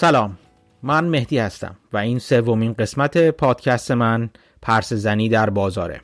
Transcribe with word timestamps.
سلام 0.00 0.38
من 0.82 1.04
مهدی 1.04 1.38
هستم 1.38 1.76
و 1.92 1.96
این 1.96 2.18
سومین 2.18 2.72
قسمت 2.72 3.30
پادکست 3.30 3.90
من 3.90 4.30
پرس 4.62 4.92
زنی 4.92 5.28
در 5.28 5.50
بازاره. 5.50 6.00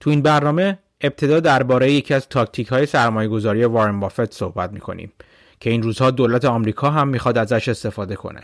تو 0.00 0.10
این 0.10 0.22
برنامه 0.22 0.78
ابتدا 1.00 1.40
درباره 1.40 1.92
یکی 1.92 2.14
از 2.14 2.28
تاکتیک 2.28 2.68
های 2.68 2.86
سرمایه 2.86 3.28
گذاری 3.28 3.64
وارن 3.64 4.00
بافت 4.00 4.34
صحبت 4.34 4.72
می‌کنیم 4.72 5.12
که 5.60 5.70
این 5.70 5.82
روزها 5.82 6.10
دولت 6.10 6.44
آمریکا 6.44 6.90
هم 6.90 7.08
می‌خواد 7.08 7.38
ازش 7.38 7.68
استفاده 7.68 8.16
کنه. 8.16 8.40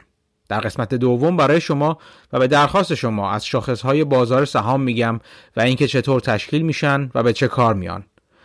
در 0.49 0.61
قسمت 0.61 0.95
دوم 0.95 1.37
برای 1.37 1.61
شما 1.61 1.99
و 2.33 2.39
به 2.39 2.47
درخواست 2.47 2.95
شما 2.95 3.31
از 3.31 3.47
شاخصهای 3.47 4.05
بازار 4.05 4.45
سهام 4.45 4.81
میگم 4.81 5.21
و 5.57 5.61
اینکه 5.61 5.87
چطور 5.87 6.21
تشکیل 6.21 6.63
میشن 6.63 7.11
و 7.15 7.23
به 7.23 7.33
چه 7.33 7.49
کار 7.49 7.75
میان 7.75 8.05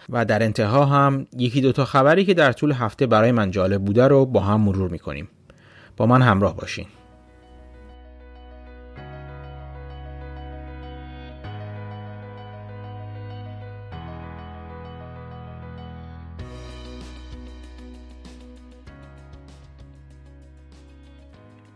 و 0.09 0.25
در 0.25 0.43
انتها 0.43 0.85
هم 0.85 1.27
یکی 1.37 1.61
دوتا 1.61 1.85
خبری 1.85 2.25
که 2.25 2.33
در 2.33 2.51
طول 2.51 2.71
هفته 2.71 3.07
برای 3.07 3.31
من 3.31 3.51
جالب 3.51 3.81
بوده 3.85 4.07
رو 4.07 4.25
با 4.25 4.39
هم 4.39 4.61
مرور 4.61 4.89
می‌کنیم. 4.89 5.27
با 5.97 6.05
من 6.05 6.21
همراه 6.21 6.55
باشین. 6.55 6.85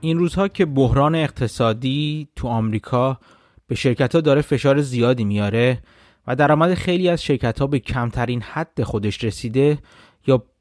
این 0.01 0.17
روزها 0.17 0.47
که 0.47 0.65
بحران 0.65 1.15
اقتصادی 1.15 2.27
تو 2.35 2.47
آمریکا 2.47 3.19
به 3.67 3.75
شرکت 3.75 4.15
ها 4.15 4.21
داره 4.21 4.41
فشار 4.41 4.81
زیادی 4.81 5.23
میاره 5.23 5.81
و 6.27 6.35
درآمد 6.35 6.73
خیلی 6.73 7.09
از 7.09 7.23
شرکت 7.23 7.59
ها 7.59 7.67
به 7.67 7.79
کمترین 7.79 8.41
حد 8.41 8.83
خودش 8.83 9.23
رسیده 9.23 9.77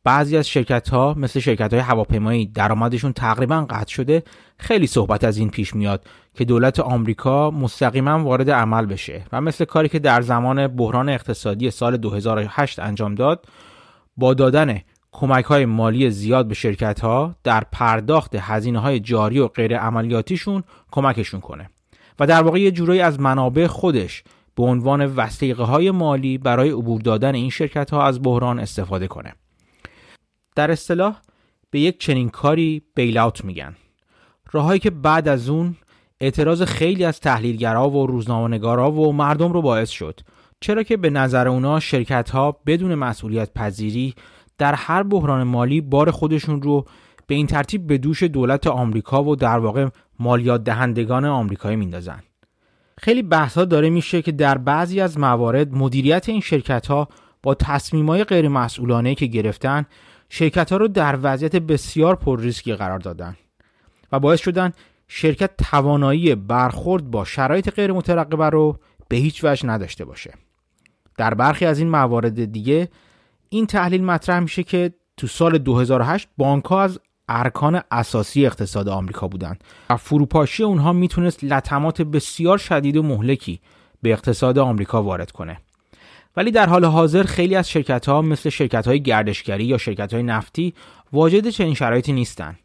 بعضی 0.06 0.36
از 0.36 0.48
شرکت 0.48 0.88
ها 0.88 1.14
مثل 1.16 1.40
شرکت 1.40 1.72
های 1.72 1.82
هواپیمایی 1.82 2.46
درآمدشون 2.46 3.12
تقریبا 3.12 3.66
قطع 3.70 3.92
شده. 3.92 4.22
خیلی 4.58 4.86
صحبت 4.86 5.24
از 5.24 5.36
این 5.36 5.50
پیش 5.50 5.74
میاد 5.74 6.04
که 6.34 6.44
دولت 6.44 6.80
آمریکا 6.80 7.50
مستقیما 7.50 8.24
وارد 8.24 8.50
عمل 8.50 8.86
بشه 8.86 9.24
و 9.32 9.40
مثل 9.40 9.64
کاری 9.64 9.88
که 9.88 9.98
در 9.98 10.20
زمان 10.20 10.66
بحران 10.66 11.08
اقتصادی 11.08 11.70
سال 11.70 11.96
2008 11.96 12.78
انجام 12.78 13.14
داد 13.14 13.46
با 14.16 14.34
دادن 14.34 14.80
کمک 15.12 15.44
های 15.44 15.64
مالی 15.64 16.10
زیاد 16.10 16.48
به 16.48 16.54
شرکت 16.54 17.00
ها 17.00 17.34
در 17.44 17.62
پرداخت 17.72 18.34
هزینه 18.34 18.78
های 18.78 19.00
جاری 19.00 19.38
و 19.38 19.48
غیر 19.48 19.78
عملیاتیشون 19.78 20.64
کمکشون 20.90 21.40
کنه. 21.40 21.70
و 22.20 22.26
در 22.26 22.42
واقع 22.42 22.60
یه 22.60 22.70
جورایی 22.70 23.00
از 23.00 23.20
منابع 23.20 23.66
خودش 23.66 24.24
به 24.56 24.62
عنوان 24.62 25.06
وسیقه 25.06 25.64
های 25.64 25.90
مالی 25.90 26.38
برای 26.38 26.70
عبور 26.70 27.00
دادن 27.00 27.34
این 27.34 27.50
شرکت 27.50 27.90
ها 27.90 28.06
از 28.06 28.22
بحران 28.22 28.58
استفاده 28.58 29.06
کنه. 29.06 29.34
در 30.56 30.70
اصطلاح 30.70 31.16
به 31.70 31.80
یک 31.80 32.00
چنین 32.00 32.28
کاری 32.28 32.82
بیل 32.94 33.18
اوت 33.18 33.44
میگن. 33.44 33.76
راههایی 34.52 34.80
که 34.80 34.90
بعد 34.90 35.28
از 35.28 35.48
اون 35.48 35.76
اعتراض 36.20 36.62
خیلی 36.62 37.04
از 37.04 37.20
تحلیلگرا 37.20 37.90
و 37.90 38.06
روزنامه‌نگارا 38.06 38.92
و 38.92 39.12
مردم 39.12 39.52
رو 39.52 39.62
باعث 39.62 39.90
شد. 39.90 40.20
چرا 40.60 40.82
که 40.82 40.96
به 40.96 41.10
نظر 41.10 41.48
اونا 41.48 41.80
شرکت 41.80 42.30
ها 42.30 42.60
بدون 42.66 42.94
مسئولیت 42.94 43.54
پذیری 43.54 44.14
در 44.58 44.74
هر 44.74 45.02
بحران 45.02 45.42
مالی 45.42 45.80
بار 45.80 46.10
خودشون 46.10 46.62
رو 46.62 46.84
به 47.26 47.34
این 47.34 47.46
ترتیب 47.46 47.86
به 47.86 47.98
دوش 47.98 48.22
دولت 48.22 48.66
آمریکا 48.66 49.24
و 49.24 49.36
در 49.36 49.58
واقع 49.58 49.88
مالیات 50.18 50.64
دهندگان 50.64 51.24
آمریکایی 51.24 51.76
میندازن. 51.76 52.22
خیلی 52.98 53.22
بحث 53.22 53.58
ها 53.58 53.64
داره 53.64 53.90
میشه 53.90 54.22
که 54.22 54.32
در 54.32 54.58
بعضی 54.58 55.00
از 55.00 55.18
موارد 55.18 55.74
مدیریت 55.74 56.28
این 56.28 56.40
شرکت 56.40 56.86
ها 56.86 57.08
با 57.42 57.54
تصمیم 57.54 58.06
های 58.06 58.24
غیر 58.24 58.48
مسئولانه 58.48 59.14
که 59.14 59.26
گرفتن 59.26 59.86
شرکت 60.28 60.72
ها 60.72 60.76
رو 60.78 60.88
در 60.88 61.18
وضعیت 61.22 61.56
بسیار 61.56 62.16
پر 62.16 62.40
ریسکی 62.40 62.74
قرار 62.74 62.98
دادن 62.98 63.36
و 64.12 64.20
باعث 64.20 64.40
شدن 64.40 64.72
شرکت 65.08 65.50
توانایی 65.56 66.34
برخورد 66.34 67.10
با 67.10 67.24
شرایط 67.24 67.70
غیر 67.70 67.92
مترقبه 67.92 68.50
رو 68.50 68.78
به 69.08 69.16
هیچ 69.16 69.44
وجه 69.44 69.66
نداشته 69.66 70.04
باشه. 70.04 70.34
در 71.16 71.34
برخی 71.34 71.64
از 71.64 71.78
این 71.78 71.88
موارد 71.90 72.44
دیگه 72.44 72.88
این 73.48 73.66
تحلیل 73.66 74.04
مطرح 74.04 74.40
میشه 74.40 74.62
که 74.62 74.94
تو 75.16 75.26
سال 75.26 75.58
2008 75.58 76.28
بانک 76.36 76.64
ها 76.64 76.82
از 76.82 77.00
ارکان 77.28 77.80
اساسی 77.90 78.46
اقتصاد 78.46 78.88
آمریکا 78.88 79.28
بودند 79.28 79.64
و 79.90 79.96
فروپاشی 79.96 80.62
اونها 80.62 80.92
می‌تونست 80.92 81.44
لطمات 81.44 82.02
بسیار 82.02 82.58
شدید 82.58 82.96
و 82.96 83.02
مهلکی 83.02 83.60
به 84.02 84.12
اقتصاد 84.12 84.58
آمریکا 84.58 85.02
وارد 85.02 85.30
کنه. 85.30 85.60
ولی 86.36 86.50
در 86.50 86.68
حال 86.68 86.84
حاضر 86.84 87.22
خیلی 87.22 87.54
از 87.54 87.70
شرکت 87.70 88.08
ها 88.08 88.22
مثل 88.22 88.50
شرکت 88.50 88.86
های 88.88 89.02
گردشگری 89.02 89.64
یا 89.64 89.78
شرکت 89.78 90.14
های 90.14 90.22
نفتی 90.22 90.74
واجد 91.12 91.48
چنین 91.48 91.74
شرایطی 91.74 92.12
نیستن. 92.12 92.58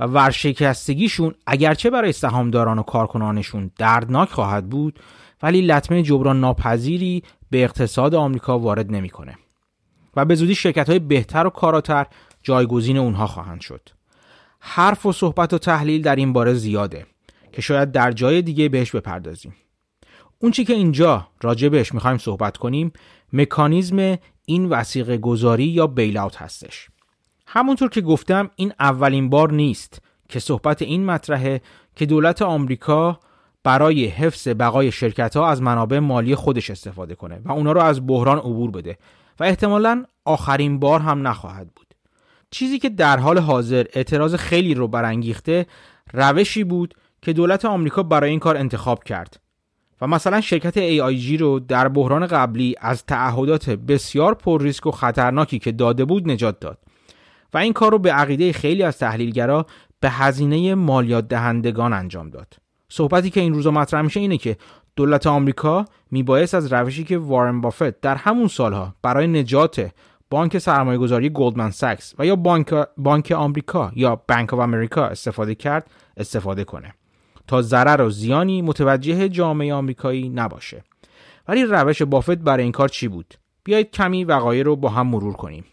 و 0.00 0.04
ورشکستگیشون 0.04 1.34
اگرچه 1.46 1.90
برای 1.90 2.12
سهامداران 2.12 2.78
و 2.78 2.82
کارکنانشون 2.82 3.70
دردناک 3.78 4.28
خواهد 4.28 4.68
بود 4.68 5.00
ولی 5.42 5.62
لطمه 5.62 6.02
جبران 6.02 6.40
ناپذیری 6.40 7.22
به 7.50 7.64
اقتصاد 7.64 8.14
آمریکا 8.14 8.58
وارد 8.58 8.92
نمی‌کنه. 8.92 9.34
و 10.16 10.24
به 10.24 10.34
زودی 10.34 10.54
شرکت 10.54 10.88
های 10.88 10.98
بهتر 10.98 11.46
و 11.46 11.50
کاراتر 11.50 12.06
جایگزین 12.42 12.96
اونها 12.96 13.26
خواهند 13.26 13.60
شد. 13.60 13.88
حرف 14.60 15.06
و 15.06 15.12
صحبت 15.12 15.52
و 15.52 15.58
تحلیل 15.58 16.02
در 16.02 16.16
این 16.16 16.32
باره 16.32 16.54
زیاده 16.54 17.06
که 17.52 17.62
شاید 17.62 17.92
در 17.92 18.12
جای 18.12 18.42
دیگه 18.42 18.68
بهش 18.68 18.90
بپردازیم. 18.90 19.54
اون 20.42 20.52
چی 20.52 20.64
که 20.64 20.72
اینجا 20.72 21.28
راجع 21.42 21.68
بهش 21.68 21.94
می‌خوایم 21.94 22.18
صحبت 22.18 22.56
کنیم 22.56 22.92
مکانیزم 23.32 24.18
این 24.46 24.68
وسیقه 24.68 25.18
گذاری 25.18 25.64
یا 25.64 25.86
بیل 25.86 26.16
اوت 26.16 26.36
هستش. 26.36 26.88
همونطور 27.46 27.88
که 27.88 28.00
گفتم 28.00 28.50
این 28.56 28.72
اولین 28.80 29.30
بار 29.30 29.52
نیست 29.52 30.02
که 30.28 30.40
صحبت 30.40 30.82
این 30.82 31.04
مطرحه 31.04 31.60
که 31.96 32.06
دولت 32.06 32.42
آمریکا 32.42 33.20
برای 33.64 34.06
حفظ 34.06 34.48
بقای 34.48 34.92
شرکت 34.92 35.36
ها 35.36 35.48
از 35.48 35.62
منابع 35.62 35.98
مالی 35.98 36.34
خودش 36.34 36.70
استفاده 36.70 37.14
کنه 37.14 37.40
و 37.44 37.52
اونا 37.52 37.72
رو 37.72 37.80
از 37.80 38.06
بحران 38.06 38.38
عبور 38.38 38.70
بده 38.70 38.98
و 39.40 39.44
احتمالا 39.44 40.04
آخرین 40.24 40.78
بار 40.78 41.00
هم 41.00 41.28
نخواهد 41.28 41.68
بود. 41.76 41.94
چیزی 42.50 42.78
که 42.78 42.88
در 42.88 43.18
حال 43.18 43.38
حاضر 43.38 43.86
اعتراض 43.92 44.34
خیلی 44.34 44.74
رو 44.74 44.88
برانگیخته 44.88 45.66
روشی 46.12 46.64
بود 46.64 46.94
که 47.22 47.32
دولت 47.32 47.64
آمریکا 47.64 48.02
برای 48.02 48.30
این 48.30 48.38
کار 48.38 48.56
انتخاب 48.56 49.04
کرد. 49.04 49.40
و 50.00 50.06
مثلا 50.06 50.40
شرکت 50.40 50.74
AIG 50.74 51.40
رو 51.40 51.60
در 51.60 51.88
بحران 51.88 52.26
قبلی 52.26 52.74
از 52.80 53.06
تعهدات 53.06 53.70
بسیار 53.70 54.34
پر 54.34 54.62
ریسک 54.62 54.86
و 54.86 54.90
خطرناکی 54.90 55.58
که 55.58 55.72
داده 55.72 56.04
بود 56.04 56.30
نجات 56.30 56.60
داد. 56.60 56.78
و 57.54 57.58
این 57.58 57.72
کار 57.72 57.92
رو 57.92 57.98
به 57.98 58.12
عقیده 58.12 58.52
خیلی 58.52 58.82
از 58.82 58.98
تحلیلگرا 58.98 59.66
به 60.00 60.10
هزینه 60.10 60.74
مالیات 60.74 61.28
دهندگان 61.28 61.92
انجام 61.92 62.30
داد. 62.30 62.54
صحبتی 62.88 63.30
که 63.30 63.40
این 63.40 63.54
روزا 63.54 63.70
مطرح 63.70 64.02
میشه 64.02 64.20
اینه 64.20 64.38
که 64.38 64.56
دولت 64.96 65.26
آمریکا 65.26 65.84
میبایست 66.10 66.54
از 66.54 66.72
روشی 66.72 67.04
که 67.04 67.18
وارن 67.18 67.60
بافت 67.60 68.00
در 68.00 68.14
همون 68.14 68.48
سالها 68.48 68.94
برای 69.02 69.26
نجات 69.26 69.90
بانک 70.30 70.58
سرمایه 70.58 70.98
گذاری 70.98 71.30
گلدمن 71.30 71.70
ساکس 71.70 72.14
و 72.18 72.26
یا 72.26 72.36
بانک, 72.36 72.74
بانک 72.96 73.32
آمریکا 73.36 73.92
یا 73.94 74.22
بانک 74.28 74.54
آف 74.54 74.60
امریکا 74.60 75.06
استفاده 75.06 75.54
کرد 75.54 75.90
استفاده 76.16 76.64
کنه. 76.64 76.94
تا 77.50 77.62
ضرر 77.62 78.02
و 78.02 78.10
زیانی 78.10 78.62
متوجه 78.62 79.28
جامعه 79.28 79.74
آمریکایی 79.74 80.28
نباشه. 80.28 80.84
ولی 81.48 81.64
روش 81.64 82.02
بافت 82.02 82.38
برای 82.38 82.62
این 82.62 82.72
کار 82.72 82.88
چی 82.88 83.08
بود؟ 83.08 83.34
بیایید 83.64 83.90
کمی 83.90 84.24
وقایع 84.24 84.62
رو 84.62 84.76
با 84.76 84.88
هم 84.88 85.06
مرور 85.06 85.32
کنیم. 85.32 85.64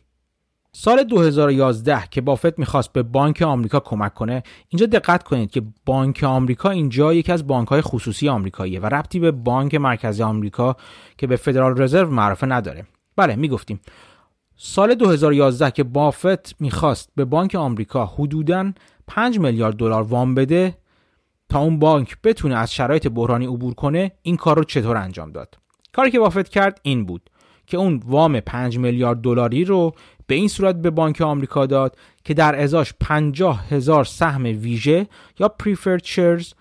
سال 0.71 1.03
2011 1.03 2.03
که 2.11 2.21
بافت 2.21 2.59
می‌خواست 2.59 2.93
به 2.93 3.03
بانک 3.03 3.41
آمریکا 3.41 3.79
کمک 3.79 4.13
کنه 4.13 4.43
اینجا 4.69 4.85
دقت 4.85 5.23
کنید 5.23 5.51
که 5.51 5.61
بانک 5.85 6.23
آمریکا 6.23 6.69
اینجا 6.69 7.13
یکی 7.13 7.31
از 7.31 7.47
بانک 7.47 7.67
های 7.67 7.81
خصوصی 7.81 8.29
آمریکاییه 8.29 8.79
و 8.79 8.85
ربطی 8.85 9.19
به 9.19 9.31
بانک 9.31 9.75
مرکزی 9.75 10.23
آمریکا 10.23 10.75
که 11.17 11.27
به 11.27 11.35
فدرال 11.35 11.81
رزرو 11.81 12.11
معرفه 12.11 12.47
نداره. 12.47 12.85
بله 13.15 13.35
می‌گفتیم. 13.35 13.79
سال 14.55 14.95
2011 14.95 15.71
که 15.71 15.83
بافت 15.83 16.61
می‌خواست 16.61 17.09
به 17.15 17.25
بانک 17.25 17.55
آمریکا 17.55 18.05
حدوداً 18.05 18.71
5 19.07 19.39
میلیارد 19.39 19.75
دلار 19.75 20.03
وام 20.03 20.35
بده 20.35 20.77
تا 21.49 21.59
اون 21.59 21.79
بانک 21.79 22.17
بتونه 22.23 22.55
از 22.55 22.73
شرایط 22.73 23.07
بحرانی 23.07 23.45
عبور 23.45 23.73
کنه 23.73 24.11
این 24.21 24.37
کار 24.37 24.57
رو 24.57 24.63
چطور 24.63 24.97
انجام 24.97 25.31
داد؟ 25.31 25.55
کاری 25.93 26.11
که 26.11 26.19
بافت 26.19 26.49
کرد 26.49 26.79
این 26.83 27.05
بود 27.05 27.29
که 27.67 27.77
اون 27.77 28.01
وام 28.05 28.39
5 28.39 28.77
میلیارد 28.77 29.21
دلاری 29.21 29.65
رو 29.65 29.93
به 30.27 30.35
این 30.35 30.47
صورت 30.47 30.75
به 30.75 30.89
بانک 30.89 31.21
آمریکا 31.21 31.65
داد 31.65 31.97
که 32.23 32.33
در 32.33 32.61
ازاش 32.61 32.93
50 32.99 33.67
هزار 33.69 34.05
سهم 34.05 34.43
ویژه 34.43 35.07
یا 35.39 35.55
preferred 35.63 36.03
shares 36.03 36.53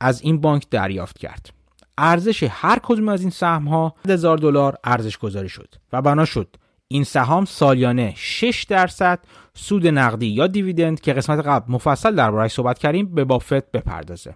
از 0.00 0.22
این 0.22 0.40
بانک 0.40 0.66
دریافت 0.70 1.18
کرد. 1.18 1.50
ارزش 1.98 2.42
هر 2.42 2.78
کدوم 2.82 3.08
از 3.08 3.20
این 3.20 3.30
سهم 3.30 3.64
ها 3.64 3.94
هزار 4.08 4.38
دلار 4.38 4.76
ارزش 4.84 5.18
گذاری 5.18 5.48
شد 5.48 5.74
و 5.92 6.02
بنا 6.02 6.24
شد. 6.24 6.56
این 6.92 7.04
سهام 7.04 7.44
سالیانه 7.44 8.14
6 8.16 8.64
درصد 8.64 9.18
سود 9.54 9.86
نقدی 9.86 10.26
یا 10.26 10.46
دیویدند 10.46 11.00
که 11.00 11.12
قسمت 11.12 11.46
قبل 11.46 11.72
مفصل 11.72 12.14
دربارهش 12.14 12.52
صحبت 12.52 12.78
کردیم 12.78 13.14
به 13.14 13.24
بافت 13.24 13.70
بپردازه. 13.70 14.34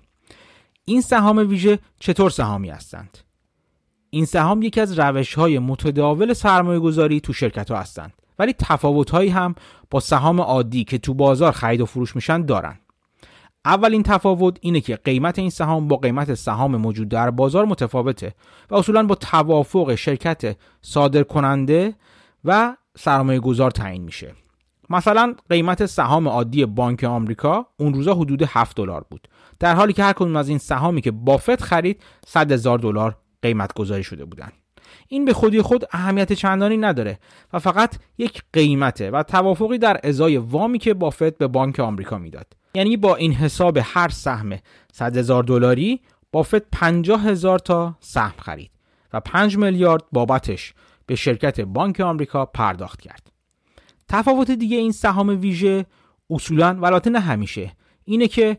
این 0.85 1.01
سهام 1.01 1.39
ویژه 1.39 1.79
چطور 2.01 2.31
سهامی 2.31 2.71
هستند؟ 2.71 3.19
این 4.11 4.25
سهام 4.25 4.63
یکی 4.63 4.81
از 4.81 4.99
روش 4.99 5.35
های 5.35 5.59
متداول 5.59 6.33
سرمایه 6.33 6.79
گذاری 6.81 7.21
تو 7.21 7.33
شرکت 7.33 7.71
ها 7.71 7.79
هستند 7.79 8.13
ولی 8.39 8.53
تفاوت 8.53 9.11
هایی 9.11 9.31
هم 9.31 9.55
با 9.91 10.01
سهام 10.01 10.41
عادی 10.41 10.85
که 10.85 10.99
تو 10.99 11.15
بازار 11.15 11.53
خرید 11.53 11.81
و 11.81 11.87
فروش 11.87 12.17
میشن 12.17 12.43
دارن. 12.43 12.79
اولین 13.65 14.03
تفاوت 14.03 14.59
اینه 14.61 14.81
که 14.81 14.97
قیمت 14.97 15.39
این 15.39 15.51
سهام 15.51 15.89
با 15.89 15.97
قیمت 15.97 16.35
سهام 16.35 16.77
موجود 16.77 17.09
در 17.09 17.31
بازار 17.31 17.65
متفاوته 17.65 18.35
و 18.71 18.75
اصولا 18.75 19.03
با 19.03 19.15
توافق 19.15 19.95
شرکت 19.95 20.57
صادر 20.83 21.23
کننده 21.23 21.95
و 22.47 22.77
سرمایه 22.99 23.41
گذار 23.41 23.71
تعیین 23.71 24.03
میشه. 24.03 24.35
مثلا 24.91 25.35
قیمت 25.51 25.87
سهام 25.87 26.29
عادی 26.29 26.67
بانک 26.67 27.05
آمریکا 27.05 27.67
اون 27.77 27.95
روزا 27.95 28.15
حدود 28.15 28.43
7 28.43 28.77
دلار 28.77 29.05
بود. 29.11 29.29
در 29.59 29.75
حالی 29.75 29.93
که 29.93 30.03
هر 30.05 30.13
کدوم 30.13 30.37
از 30.37 30.49
این 30.49 30.59
سهامی 30.59 31.01
که 31.01 31.11
بافت 31.11 31.63
خرید 31.63 32.03
100 32.27 32.53
هزار 32.53 32.79
دلار 32.79 33.17
قیمت 33.43 33.75
گذاری 33.75 34.05
شده 34.05 34.25
بودن. 34.25 34.53
این 35.09 35.25
به 35.25 35.33
خودی 35.33 35.63
خود 35.63 35.85
اهمیت 35.93 36.33
چندانی 36.33 36.77
نداره 36.77 37.19
و 37.53 37.59
فقط 37.59 37.95
یک 38.19 38.43
قیمته 38.53 39.11
و 39.11 39.23
توافقی 39.23 39.79
در 39.79 40.01
ازای 40.05 40.37
وامی 40.37 40.79
که 40.79 40.95
بافت 40.95 41.39
به 41.39 41.47
بانک 41.47 41.81
آمریکا 41.81 42.19
می‌داد. 42.19 42.47
یعنی 42.75 42.97
با 42.97 43.17
این 43.17 43.33
حساب 43.33 43.79
هر 43.83 44.09
سهم 44.09 44.59
100 44.93 45.17
هزار 45.17 45.43
دلاری 45.43 46.01
بافت 46.33 46.71
50 46.73 47.25
هزار 47.25 47.59
تا 47.59 47.97
سهم 48.01 48.35
خرید 48.39 48.71
و 49.13 49.21
5 49.21 49.57
میلیارد 49.57 50.03
بابتش 50.13 50.75
به 51.07 51.15
شرکت 51.15 51.61
بانک 51.61 52.01
آمریکا 52.01 52.47
پرداخت 52.47 53.01
کرد. 53.01 53.33
تفاوت 54.09 54.51
دیگه 54.51 54.77
این 54.77 54.93
سهام 54.93 55.29
ویژه 55.29 55.87
اصولا 56.31 56.73
نه 57.07 57.21
همیشه 57.21 57.73
اینه 58.05 58.29
که 58.29 58.59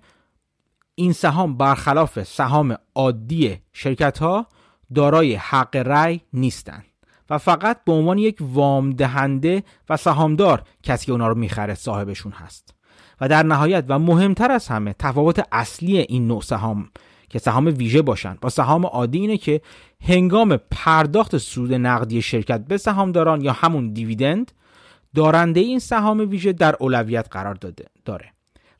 این 0.96 1.14
سهام 1.14 1.58
برخلاف 1.58 2.24
سهام 2.24 2.78
عادی 2.96 3.58
شرکت 3.74 4.18
ها 4.18 4.48
دارای 4.96 5.36
حق 5.36 5.76
رأی 5.76 6.22
نیستند 6.34 6.86
و 7.30 7.38
فقط 7.38 7.84
به 7.84 7.92
عنوان 7.92 8.18
یک 8.18 8.38
وام 8.42 8.90
دهنده 8.90 9.64
و 9.90 9.98
سهامدار 9.98 10.64
کسی 10.84 11.06
که 11.06 11.12
اونا 11.12 11.28
رو 11.28 11.36
می‌خره 11.36 11.76
صاحبشون 11.76 12.32
هست. 12.32 12.74
و 13.22 13.28
در 13.28 13.44
نهایت 13.44 13.86
و 13.88 14.00
مهمتر 14.00 14.52
از 14.52 14.68
همه 14.68 14.96
تفاوت 15.00 15.48
اصلی 15.52 15.98
این 15.98 16.28
نوع 16.28 16.42
سهام 16.42 16.90
که 17.30 17.40
سهام 17.40 17.66
ویژه 17.66 18.02
باشن. 18.02 18.38
با 18.42 18.50
سهام 18.50 18.86
عادی 18.86 19.20
اینه 19.20 19.38
که 19.38 19.62
هنگام 20.02 20.58
پرداخت 20.72 21.38
سود 21.38 21.74
نقدی 21.74 22.22
شرکت 22.22 22.66
به 22.68 22.78
سهامداران 22.78 23.42
یا 23.42 23.52
همون 23.52 23.94
دیویدند 23.94 24.52
دارنده 25.16 25.60
این 25.60 25.80
سهام 25.80 26.30
ویژه 26.30 26.54
در 26.54 26.76
اولویت 26.80 27.28
قرار 27.32 27.56
داده 27.56 27.86
داره. 28.06 28.34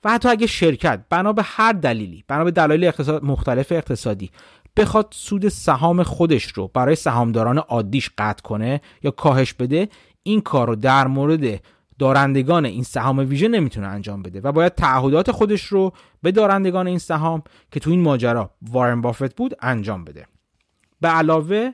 و 0.04 0.12
حتی 0.12 0.30
اگه 0.30 0.48
شرکت 0.48 1.02
بنا 1.10 1.34
به 1.34 1.42
هر 1.46 1.74
دلیلی 1.74 2.24
بنا 2.28 2.44
به 2.44 2.52
دلایل 2.52 2.84
اقتصاد 2.84 3.24
مختلف 3.24 3.72
اقتصادی 3.72 4.32
بخواد 4.78 5.08
سود 5.12 5.48
سهام 5.48 6.04
خودش 6.04 6.46
رو 6.46 6.72
برای 6.74 6.96
سهامداران 6.96 7.58
عادیش 7.58 8.10
قطع 8.18 8.42
کنه 8.42 8.82
یا 9.04 9.12
کاهش 9.12 9.54
بده 9.54 9.90
این 10.24 10.42
کار 10.42 10.68
رو 10.68 10.76
در 10.76 11.08
مورد 11.08 11.62
دارندگان 12.00 12.66
این 12.66 12.84
سهام 12.84 13.20
ویژه 13.20 13.48
نمی‌تونه 13.48 13.88
انجام 13.88 14.24
بده 14.24 14.42
و 14.42 14.52
باید 14.52 14.76
تعهدات 14.76 15.32
خودش 15.32 15.64
رو 15.64 15.94
به 16.28 16.32
دارندگان 16.32 16.88
این 16.88 17.00
سهام 17.00 17.44
که 17.72 17.80
تو 17.80 17.90
این 17.90 18.02
ماجرا 18.02 18.52
وارن 18.62 19.02
بافت 19.02 19.36
بود 19.36 19.56
انجام 19.60 20.04
بده. 20.04 20.26
به 21.02 21.08
علاوه 21.08 21.72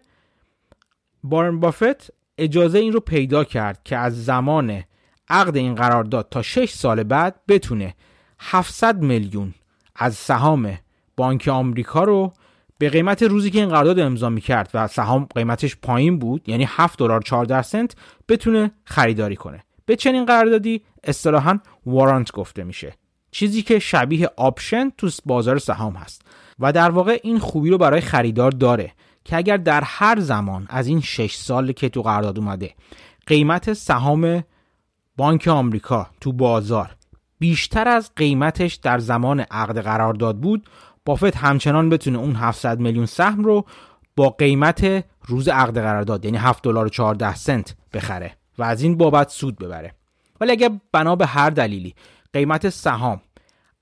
وارن 1.23 1.59
بافت 1.59 2.11
اجازه 2.38 2.79
این 2.79 2.94
رو 2.94 3.00
پیدا 3.00 3.44
کرد 3.44 3.83
که 3.83 3.97
از 3.97 4.25
زمان 4.25 4.83
عقد 5.29 5.57
این 5.57 5.75
قرارداد 5.75 6.27
تا 6.31 6.41
6 6.41 6.69
سال 6.69 7.03
بعد 7.03 7.39
بتونه 7.47 7.95
700 8.39 9.01
میلیون 9.01 9.53
از 9.95 10.15
سهام 10.15 10.77
بانک 11.17 11.47
آمریکا 11.47 12.03
رو 12.03 12.33
به 12.77 12.89
قیمت 12.89 13.23
روزی 13.23 13.51
که 13.51 13.59
این 13.59 13.69
قرارداد 13.69 13.99
امضا 13.99 14.29
می‌کرد 14.29 14.69
و 14.73 14.88
سهام 14.88 15.27
قیمتش 15.35 15.75
پایین 15.75 16.19
بود 16.19 16.49
یعنی 16.49 16.65
7 16.69 16.99
دلار 16.99 17.21
14 17.21 17.61
سنت 17.61 17.95
بتونه 18.27 18.71
خریداری 18.83 19.35
کنه. 19.35 19.63
به 19.85 19.95
چنین 19.95 20.25
قراردادی 20.25 20.81
اصطلاحا 21.03 21.59
وارانت 21.85 22.31
گفته 22.31 22.63
میشه. 22.63 22.94
چیزی 23.33 23.62
که 23.62 23.80
شبیه 23.80 24.30
آپشن 24.38 24.89
تو 24.97 25.09
بازار 25.25 25.59
سهام 25.59 25.94
هست 25.94 26.21
و 26.59 26.71
در 26.71 26.89
واقع 26.89 27.19
این 27.24 27.39
خوبی 27.39 27.69
رو 27.69 27.77
برای 27.77 28.01
خریدار 28.01 28.51
داره 28.51 28.91
که 29.24 29.38
اگر 29.38 29.57
در 29.57 29.81
هر 29.85 30.19
زمان 30.19 30.65
از 30.69 30.88
این 30.88 31.01
6 31.01 31.35
سال 31.35 31.71
که 31.71 31.89
تو 31.89 32.01
قرارداد 32.01 32.39
اومده 32.39 32.71
قیمت 33.27 33.74
سهام 33.74 34.44
بانک 35.18 35.47
آمریکا 35.47 36.07
تو 36.21 36.31
بازار 36.31 36.95
بیشتر 37.39 37.88
از 37.88 38.12
قیمتش 38.15 38.75
در 38.75 39.00
زمان 39.00 39.39
عقد 39.39 39.80
قرارداد 39.80 40.38
بود 40.38 40.65
بافت 41.06 41.38
همچنان 41.38 41.89
بتونه 41.89 42.18
اون 42.18 42.35
700 42.35 42.80
میلیون 42.80 43.06
سهم 43.06 43.44
رو 43.44 43.65
با 44.15 44.30
قیمت 44.30 45.06
روز 45.25 45.47
عقد 45.47 45.80
قرارداد 45.80 46.25
یعنی 46.25 46.38
7 46.38 46.63
دلار 46.63 46.89
14 46.89 47.35
سنت 47.35 47.75
بخره 47.94 48.38
و 48.57 48.63
از 48.63 48.83
این 48.83 48.97
بابت 48.97 49.30
سود 49.30 49.57
ببره. 49.57 49.94
ولی 50.41 50.51
اگر 50.51 50.71
بنا 50.91 51.15
به 51.15 51.25
هر 51.25 51.50
دلیلی 51.50 51.95
قیمت 52.33 52.69
سهام 52.69 53.21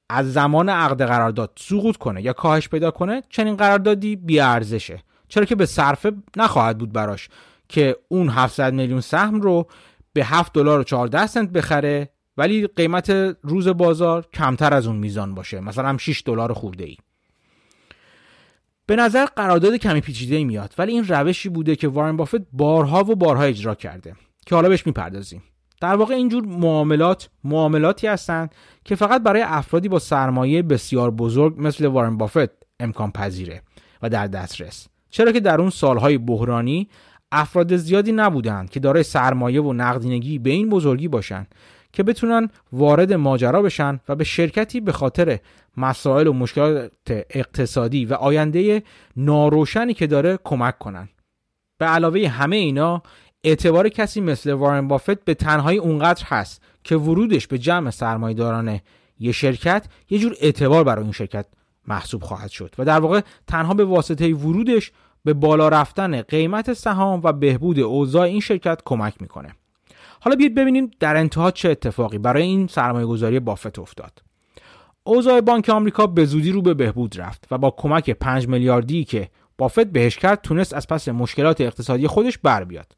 از 0.10 0.34
زمان 0.34 0.70
عقد 0.70 1.02
قرارداد 1.04 1.52
سقوط 1.60 1.98
کنه 1.98 2.22
یا 2.22 2.34
کاهش 2.34 2.70
پیدا 2.70 2.92
کنه 2.92 3.24
چنین 3.30 3.56
قراردادی 3.56 4.16
بی 4.16 4.40
ارزشه 4.40 5.04
چرا 5.28 5.46
که 5.46 5.56
به 5.56 5.66
صرفه 5.66 6.12
نخواهد 6.38 6.78
بود 6.78 6.94
براش 6.94 7.30
که 7.70 7.96
اون 8.08 8.30
700 8.30 8.74
میلیون 8.74 9.02
سهم 9.02 9.42
رو 9.42 9.68
به 10.14 10.26
7 10.26 10.54
دلار 10.54 10.80
و 10.80 10.84
14 10.84 11.28
سنت 11.28 11.50
بخره 11.50 12.10
ولی 12.38 12.68
قیمت 12.68 13.10
روز 13.42 13.68
بازار 13.68 14.28
کمتر 14.34 14.74
از 14.74 14.88
اون 14.88 14.96
میزان 14.96 15.36
باشه. 15.36 15.60
مثلا 15.60 15.90
هم 15.90 15.98
6 15.98 16.24
دلار 16.26 16.54
خورده 16.54 16.84
ای 16.84 16.98
به 18.86 18.96
نظر 18.96 19.26
قرارداد 19.26 19.76
کمی 19.76 20.02
پیچیده 20.02 20.44
میاد 20.44 20.76
ولی 20.78 20.92
این 20.92 21.08
روشی 21.08 21.50
بوده 21.50 21.76
که 21.76 21.88
وارن 21.88 22.18
بافت 22.18 22.42
بارها 22.54 23.00
و 23.00 23.16
بارها 23.16 23.44
اجرا 23.44 23.76
کرده 23.76 24.16
که 24.46 24.56
حالا 24.56 24.70
بهش 24.70 24.88
می‌پردازیم. 24.88 25.44
در 25.82 25.96
واقع 25.96 26.14
اینجور 26.14 26.46
معاملات 26.46 27.30
معاملاتی 27.44 28.08
هستند 28.08 28.56
که 28.86 28.96
فقط 28.96 29.24
برای 29.24 29.42
افرادی 29.42 29.90
با 29.90 30.00
سرمایه 30.00 30.62
بسیار 30.62 31.12
بزرگ 31.12 31.56
مثل 31.58 31.86
وارن 31.86 32.18
بافت 32.18 32.50
امکان 32.80 33.12
پذیره 33.12 33.62
و 34.02 34.10
در 34.10 34.28
دسترس. 34.28 34.88
چرا 35.10 35.32
که 35.32 35.40
در 35.40 35.62
اون 35.62 35.70
سالهای 35.70 36.18
بحرانی 36.18 36.90
افراد 37.32 37.76
زیادی 37.76 38.12
نبودند 38.12 38.70
که 38.70 38.80
دارای 38.80 39.04
سرمایه 39.04 39.62
و 39.62 39.74
نقدینگی 39.74 40.40
به 40.40 40.50
این 40.50 40.70
بزرگی 40.70 41.08
باشند 41.08 41.56
که 41.94 42.04
بتونن 42.04 42.50
وارد 42.72 43.14
ماجرا 43.14 43.62
بشن 43.62 44.00
و 44.10 44.16
به 44.16 44.24
شرکتی 44.24 44.80
به 44.80 44.92
خاطر 44.92 45.40
مسائل 45.78 46.28
و 46.28 46.34
مشکلات 46.34 46.92
اقتصادی 47.10 48.06
و 48.06 48.14
آینده 48.14 48.84
ناروشنی 49.18 49.94
که 49.94 50.08
داره 50.08 50.40
کمک 50.44 50.78
کنن. 50.78 51.10
به 51.78 51.86
علاوه 51.86 52.28
همه 52.28 52.56
اینا 52.56 53.04
اعتبار 53.44 53.90
کسی 53.90 54.22
مثل 54.22 54.52
وارن 54.52 54.88
بافت 54.88 55.26
به 55.26 55.34
تنهایی 55.34 55.78
اونقدر 55.78 56.24
هست 56.26 56.62
که 56.84 56.96
ورودش 56.96 57.48
به 57.48 57.58
جمع 57.58 57.90
سرمایه‌داران 57.90 58.80
یه 59.20 59.32
شرکت 59.32 59.86
یه 60.10 60.20
جور 60.20 60.36
اعتبار 60.42 60.84
برای 60.84 61.04
این 61.04 61.14
شرکت 61.14 61.46
محسوب 61.88 62.24
خواهد 62.24 62.50
شد 62.50 62.76
و 62.78 62.86
در 62.86 63.00
واقع 63.00 63.22
تنها 63.48 63.74
به 63.74 63.86
واسطه 63.86 64.36
ورودش 64.36 64.92
به 65.26 65.34
بالا 65.34 65.70
رفتن 65.70 66.22
قیمت 66.22 66.74
سهام 66.74 67.22
و 67.24 67.34
بهبود 67.34 67.80
اوضاع 67.80 68.22
این 68.22 68.40
شرکت 68.40 68.82
کمک 68.86 69.14
می‌کنه. 69.22 69.56
حالا 70.20 70.36
بیاید 70.36 70.56
ببینیم 70.56 70.92
در 71.00 71.18
انتها 71.18 71.52
چه 71.52 71.70
اتفاقی 71.70 72.18
برای 72.18 72.44
این 72.44 72.68
سرمایه 72.68 73.06
گذاری 73.06 73.40
بافت 73.40 73.80
افتاد. 73.80 74.22
اوضاع 75.04 75.42
بانک 75.42 75.70
آمریکا 75.70 76.08
به 76.08 76.26
زودی 76.26 76.52
رو 76.52 76.62
به 76.62 76.74
بهبود 76.74 77.22
رفت 77.22 77.48
و 77.52 77.58
با 77.58 77.72
کمک 77.78 78.10
5 78.10 78.48
میلیاردی 78.48 79.04
که 79.04 79.30
بافت 79.58 79.86
بهش 79.86 80.18
کرد 80.18 80.42
تونست 80.42 80.74
از 80.74 80.88
پس 80.88 81.08
مشکلات 81.08 81.62
اقتصادی 81.62 82.08
خودش 82.08 82.38
بر 82.38 82.64
بیاد. 82.64 82.96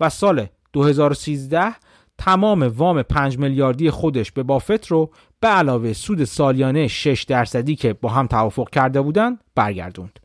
و 0.00 0.08
سال 0.08 0.46
2013 0.72 1.74
تمام 2.18 2.62
وام 2.62 3.02
5 3.02 3.38
میلیاردی 3.38 3.90
خودش 3.90 4.32
به 4.32 4.42
بافت 4.42 4.86
رو 4.86 5.10
به 5.40 5.48
علاوه 5.48 5.92
سود 5.92 6.24
سالیانه 6.24 6.88
6 6.88 7.22
درصدی 7.22 7.76
که 7.76 7.92
با 7.92 8.08
هم 8.08 8.26
توافق 8.26 8.70
کرده 8.70 9.00
بودند 9.00 9.40
برگردوند. 9.54 10.20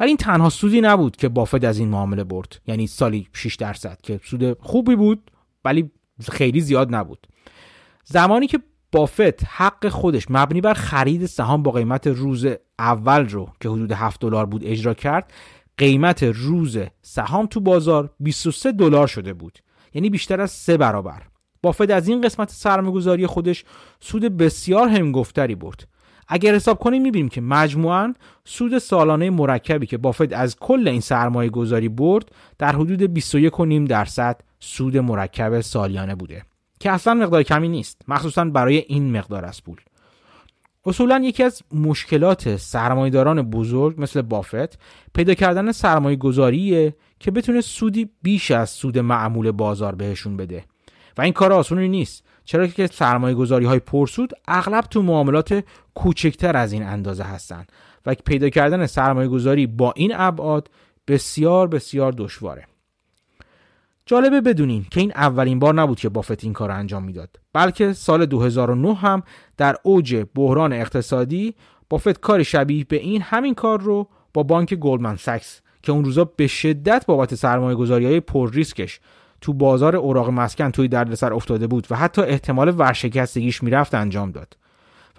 ولی 0.00 0.08
این 0.08 0.16
تنها 0.16 0.50
سودی 0.50 0.80
نبود 0.80 1.16
که 1.16 1.28
بافت 1.28 1.64
از 1.64 1.78
این 1.78 1.88
معامله 1.88 2.24
برد. 2.24 2.60
یعنی 2.66 2.86
سالی 2.86 3.28
6 3.32 3.54
درصد 3.54 3.98
که 4.02 4.20
سود 4.24 4.58
خوبی 4.60 4.96
بود 4.96 5.30
ولی 5.64 5.90
خیلی 6.32 6.60
زیاد 6.60 6.94
نبود. 6.94 7.26
زمانی 8.04 8.46
که 8.46 8.60
بافت 8.92 9.44
حق 9.44 9.88
خودش 9.88 10.26
مبنی 10.30 10.60
بر 10.60 10.74
خرید 10.74 11.26
سهام 11.26 11.62
با 11.62 11.70
قیمت 11.70 12.06
روز 12.06 12.46
اول 12.78 13.28
رو 13.28 13.48
که 13.60 13.68
حدود 13.68 13.92
7 13.92 14.20
دلار 14.20 14.46
بود 14.46 14.64
اجرا 14.64 14.94
کرد 14.94 15.32
قیمت 15.80 16.22
روز 16.22 16.78
سهام 17.02 17.46
تو 17.46 17.60
بازار 17.60 18.10
23 18.20 18.72
دلار 18.72 19.06
شده 19.06 19.32
بود. 19.32 19.58
یعنی 19.94 20.10
بیشتر 20.10 20.40
از 20.40 20.50
سه 20.50 20.76
برابر. 20.76 21.22
بافت 21.62 21.90
از 21.90 22.08
این 22.08 22.20
قسمت 22.20 22.50
سرمایه‌گذاری 22.50 23.26
خودش 23.26 23.64
سود 24.00 24.36
بسیار 24.36 24.88
همگفتری 24.88 25.54
برد. 25.54 25.88
اگر 26.28 26.54
حساب 26.54 26.78
کنیم 26.78 27.02
می‌بینیم 27.02 27.28
که 27.28 27.40
مجموعا 27.40 28.14
سود 28.44 28.78
سالانه 28.78 29.30
مرکبی 29.30 29.86
که 29.86 29.98
بافت 29.98 30.32
از 30.32 30.56
کل 30.56 30.88
این 30.88 31.00
سرمایه 31.00 31.50
گذاری 31.50 31.88
برد 31.88 32.30
در 32.58 32.72
حدود 32.72 33.20
21.5 33.20 33.88
درصد 33.88 34.40
سود 34.58 34.96
مرکب 34.96 35.60
سالیانه 35.60 36.14
بوده. 36.14 36.42
که 36.80 36.90
اصلا 36.90 37.14
مقدار 37.14 37.42
کمی 37.42 37.68
نیست. 37.68 38.02
مخصوصا 38.08 38.44
برای 38.44 38.76
این 38.76 39.16
مقدار 39.18 39.44
از 39.44 39.64
پول. 39.64 39.76
اصولا 40.84 41.22
یکی 41.24 41.42
از 41.42 41.62
مشکلات 41.72 42.56
سرمایهداران 42.56 43.42
بزرگ 43.42 43.94
مثل 43.98 44.22
بافت 44.22 44.78
پیدا 45.14 45.34
کردن 45.34 45.72
سرمایه 45.72 46.16
گذاریه 46.16 46.94
که 47.18 47.30
بتونه 47.30 47.60
سودی 47.60 48.10
بیش 48.22 48.50
از 48.50 48.70
سود 48.70 48.98
معمول 48.98 49.50
بازار 49.50 49.94
بهشون 49.94 50.36
بده. 50.36 50.64
و 51.18 51.22
این 51.22 51.32
کار 51.32 51.52
آسونی 51.52 51.88
نیست. 51.88 52.24
چرا 52.44 52.66
که 52.66 52.86
سرمایه 52.86 53.34
گذاری 53.34 53.64
های 53.64 53.78
پرسود 53.78 54.32
اغلب 54.48 54.84
تو 54.84 55.02
معاملات 55.02 55.64
کوچکتر 55.94 56.56
از 56.56 56.72
این 56.72 56.82
اندازه 56.82 57.24
هستند 57.24 57.72
و 58.06 58.14
پیدا 58.14 58.48
کردن 58.48 58.86
سرمایه 58.86 59.28
گذاری 59.28 59.66
با 59.66 59.92
این 59.96 60.12
ابعاد 60.14 60.70
بسیار 61.08 61.68
بسیار 61.68 62.12
دشواره. 62.12 62.66
جالبه 64.10 64.40
بدونین 64.40 64.86
که 64.90 65.00
این 65.00 65.12
اولین 65.16 65.58
بار 65.58 65.74
نبود 65.74 66.00
که 66.00 66.08
بافت 66.08 66.44
این 66.44 66.52
کار 66.52 66.70
انجام 66.70 67.04
می‌داد. 67.04 67.40
بلکه 67.52 67.92
سال 67.92 68.26
2009 68.26 68.94
هم 68.94 69.22
در 69.56 69.76
اوج 69.82 70.24
بحران 70.34 70.72
اقتصادی 70.72 71.54
بافت 71.88 72.20
کار 72.20 72.42
شبیه 72.42 72.84
به 72.84 72.96
این 72.96 73.22
همین 73.22 73.54
کار 73.54 73.80
رو 73.80 74.08
با 74.34 74.42
بانک 74.42 74.74
گلدمن 74.74 75.16
ساکس 75.16 75.60
که 75.82 75.92
اون 75.92 76.04
روزا 76.04 76.24
به 76.24 76.46
شدت 76.46 77.06
بابت 77.06 77.34
سرمایه 77.34 77.76
گذاری 77.76 78.06
های 78.06 78.20
پر 78.20 78.52
ریسکش 78.52 79.00
تو 79.40 79.52
بازار 79.52 79.96
اوراق 79.96 80.30
مسکن 80.30 80.70
توی 80.70 80.88
دردسر 80.88 81.32
افتاده 81.32 81.66
بود 81.66 81.86
و 81.90 81.96
حتی 81.96 82.22
احتمال 82.22 82.74
ورشکستگیش 82.78 83.62
می‌رفت 83.62 83.94
انجام 83.94 84.30
داد. 84.30 84.56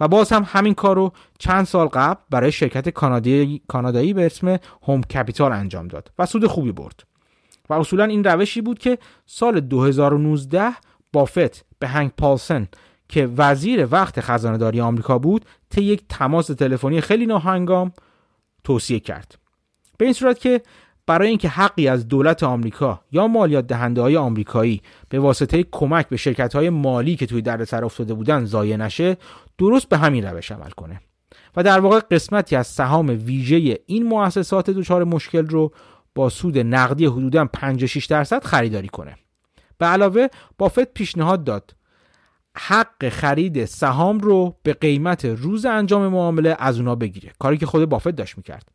و 0.00 0.08
باز 0.08 0.32
هم 0.32 0.44
همین 0.46 0.74
کار 0.74 0.96
رو 0.96 1.12
چند 1.38 1.64
سال 1.64 1.86
قبل 1.86 2.20
برای 2.30 2.52
شرکت 2.52 2.88
کانادایی, 2.88 3.62
کانادایی 3.68 4.14
به 4.14 4.26
اسم 4.26 4.58
هوم 4.82 5.02
کپیتال 5.02 5.52
انجام 5.52 5.88
داد 5.88 6.10
و 6.18 6.26
سود 6.26 6.46
خوبی 6.46 6.72
برد. 6.72 7.11
و 7.72 7.80
اصولا 7.80 8.04
این 8.04 8.24
روشی 8.24 8.60
بود 8.60 8.78
که 8.78 8.98
سال 9.26 9.60
2019 9.60 10.72
بافت 11.12 11.64
به 11.78 11.88
هنگ 11.88 12.10
پالسن 12.18 12.68
که 13.08 13.26
وزیر 13.36 13.88
وقت 13.90 14.20
خزانهداری 14.20 14.80
آمریکا 14.80 15.18
بود 15.18 15.44
طی 15.70 15.82
یک 15.82 16.02
تماس 16.08 16.46
تلفنی 16.46 17.00
خیلی 17.00 17.26
ناهنگام 17.26 17.92
توصیه 18.64 19.00
کرد. 19.00 19.38
به 19.98 20.04
این 20.04 20.14
صورت 20.14 20.38
که 20.38 20.62
برای 21.06 21.28
اینکه 21.28 21.48
حقی 21.48 21.88
از 21.88 22.08
دولت 22.08 22.42
آمریکا 22.42 23.00
یا 23.12 23.26
مالیات 23.26 23.66
دهنده 23.66 24.00
های 24.00 24.16
آمریکایی 24.16 24.82
به 25.08 25.18
واسطه 25.18 25.64
کمک 25.72 26.08
به 26.08 26.16
شرکت 26.16 26.54
های 26.54 26.70
مالی 26.70 27.16
که 27.16 27.26
توی 27.26 27.42
دردسر 27.42 27.84
افتاده 27.84 28.14
بودن 28.14 28.44
ضایع 28.44 28.76
نشه 28.76 29.16
درست 29.58 29.88
به 29.88 29.98
همین 29.98 30.24
روش 30.24 30.52
عمل 30.52 30.70
کنه. 30.70 31.00
و 31.56 31.62
در 31.62 31.80
واقع 31.80 32.00
قسمتی 32.10 32.56
از 32.56 32.66
سهام 32.66 33.08
ویژه 33.08 33.78
این 33.86 34.06
مؤسسات 34.06 34.70
دچار 34.70 35.04
مشکل 35.04 35.46
رو 35.46 35.72
با 36.14 36.28
سود 36.28 36.58
نقدی 36.58 37.06
حدودا 37.06 37.44
56 37.44 38.06
درصد 38.06 38.44
خریداری 38.44 38.88
کنه. 38.88 39.16
به 39.78 39.86
علاوه 39.86 40.26
بافت 40.58 40.84
پیشنهاد 40.84 41.44
داد. 41.44 41.74
حق 42.56 43.08
خرید 43.08 43.64
سهام 43.64 44.18
رو 44.18 44.56
به 44.62 44.72
قیمت 44.72 45.24
روز 45.24 45.66
انجام 45.66 46.08
معامله 46.08 46.56
از 46.58 46.78
اونا 46.78 46.94
بگیره. 46.94 47.32
کاری 47.38 47.58
که 47.58 47.66
خود 47.66 47.88
بافت 47.88 48.08
داشت 48.08 48.36
می‌کرد. 48.36 48.68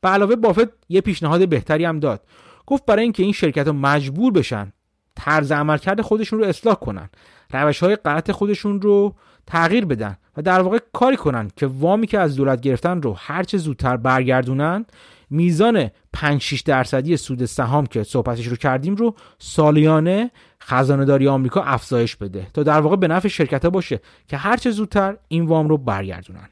به 0.00 0.08
علاوه 0.08 0.36
بافت 0.36 0.68
یه 0.88 1.00
پیشنهاد 1.00 1.48
بهتری 1.48 1.84
هم 1.84 2.00
داد. 2.00 2.26
گفت 2.66 2.86
برای 2.86 3.02
اینکه 3.02 3.22
این 3.22 3.32
شرکت 3.32 3.66
ها 3.66 3.72
مجبور 3.72 4.32
بشن 4.32 4.72
طرز 5.16 5.52
عملکرد 5.52 6.00
خودشون 6.00 6.38
رو 6.38 6.44
اصلاح 6.44 6.74
کنن 6.74 7.10
روش 7.50 7.82
های 7.82 7.96
غلط 7.96 8.30
خودشون 8.30 8.82
رو 8.82 9.14
تغییر 9.46 9.84
بدن 9.84 10.16
و 10.36 10.42
در 10.42 10.60
واقع 10.60 10.78
کاری 10.92 11.16
کنن 11.16 11.50
که 11.56 11.66
وامی 11.66 12.06
که 12.06 12.18
از 12.18 12.36
دولت 12.36 12.60
گرفتن 12.60 13.02
رو 13.02 13.16
هرچه 13.18 13.58
زودتر 13.58 13.96
برگردونن 13.96 14.84
میزان 15.32 15.90
5 16.12 16.40
6 16.40 16.60
درصدی 16.60 17.16
سود 17.16 17.44
سهام 17.44 17.86
که 17.86 18.02
صحبتش 18.02 18.46
رو 18.46 18.56
کردیم 18.56 18.94
رو 18.94 19.14
سالیانه 19.38 20.30
خزانه 20.62 21.04
داری 21.04 21.28
آمریکا 21.28 21.62
افزایش 21.62 22.16
بده 22.16 22.46
تا 22.54 22.62
در 22.62 22.80
واقع 22.80 22.96
به 22.96 23.08
نفع 23.08 23.28
شرکت 23.28 23.66
باشه 23.66 24.00
که 24.28 24.36
هرچه 24.36 24.70
زودتر 24.70 25.16
این 25.28 25.46
وام 25.46 25.68
رو 25.68 25.78
برگردونن. 25.78 26.48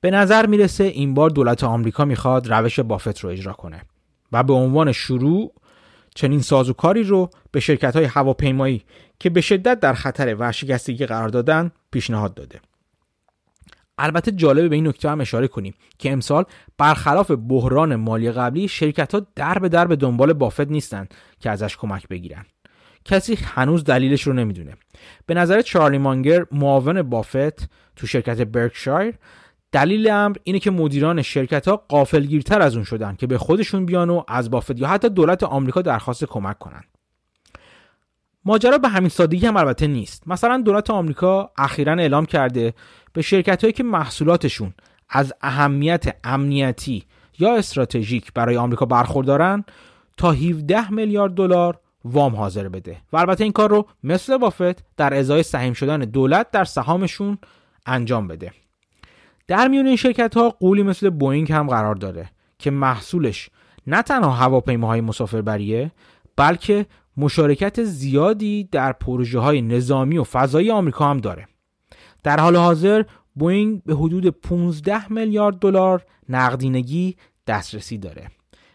به 0.00 0.10
نظر 0.10 0.46
می‌رسه 0.46 0.84
این 0.84 1.14
بار 1.14 1.30
دولت 1.30 1.64
آمریکا 1.64 2.04
می‌خواد 2.04 2.52
روش 2.52 2.80
بافت 2.80 3.20
رو 3.20 3.30
اجرا 3.30 3.52
کنه 3.52 3.82
و 4.32 4.42
به 4.42 4.52
عنوان 4.52 4.92
شروع 4.92 5.52
چنین 6.14 6.40
سازوکاری 6.40 7.02
رو 7.02 7.30
به 7.50 7.60
شرکت 7.60 7.96
های 7.96 8.04
هواپیمایی 8.04 8.84
که 9.18 9.30
به 9.30 9.40
شدت 9.40 9.80
در 9.80 9.94
خطر 9.94 10.34
ورشکستگی 10.34 11.06
قرار 11.06 11.28
دادن 11.28 11.70
پیشنهاد 11.90 12.34
داده. 12.34 12.60
البته 13.98 14.32
جالبه 14.32 14.68
به 14.68 14.76
این 14.76 14.88
نکته 14.88 15.10
هم 15.10 15.20
اشاره 15.20 15.48
کنیم 15.48 15.74
که 15.98 16.12
امسال 16.12 16.44
برخلاف 16.78 17.30
بحران 17.48 17.96
مالی 17.96 18.32
قبلی 18.32 18.68
شرکت 18.68 19.14
ها 19.14 19.26
در 19.36 19.58
به 19.58 19.68
در 19.68 19.86
به 19.86 19.96
دنبال 19.96 20.32
بافت 20.32 20.68
نیستن 20.70 21.08
که 21.40 21.50
ازش 21.50 21.76
کمک 21.76 22.08
بگیرن. 22.08 22.44
کسی 23.04 23.34
هنوز 23.34 23.84
دلیلش 23.84 24.22
رو 24.22 24.32
نمی‌دونه. 24.32 24.74
به 25.26 25.34
نظر 25.34 25.60
چارلی 25.60 25.98
مانگر 25.98 26.46
معاون 26.52 27.02
بافت 27.02 27.68
تو 27.96 28.06
شرکت 28.06 28.40
برکشایر 28.40 29.14
دلیل 29.72 30.10
امر 30.10 30.36
اینه 30.44 30.58
که 30.58 30.70
مدیران 30.70 31.22
شرکت 31.22 31.68
ها 31.68 31.76
قافلگیرتر 31.76 32.62
از 32.62 32.74
اون 32.74 32.84
شدن 32.84 33.14
که 33.14 33.26
به 33.26 33.38
خودشون 33.38 33.86
بیان 33.86 34.10
و 34.10 34.22
از 34.28 34.50
بافت 34.50 34.78
یا 34.80 34.88
حتی 34.88 35.08
دولت 35.08 35.42
آمریکا 35.42 35.82
درخواست 35.82 36.24
کمک 36.24 36.58
کنن. 36.58 36.84
ماجرا 38.44 38.78
به 38.78 38.88
همین 38.88 39.08
سادگی 39.08 39.46
هم 39.46 39.56
البته 39.56 39.86
نیست. 39.86 40.22
مثلا 40.28 40.62
دولت 40.62 40.90
آمریکا 40.90 41.50
اخیرا 41.58 41.92
اعلام 41.92 42.26
کرده 42.26 42.74
به 43.12 43.22
شرکت 43.22 43.60
هایی 43.60 43.72
که 43.72 43.82
محصولاتشون 43.82 44.74
از 45.08 45.32
اهمیت 45.40 46.16
امنیتی 46.24 47.04
یا 47.38 47.56
استراتژیک 47.56 48.32
برای 48.32 48.56
آمریکا 48.56 48.86
برخوردارن 48.86 49.64
تا 50.16 50.32
17 50.32 50.90
میلیارد 50.90 51.34
دلار 51.34 51.80
وام 52.04 52.36
حاضر 52.36 52.68
بده. 52.68 52.96
و 53.12 53.16
البته 53.16 53.44
این 53.44 53.52
کار 53.52 53.70
رو 53.70 53.86
مثل 54.02 54.36
بافت 54.36 54.96
در 54.96 55.14
ازای 55.14 55.42
سهیم 55.42 55.72
شدن 55.72 55.98
دولت 55.98 56.50
در 56.50 56.64
سهامشون 56.64 57.38
انجام 57.86 58.28
بده. 58.28 58.52
در 59.46 59.68
میون 59.68 59.86
این 59.86 59.96
شرکت 59.96 60.36
ها 60.36 60.50
غولی 60.50 60.82
مثل 60.82 61.10
بوینگ 61.10 61.52
هم 61.52 61.66
قرار 61.66 61.94
داره 61.94 62.30
که 62.58 62.70
محصولش 62.70 63.50
نه 63.86 64.02
تنها 64.02 64.30
هواپیماهای 64.30 65.00
مسافربریه 65.00 65.92
بلکه 66.36 66.86
مشارکت 67.16 67.84
زیادی 67.84 68.64
در 68.64 68.92
پروژه 68.92 69.38
های 69.38 69.62
نظامی 69.62 70.18
و 70.18 70.24
فضایی 70.24 70.70
آمریکا 70.70 71.10
هم 71.10 71.18
داره. 71.18 71.48
در 72.22 72.40
حال 72.40 72.56
حاضر 72.56 73.02
بوینگ 73.34 73.82
به 73.82 73.94
حدود 73.94 74.26
15 74.26 75.12
میلیارد 75.12 75.58
دلار 75.58 76.04
نقدینگی 76.28 77.16
دسترسی 77.46 77.98
داره. 77.98 78.30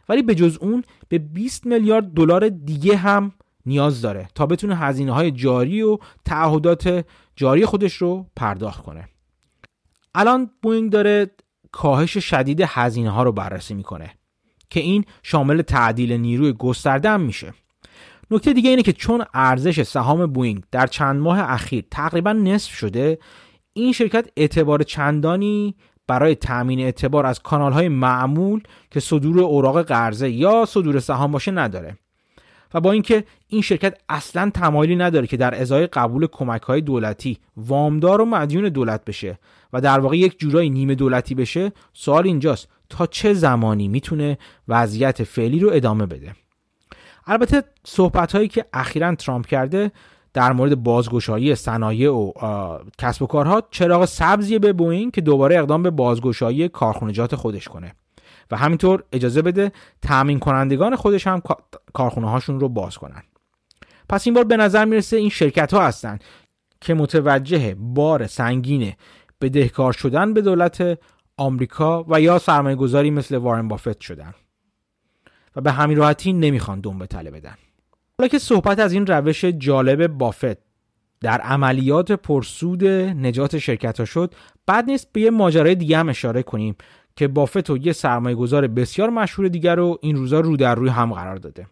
ولی 0.09 0.21
به 0.21 0.35
جز 0.35 0.57
اون 0.61 0.83
به 1.07 1.17
20 1.17 1.65
میلیارد 1.65 2.13
دلار 2.13 2.49
دیگه 2.49 2.95
هم 2.95 3.31
نیاز 3.65 4.01
داره 4.01 4.27
تا 4.35 4.45
بتونه 4.45 4.75
هزینه 4.75 5.11
های 5.11 5.31
جاری 5.31 5.81
و 5.81 5.97
تعهدات 6.25 7.05
جاری 7.35 7.65
خودش 7.65 7.93
رو 7.93 8.25
پرداخت 8.35 8.83
کنه. 8.83 9.09
الان 10.15 10.49
بوینگ 10.61 10.91
داره 10.91 11.31
کاهش 11.71 12.17
شدید 12.17 12.61
هزینه 12.67 13.09
ها 13.09 13.23
رو 13.23 13.31
بررسی 13.31 13.73
می‌کنه 13.73 14.13
که 14.69 14.79
این 14.79 15.05
شامل 15.23 15.61
تعدیل 15.61 16.13
نیروی 16.13 16.53
گسترده 16.53 17.09
هم 17.09 17.21
میشه. 17.21 17.53
نکته 18.31 18.53
دیگه 18.53 18.69
اینه 18.69 18.81
که 18.81 18.93
چون 18.93 19.25
ارزش 19.33 19.83
سهام 19.83 20.25
بوینگ 20.25 20.63
در 20.71 20.87
چند 20.87 21.21
ماه 21.21 21.39
اخیر 21.39 21.85
تقریبا 21.91 22.33
نصف 22.33 22.71
شده 22.71 23.19
این 23.73 23.93
شرکت 23.93 24.27
اعتبار 24.37 24.83
چندانی 24.83 25.75
برای 26.07 26.35
تأمین 26.35 26.79
اعتبار 26.79 27.25
از 27.25 27.39
کانال 27.39 27.71
های 27.71 27.89
معمول 27.89 28.61
که 28.91 28.99
صدور 28.99 29.39
اوراق 29.39 29.81
قرضه 29.81 30.29
یا 30.29 30.65
صدور 30.65 30.99
سهام 30.99 31.31
باشه 31.31 31.51
نداره. 31.51 31.97
و 32.73 32.81
با 32.81 32.91
اینکه 32.91 33.23
این 33.47 33.61
شرکت 33.61 33.97
اصلا 34.09 34.51
تمایلی 34.53 34.95
نداره 34.95 35.27
که 35.27 35.37
در 35.37 35.61
ازای 35.61 35.87
قبول 35.87 36.27
کمک 36.27 36.61
های 36.61 36.81
دولتی 36.81 37.37
وامدار 37.57 38.21
و 38.21 38.25
مدیون 38.25 38.69
دولت 38.69 39.05
بشه 39.05 39.39
و 39.73 39.81
در 39.81 39.99
واقع 39.99 40.17
یک 40.17 40.39
جورایی 40.39 40.69
نیمه 40.69 40.95
دولتی 40.95 41.35
بشه 41.35 41.71
سوال 41.93 42.27
اینجاست 42.27 42.67
تا 42.89 43.05
چه 43.05 43.33
زمانی 43.33 43.87
می‌تونه 43.87 44.37
وضعیت 44.67 45.23
فعلی 45.23 45.59
رو 45.59 45.69
ادامه 45.73 46.05
بده؟ 46.05 46.35
البته 47.29 47.63
صحبت 47.85 48.31
هایی 48.31 48.47
که 48.47 48.65
اخیرا 48.73 49.15
ترامپ 49.15 49.45
کرده 49.45 49.91
در 50.33 50.53
مورد 50.53 50.83
بازگشایی 50.83 51.55
صنایع 51.55 52.11
و 52.11 52.31
کسب 52.97 53.21
و 53.21 53.27
کارها 53.27 53.63
چراغ 53.71 54.05
سبزی 54.05 54.59
به 54.59 54.73
بوئینگ 54.73 55.11
که 55.11 55.21
دوباره 55.21 55.59
اقدام 55.59 55.83
به 55.83 55.89
بازگشایی 55.89 56.69
کارخونجات 56.69 57.35
خودش 57.35 57.67
کنه. 57.67 57.95
و 58.51 58.57
همینطور 58.57 59.03
اجازه 59.11 59.41
بده 59.41 59.71
تأمین 60.01 60.39
کنندگان 60.39 60.95
خودش 60.95 61.27
هم 61.27 61.41
کارخونه 61.93 62.29
هاشون 62.29 62.59
رو 62.59 62.69
باز 62.69 62.97
کنن. 62.97 63.23
پس 64.09 64.27
این 64.27 64.33
بار 64.33 64.43
به 64.43 64.57
نظر 64.57 64.85
می‌رسه 64.85 65.17
این 65.17 65.29
شرکت 65.29 65.73
ها 65.73 65.81
هستن 65.87 66.19
که 66.81 66.93
متوجه 66.93 67.75
بار 67.79 68.27
سنگین 68.27 68.93
بدهکار 69.41 69.93
شدن 69.93 70.33
به 70.33 70.41
دولت 70.41 70.99
آمریکا 71.37 72.05
و 72.07 72.21
یا 72.21 72.39
سرمایه 72.39 72.75
گذاری 72.75 73.11
مثل 73.11 73.35
وارن 73.35 73.67
بافت 73.67 74.01
شدن. 74.01 74.33
به 75.59 75.71
همین 75.71 75.97
راحتی 75.97 76.33
نمی‌خوان 76.33 76.79
دنبه 76.79 77.07
تله 77.07 77.31
بدن. 77.31 77.55
حالا 78.17 78.27
که 78.27 78.39
صحبت 78.39 78.79
از 78.79 78.93
این 78.93 79.07
روش 79.07 79.45
جالب 79.45 80.07
بافت 80.07 80.57
در 81.21 81.41
عملیات 81.41 82.11
پرسود 82.11 82.83
نجات 82.85 83.57
شرکت 83.57 83.99
ها 83.99 84.05
شد 84.05 84.35
بد 84.65 84.85
نیست 84.85 85.07
به 85.13 85.21
یه 85.21 85.29
ماجرای 85.29 85.75
دیگه 85.75 85.97
هم 85.97 86.09
اشاره 86.09 86.43
کنیم 86.43 86.75
که 87.15 87.27
بافت 87.27 87.69
و 87.69 87.77
یه 87.77 87.93
سرمایه 87.93 88.35
گذار 88.35 88.67
بسیار 88.67 89.09
مشهور 89.09 89.47
دیگر 89.47 89.75
رو 89.75 89.97
این 90.01 90.15
روزا 90.15 90.39
رو 90.39 90.57
در 90.57 90.75
روی 90.75 90.89
هم 90.89 91.13
قرار 91.13 91.35
داده. 91.35 91.67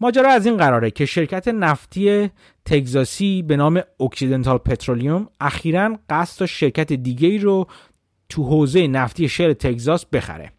ماجرا 0.00 0.30
از 0.30 0.46
این 0.46 0.56
قراره 0.56 0.90
که 0.90 1.06
شرکت 1.06 1.48
نفتی 1.48 2.30
تگزاسی 2.64 3.42
به 3.42 3.56
نام 3.56 3.80
اکسیدنتال 4.00 4.58
پترولیوم 4.58 5.28
اخیرا 5.40 5.98
قصد 6.10 6.44
شرکت 6.44 6.92
دیگه 6.92 7.28
ای 7.28 7.38
رو 7.38 7.66
تو 8.28 8.42
حوزه 8.42 8.86
نفتی 8.86 9.28
شیل 9.28 9.52
تگزاس 9.52 10.06
بخره. 10.06 10.52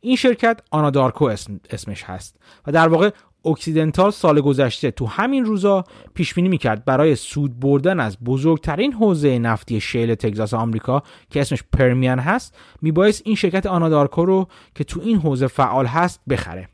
این 0.00 0.16
شرکت 0.16 0.60
آنادارکو 0.70 1.24
اسم، 1.24 1.60
اسمش 1.70 2.02
هست 2.02 2.36
و 2.66 2.72
در 2.72 2.88
واقع 2.88 3.10
اکسیدنتال 3.44 4.10
سال 4.10 4.40
گذشته 4.40 4.90
تو 4.90 5.06
همین 5.06 5.44
روزا 5.44 5.84
پیش 6.14 6.34
بینی 6.34 6.48
می‌کرد 6.48 6.84
برای 6.84 7.14
سود 7.16 7.60
بردن 7.60 8.00
از 8.00 8.18
بزرگترین 8.24 8.92
حوزه 8.92 9.38
نفتی 9.38 9.80
شیل 9.80 10.14
تگزاس 10.14 10.54
آمریکا 10.54 11.02
که 11.30 11.40
اسمش 11.40 11.62
پرمیان 11.72 12.18
هست 12.18 12.56
میبایست 12.82 13.22
این 13.24 13.34
شرکت 13.34 13.66
آنادارکو 13.66 14.24
رو 14.24 14.48
که 14.74 14.84
تو 14.84 15.00
این 15.00 15.16
حوزه 15.16 15.46
فعال 15.46 15.86
هست 15.86 16.20
بخره. 16.28 16.68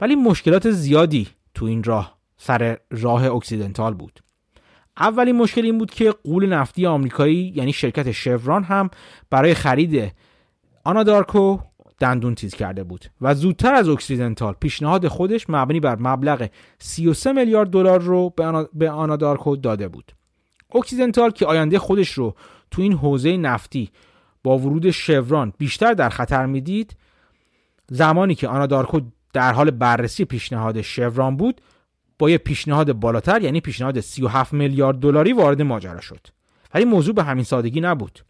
ولی 0.00 0.14
مشکلات 0.14 0.70
زیادی 0.70 1.28
تو 1.54 1.66
این 1.66 1.82
راه 1.82 2.18
سر 2.36 2.78
راه 2.90 3.24
اکسیدنتال 3.24 3.94
بود. 3.94 4.20
اولین 4.96 5.36
مشکل 5.36 5.64
این 5.64 5.78
بود 5.78 5.90
که 5.90 6.14
غول 6.24 6.46
نفتی 6.46 6.86
آمریکایی 6.86 7.52
یعنی 7.56 7.72
شرکت 7.72 8.10
شورون 8.10 8.64
هم 8.64 8.90
برای 9.30 9.54
خرید 9.54 10.12
آنادارکو 10.84 11.58
دندون 12.02 12.34
تیز 12.34 12.54
کرده 12.54 12.84
بود 12.84 13.04
و 13.20 13.34
زودتر 13.34 13.74
از 13.74 13.88
اکسیدنتال 13.88 14.54
پیشنهاد 14.60 15.08
خودش 15.08 15.50
مبنی 15.50 15.80
بر 15.80 15.96
مبلغ 16.00 16.48
33 16.78 17.32
میلیارد 17.32 17.70
دلار 17.70 18.00
رو 18.00 18.34
به 18.72 18.90
آنادارکو 18.90 19.56
داده 19.56 19.88
بود. 19.88 20.12
اکسیدنتال 20.74 21.30
که 21.30 21.46
آینده 21.46 21.78
خودش 21.78 22.12
رو 22.12 22.34
تو 22.70 22.82
این 22.82 22.92
حوزه 22.92 23.36
نفتی 23.36 23.90
با 24.44 24.58
ورود 24.58 24.90
شوران 24.90 25.52
بیشتر 25.58 25.94
در 25.94 26.08
خطر 26.08 26.46
می‌دید 26.46 26.96
زمانی 27.90 28.34
که 28.34 28.48
آنادارکو 28.48 29.00
در 29.32 29.52
حال 29.52 29.70
بررسی 29.70 30.24
پیشنهاد 30.24 30.80
شوران 30.80 31.36
بود 31.36 31.60
با 32.18 32.30
یه 32.30 32.38
پیشنهاد 32.38 32.92
بالاتر 32.92 33.42
یعنی 33.42 33.60
پیشنهاد 33.60 34.00
37 34.00 34.52
میلیارد 34.52 34.98
دلاری 34.98 35.32
وارد 35.32 35.62
ماجرا 35.62 36.00
شد. 36.00 36.26
ولی 36.74 36.84
موضوع 36.84 37.14
به 37.14 37.22
همین 37.22 37.44
سادگی 37.44 37.80
نبود. 37.80 38.24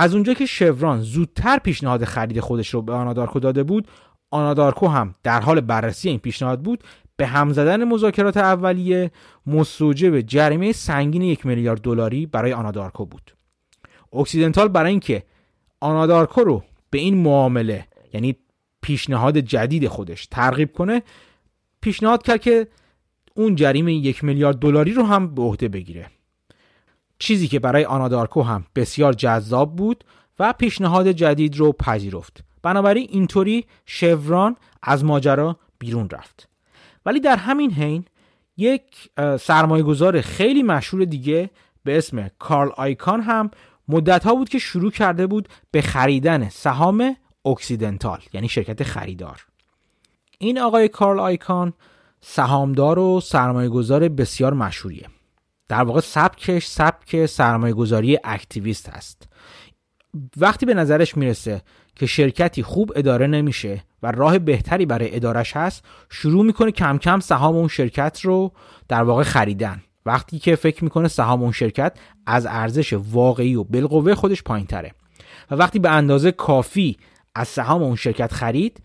از 0.00 0.14
اونجا 0.14 0.34
که 0.34 0.46
شوران 0.46 1.00
زودتر 1.00 1.58
پیشنهاد 1.58 2.04
خرید 2.04 2.40
خودش 2.40 2.74
رو 2.74 2.82
به 2.82 2.92
آنادارکو 2.92 3.40
داده 3.40 3.62
بود 3.62 3.88
آنادارکو 4.30 4.88
هم 4.88 5.14
در 5.22 5.40
حال 5.40 5.60
بررسی 5.60 6.08
این 6.08 6.18
پیشنهاد 6.18 6.60
بود 6.60 6.84
به 7.16 7.26
هم 7.26 7.52
زدن 7.52 7.84
مذاکرات 7.84 8.36
اولیه 8.36 9.10
مستوجب 9.46 10.20
جریمه 10.20 10.72
سنگین 10.72 11.22
یک 11.22 11.46
میلیارد 11.46 11.80
دلاری 11.80 12.26
برای 12.26 12.52
آنادارکو 12.52 13.04
بود. 13.06 13.34
اکسیدنتال 14.12 14.68
برای 14.68 14.90
اینکه 14.90 15.22
آنادارکو 15.80 16.40
رو 16.40 16.62
به 16.90 16.98
این 16.98 17.16
معامله 17.16 17.86
یعنی 18.12 18.36
پیشنهاد 18.82 19.38
جدید 19.38 19.88
خودش 19.88 20.26
ترغیب 20.26 20.72
کنه 20.72 21.02
پیشنهاد 21.80 22.22
کرد 22.22 22.40
که 22.40 22.66
اون 23.34 23.54
جریمه 23.54 23.94
یک 23.94 24.24
میلیارد 24.24 24.58
دلاری 24.58 24.92
رو 24.92 25.02
هم 25.02 25.34
به 25.34 25.42
عهده 25.42 25.68
بگیره. 25.68 26.10
چیزی 27.18 27.48
که 27.48 27.58
برای 27.58 27.84
آنادارکو 27.84 28.42
هم 28.42 28.66
بسیار 28.74 29.12
جذاب 29.12 29.76
بود 29.76 30.04
و 30.38 30.52
پیشنهاد 30.52 31.08
جدید 31.08 31.56
رو 31.56 31.72
پذیرفت. 31.72 32.44
بنابراین 32.62 33.06
اینطوری 33.10 33.66
شوران 33.86 34.56
از 34.82 35.04
ماجرا 35.04 35.56
بیرون 35.78 36.10
رفت. 36.10 36.48
ولی 37.06 37.20
در 37.20 37.36
همین 37.36 37.72
حین 37.72 38.04
یک 38.56 39.10
سرمایه 39.40 39.82
گذار 39.82 40.20
خیلی 40.20 40.62
مشهور 40.62 41.04
دیگه 41.04 41.50
به 41.84 41.98
اسم 41.98 42.30
کارل 42.38 42.70
آیکان 42.76 43.20
هم 43.20 43.50
مدت 43.88 44.24
ها 44.24 44.34
بود 44.34 44.48
که 44.48 44.58
شروع 44.58 44.90
کرده 44.90 45.26
بود 45.26 45.48
به 45.70 45.82
خریدن 45.82 46.48
سهام 46.48 47.16
اکسیدنتال 47.44 48.20
یعنی 48.32 48.48
شرکت 48.48 48.82
خریدار. 48.82 49.46
این 50.38 50.58
آقای 50.58 50.88
کارل 50.88 51.20
آیکان 51.20 51.72
سهامدار 52.20 52.98
و 52.98 53.20
سرمایه 53.20 53.68
گذار 53.68 54.08
بسیار 54.08 54.54
مشهوریه. 54.54 55.06
در 55.68 55.82
واقع 55.82 56.00
سبکش 56.00 56.66
سبک 56.66 57.26
سرمایه 57.26 57.74
گذاری 57.74 58.18
اکتیویست 58.24 58.88
هست 58.88 59.28
وقتی 60.36 60.66
به 60.66 60.74
نظرش 60.74 61.16
می‌رسه 61.16 61.62
که 61.94 62.06
شرکتی 62.06 62.62
خوب 62.62 62.92
اداره 62.96 63.26
نمیشه 63.26 63.84
و 64.02 64.10
راه 64.10 64.38
بهتری 64.38 64.86
برای 64.86 65.16
ادارش 65.16 65.56
هست 65.56 65.84
شروع 66.10 66.44
می‌کنه 66.44 66.70
کم 66.70 66.98
کم 66.98 67.20
سهام 67.20 67.56
اون 67.56 67.68
شرکت 67.68 68.20
رو 68.22 68.52
در 68.88 69.02
واقع 69.02 69.22
خریدن. 69.22 69.82
وقتی 70.06 70.38
که 70.38 70.56
فکر 70.56 70.84
می‌کنه 70.84 71.08
سهام 71.08 71.42
اون 71.42 71.52
شرکت 71.52 71.98
از 72.26 72.46
ارزش 72.46 72.92
واقعی 72.92 73.54
و 73.54 73.64
بالقوه 73.64 74.14
خودش 74.14 74.42
پایین 74.42 74.66
تره 74.66 74.92
و 75.50 75.54
وقتی 75.54 75.78
به 75.78 75.90
اندازه 75.90 76.32
کافی 76.32 76.96
از 77.34 77.48
سهام 77.48 77.82
اون 77.82 77.96
شرکت 77.96 78.32
خرید 78.32 78.82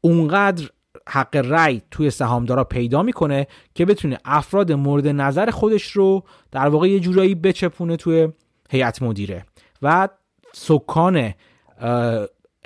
اونقدر 0.00 0.68
حق 1.08 1.36
رأی 1.36 1.82
توی 1.90 2.10
سهامدارا 2.10 2.64
پیدا 2.64 3.02
می‌کنه 3.02 3.46
که 3.74 3.84
بتونه 3.84 4.18
افراد 4.24 4.72
مورد 4.72 5.08
نظر 5.08 5.50
خودش 5.50 5.90
رو 5.90 6.24
در 6.50 6.68
واقع 6.68 6.88
یه 6.88 7.00
جورایی 7.00 7.34
بچپونه 7.34 7.96
توی 7.96 8.28
هیئت 8.70 9.02
مدیره 9.02 9.44
و 9.82 10.08
سکان 10.52 11.34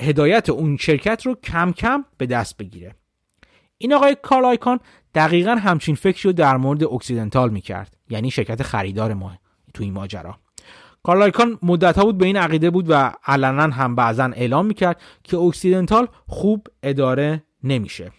هدایت 0.01 0.51
اون 0.51 0.77
شرکت 0.77 1.27
رو 1.27 1.35
کم 1.35 1.73
کم 1.73 2.05
به 2.19 2.27
دست 2.27 2.57
بگیره. 2.57 2.95
این 3.79 3.95
آقای 3.95 4.17
کارل 4.23 4.45
آیکان 4.45 4.81
دقیقا 5.15 5.55
همچین 5.55 5.95
فکری 5.95 6.23
رو 6.23 6.33
در 6.33 6.57
مورد 6.57 6.85
اکسیدنتال 6.85 7.51
می‌کرد 7.51 7.97
یعنی 8.11 8.31
شرکت 8.31 8.63
خریدار 8.63 9.15
ما 9.15 9.33
تو 9.75 9.83
این 9.83 9.93
ماجرا. 9.93 10.35
کارل 11.03 11.23
آیکان 11.23 11.59
مدت 11.63 11.99
ها 11.99 12.05
بود 12.05 12.19
به 12.19 12.27
این 12.27 12.37
عقیده 12.37 12.71
بود 12.71 12.87
و 12.89 13.13
علنا 13.27 13.63
هم 13.63 13.95
بعضا 13.95 14.25
اعلام 14.25 14.67
می‌کرد 14.67 15.01
که 15.25 15.37
اکسیدنتال 15.37 16.09
خوب 16.27 16.67
اداره 16.83 17.45
نمیشه. 17.65 18.13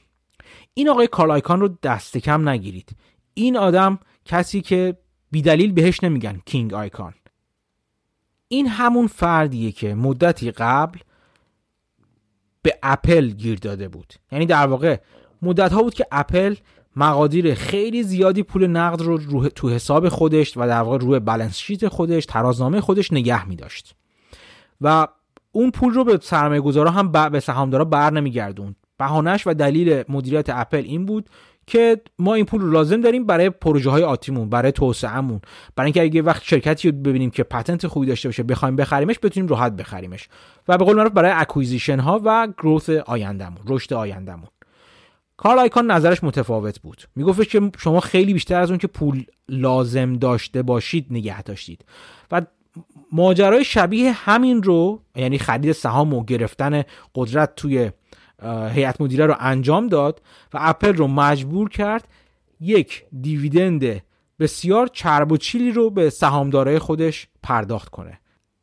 این 0.80 0.90
آقای 0.90 1.08
کارل 1.08 1.31
آیکان 1.31 1.60
رو 1.60 1.68
دست 1.84 2.18
کم 2.18 2.50
نگیرید. 2.50 2.96
این 3.34 3.58
آدم 3.58 4.00
کسی 4.26 4.62
که 4.62 4.98
بیدلیل 5.32 5.72
بهش 5.72 6.04
نمیگن 6.04 6.42
King 6.46 6.74
آیکان. 6.74 7.14
این 8.48 8.68
همون 8.68 9.08
فردیه 9.08 9.72
که 9.72 9.96
مدتی 9.96 10.52
قبل 10.52 11.00
به 12.62 12.80
اپل 12.84 13.30
گیر 13.30 13.60
داده 13.60 13.88
بود. 13.88 14.14
یعنی 14.32 14.46
در 14.46 14.68
واقع 14.68 14.98
مدت 15.42 15.74
ها 15.74 15.84
بود 15.84 15.94
که 15.94 16.06
اپل 16.12 16.56
مقادیر 16.96 17.54
خیلی 17.54 18.04
زیادی 18.04 18.44
پول 18.44 18.68
نقد 18.68 19.02
رو, 19.02 19.18
رو 19.18 19.50
تو 19.50 19.70
حساب 19.70 20.10
خودش 20.10 20.58
و 20.58 20.68
در 20.68 20.82
واقع 20.82 20.98
روی 20.98 21.20
balance 21.20 21.58
sheet 21.58 21.88
خودش 21.88 22.26
ترازنامه 22.26 22.82
خودش 22.82 23.14
نگه 23.14 23.48
می 23.48 23.56
داشت 23.56 23.96
و 24.82 25.08
اون 25.52 25.72
پول 25.72 25.94
رو 25.94 26.04
به 26.04 26.20
سرمایه 26.22 26.62
گذارا 26.62 26.92
هم 26.92 27.12
به 27.12 27.40
سهامدارا 27.40 27.86
بر 27.86 28.12
نمیگردوند. 28.12 28.76
بهانش 29.00 29.48
و 29.48 29.54
دلیل 29.54 30.04
مدیریت 30.10 30.50
اپل 30.50 30.84
این 30.86 31.06
بود 31.06 31.30
که 31.68 32.02
ما 32.20 32.34
این 32.34 32.46
پول 32.46 32.62
رو 32.62 32.72
لازم 32.72 33.02
داریم 33.02 33.26
برای 33.26 33.50
پروژه 33.50 33.90
های 33.90 34.04
آتیمون 34.04 34.50
برای 34.50 34.72
توسعهمون. 34.72 35.42
برای 35.76 35.88
اینکه 35.88 36.02
اگه 36.02 36.22
وقت 36.22 36.44
شرکتی 36.44 36.92
رو 36.92 36.98
ببینیم 36.98 37.30
که 37.30 37.44
patent 37.44 37.88
خوبی 37.88 38.08
داشته 38.08 38.28
باشه 38.28 38.44
بخوایم 38.44 38.76
بخریمش 38.76 39.20
بتونیم 39.24 39.50
راحت 39.50 39.72
بخریمش. 39.72 40.30
و 40.68 40.78
به 40.78 40.86
قول 40.86 40.96
معروف 40.96 41.14
برای 41.14 41.32
acquisition 41.32 42.00
ها 42.00 42.22
و 42.24 42.48
growth 42.58 42.90
آیندهمون 42.90 43.60
رشد 43.68 43.94
آیندهمون. 43.94 44.48
کارل 45.38 45.60
آیکان 45.60 45.92
نظرش 45.92 46.24
متفاوت 46.24 46.80
بود. 46.80 47.04
میگفتش 47.16 47.48
که 47.48 47.72
شما 47.78 48.00
خیلی 48.00 48.34
بیشتر 48.34 48.62
از 48.62 48.70
اون 48.70 48.80
که 48.80 48.88
پول 48.88 49.24
لازم 49.50 50.14
داشته 50.14 50.62
باشید 50.62 51.08
نگه 51.10 51.42
داشتید. 51.44 51.86
و 52.32 52.42
ماجرای 53.12 53.64
شبیه 53.64 54.12
همین 54.12 54.64
رو 54.64 55.02
یعنی 55.16 55.38
خرید 55.38 55.72
سهام 55.72 56.14
و 56.14 56.24
گرفتن 56.26 56.84
قدرت 57.16 57.56
توی 57.56 57.92
هیئت 58.46 59.02
مدیره 59.02 59.26
رو 59.26 59.36
انجام 59.40 59.88
داد 59.88 60.22
و 60.54 60.58
اپل 60.62 60.94
رو 60.94 61.08
مجبور 61.08 61.70
کرد 61.70 62.08
یک 62.60 63.04
دیویدند 63.22 64.02
بسیار 64.40 64.88
چرب 64.88 65.32
و 65.32 65.38
چیلی 65.38 65.72
رو 65.72 65.90
به 65.90 66.10
سهامدارای 66.10 66.80
خودش 66.80 67.28
پرداخت 67.44 67.90
کنه. 67.90 68.20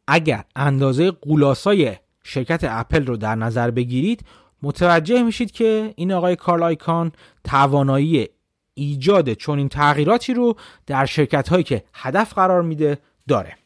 اگر 0.09 0.45
اندازه 0.57 1.11
قولاسای 1.11 1.97
شرکت 2.25 2.65
اپل 2.65 3.07
رو 3.07 3.17
در 3.17 3.35
نظر 3.35 3.71
بگیرید 3.71 4.25
متوجه 4.63 5.23
میشید 5.23 5.51
که 5.51 5.95
این 5.97 6.13
آقای 6.13 6.37
کارل 6.37 6.63
آیکان 6.63 7.13
توانایی 7.45 8.29
ایجاد 8.75 9.33
چنین 9.33 9.69
تغییراتی 9.69 10.35
رو 10.35 10.57
در 10.87 11.07
شرکت 11.07 11.49
هایی 11.49 11.65
که 11.65 11.85
هدف 11.95 12.35
قرار 12.35 12.63
میده 12.63 12.99
داره. 13.29 13.57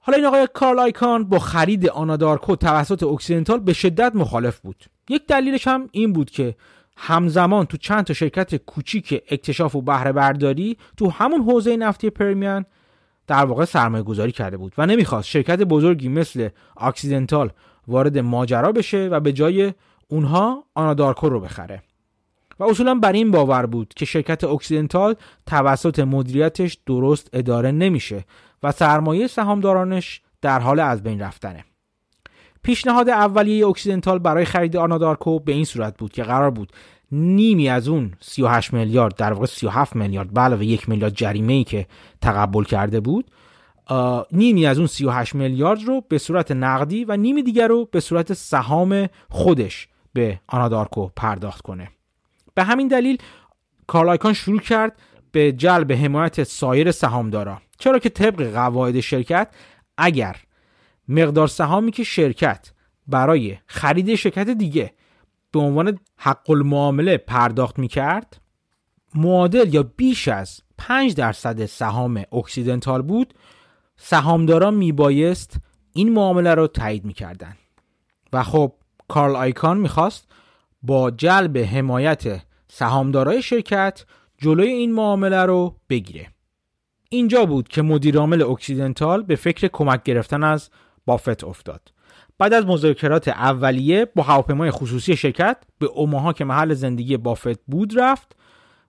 حالا 0.00 0.16
این 0.16 0.26
آقای 0.26 0.48
کارل 0.54 0.78
آیکان 0.78 1.24
با 1.24 1.38
خرید 1.38 1.88
آنادارکو 1.88 2.56
توسط 2.56 3.02
اکسیدنتال 3.02 3.60
به 3.60 3.72
شدت 3.72 4.12
مخالف 4.14 4.60
بود. 4.60 4.84
یک 5.08 5.26
دلیلش 5.26 5.68
هم 5.68 5.88
این 5.92 6.12
بود 6.12 6.30
که 6.30 6.54
همزمان 6.96 7.66
تو 7.66 7.76
چند 7.76 8.04
تا 8.04 8.14
شرکت 8.14 8.56
کوچیک 8.56 9.22
اکتشاف 9.30 9.76
و 9.76 9.82
بهره 9.82 10.12
برداری 10.12 10.76
تو 10.96 11.10
همون 11.10 11.40
حوزه 11.40 11.76
نفتی 11.76 12.10
پرمیان 12.10 12.64
در 13.26 13.44
واقع 13.44 13.64
سرمایه 13.64 14.02
گذاری 14.02 14.32
کرده 14.32 14.56
بود 14.56 14.72
و 14.78 14.86
نمی‌خواست 14.86 15.28
شرکت 15.28 15.58
بزرگی 15.58 16.08
مثل 16.08 16.48
اکسیدنتال 16.76 17.50
وارد 17.88 18.18
ماجرا 18.18 18.72
بشه 18.72 19.08
و 19.08 19.20
به 19.20 19.32
جای 19.32 19.72
اونها 20.08 20.64
آنادارکو 20.74 21.28
رو 21.28 21.40
بخره. 21.40 21.82
و 22.58 22.64
اصولا 22.64 22.94
بر 22.94 23.12
این 23.12 23.30
باور 23.30 23.66
بود 23.66 23.94
که 23.96 24.04
شرکت 24.04 24.44
اکسیدنتال 24.44 25.14
توسط 25.46 25.98
مدیریتش 25.98 26.78
درست 26.86 27.28
اداره 27.32 27.70
نمیشه 27.70 28.24
و 28.62 28.72
سرمایه 28.72 29.26
سهامدارانش 29.26 30.20
در 30.42 30.58
حال 30.58 30.80
از 30.80 31.02
بین 31.02 31.20
رفتنه. 31.20 31.64
پیشنهاد 32.62 33.08
اولیه 33.08 33.66
اکسیدنتال 33.66 34.18
برای 34.18 34.44
خرید 34.44 34.76
آنادارکو 34.76 35.40
به 35.40 35.52
این 35.52 35.64
صورت 35.64 35.98
بود 35.98 36.12
که 36.12 36.22
قرار 36.22 36.50
بود 36.50 36.72
نیمی 37.12 37.68
از 37.68 37.88
اون 37.88 38.12
38 38.20 38.72
میلیارد 38.72 39.14
در 39.14 39.32
واقع 39.32 39.46
37 39.46 39.96
میلیارد 39.96 40.34
به 40.34 40.40
علاوه 40.40 40.64
یک 40.64 40.88
میلیارد 40.88 41.14
جریمه 41.14 41.52
ای 41.52 41.64
که 41.64 41.86
تقبل 42.20 42.64
کرده 42.64 43.00
بود 43.00 43.30
نیمی 44.32 44.66
از 44.66 44.78
اون 44.78 44.86
38 44.86 45.34
میلیارد 45.34 45.82
رو 45.82 46.00
به 46.08 46.18
صورت 46.18 46.52
نقدی 46.52 47.04
و 47.04 47.16
نیمی 47.16 47.42
دیگر 47.42 47.68
رو 47.68 47.88
به 47.92 48.00
صورت 48.00 48.32
سهام 48.32 49.08
خودش 49.28 49.88
به 50.12 50.40
آنادارکو 50.46 51.08
پرداخت 51.16 51.62
کنه. 51.62 51.88
به 52.54 52.64
همین 52.64 52.88
دلیل 52.88 53.18
کارل 53.86 54.08
آیکان 54.08 54.32
شروع 54.32 54.60
کرد 54.60 54.98
به 55.32 55.52
جلب 55.52 55.92
حمایت 55.92 56.42
سایر 56.42 56.90
سهامدارا. 56.90 57.58
چرا 57.80 57.98
که 57.98 58.08
طبق 58.08 58.52
قواعد 58.52 59.00
شرکت 59.00 59.48
اگر 59.98 60.36
مقدار 61.08 61.48
سهامی 61.48 61.90
که 61.90 62.04
شرکت 62.04 62.72
برای 63.06 63.58
خرید 63.66 64.14
شرکت 64.14 64.48
دیگه 64.48 64.94
به 65.52 65.58
عنوان 65.58 65.98
حق 66.16 66.50
المعامله 66.50 67.16
پرداخت 67.16 67.78
می 67.78 67.88
کرد 67.88 68.40
معادل 69.14 69.74
یا 69.74 69.82
بیش 69.82 70.28
از 70.28 70.60
5 70.78 71.14
درصد 71.14 71.66
سهام 71.66 72.24
اکسیدنتال 72.32 73.02
بود 73.02 73.34
سهامداران 73.96 74.74
میبایست 74.74 75.56
این 75.92 76.12
معامله 76.12 76.54
رو 76.54 76.66
تایید 76.66 77.04
می‌کردن 77.04 77.56
و 78.32 78.42
خب 78.42 78.72
کارل 79.08 79.36
آیکان 79.36 79.78
می‌خواست 79.78 80.28
با 80.82 81.10
جلب 81.10 81.58
حمایت 81.58 82.42
سهامدارای 82.68 83.42
شرکت 83.42 84.04
جلوی 84.38 84.68
این 84.68 84.92
معامله 84.92 85.42
رو 85.42 85.76
بگیره. 85.88 86.26
اینجا 87.12 87.46
بود 87.46 87.68
که 87.68 87.82
مدیرعامل 87.82 88.42
اکسیدنتال 88.42 89.22
به 89.22 89.36
فکر 89.36 89.68
کمک 89.68 90.02
گرفتن 90.02 90.44
از 90.44 90.70
بافت 91.06 91.44
افتاد. 91.44 91.92
بعد 92.38 92.52
از 92.52 92.66
مذاکرات 92.66 93.28
اولیه 93.28 94.04
با 94.04 94.22
هواپیمای 94.22 94.70
خصوصی 94.70 95.16
شرکت 95.16 95.56
به 95.78 95.86
اوماها 95.86 96.32
که 96.32 96.44
محل 96.44 96.74
زندگی 96.74 97.16
بافت 97.16 97.60
بود 97.66 98.00
رفت 98.00 98.36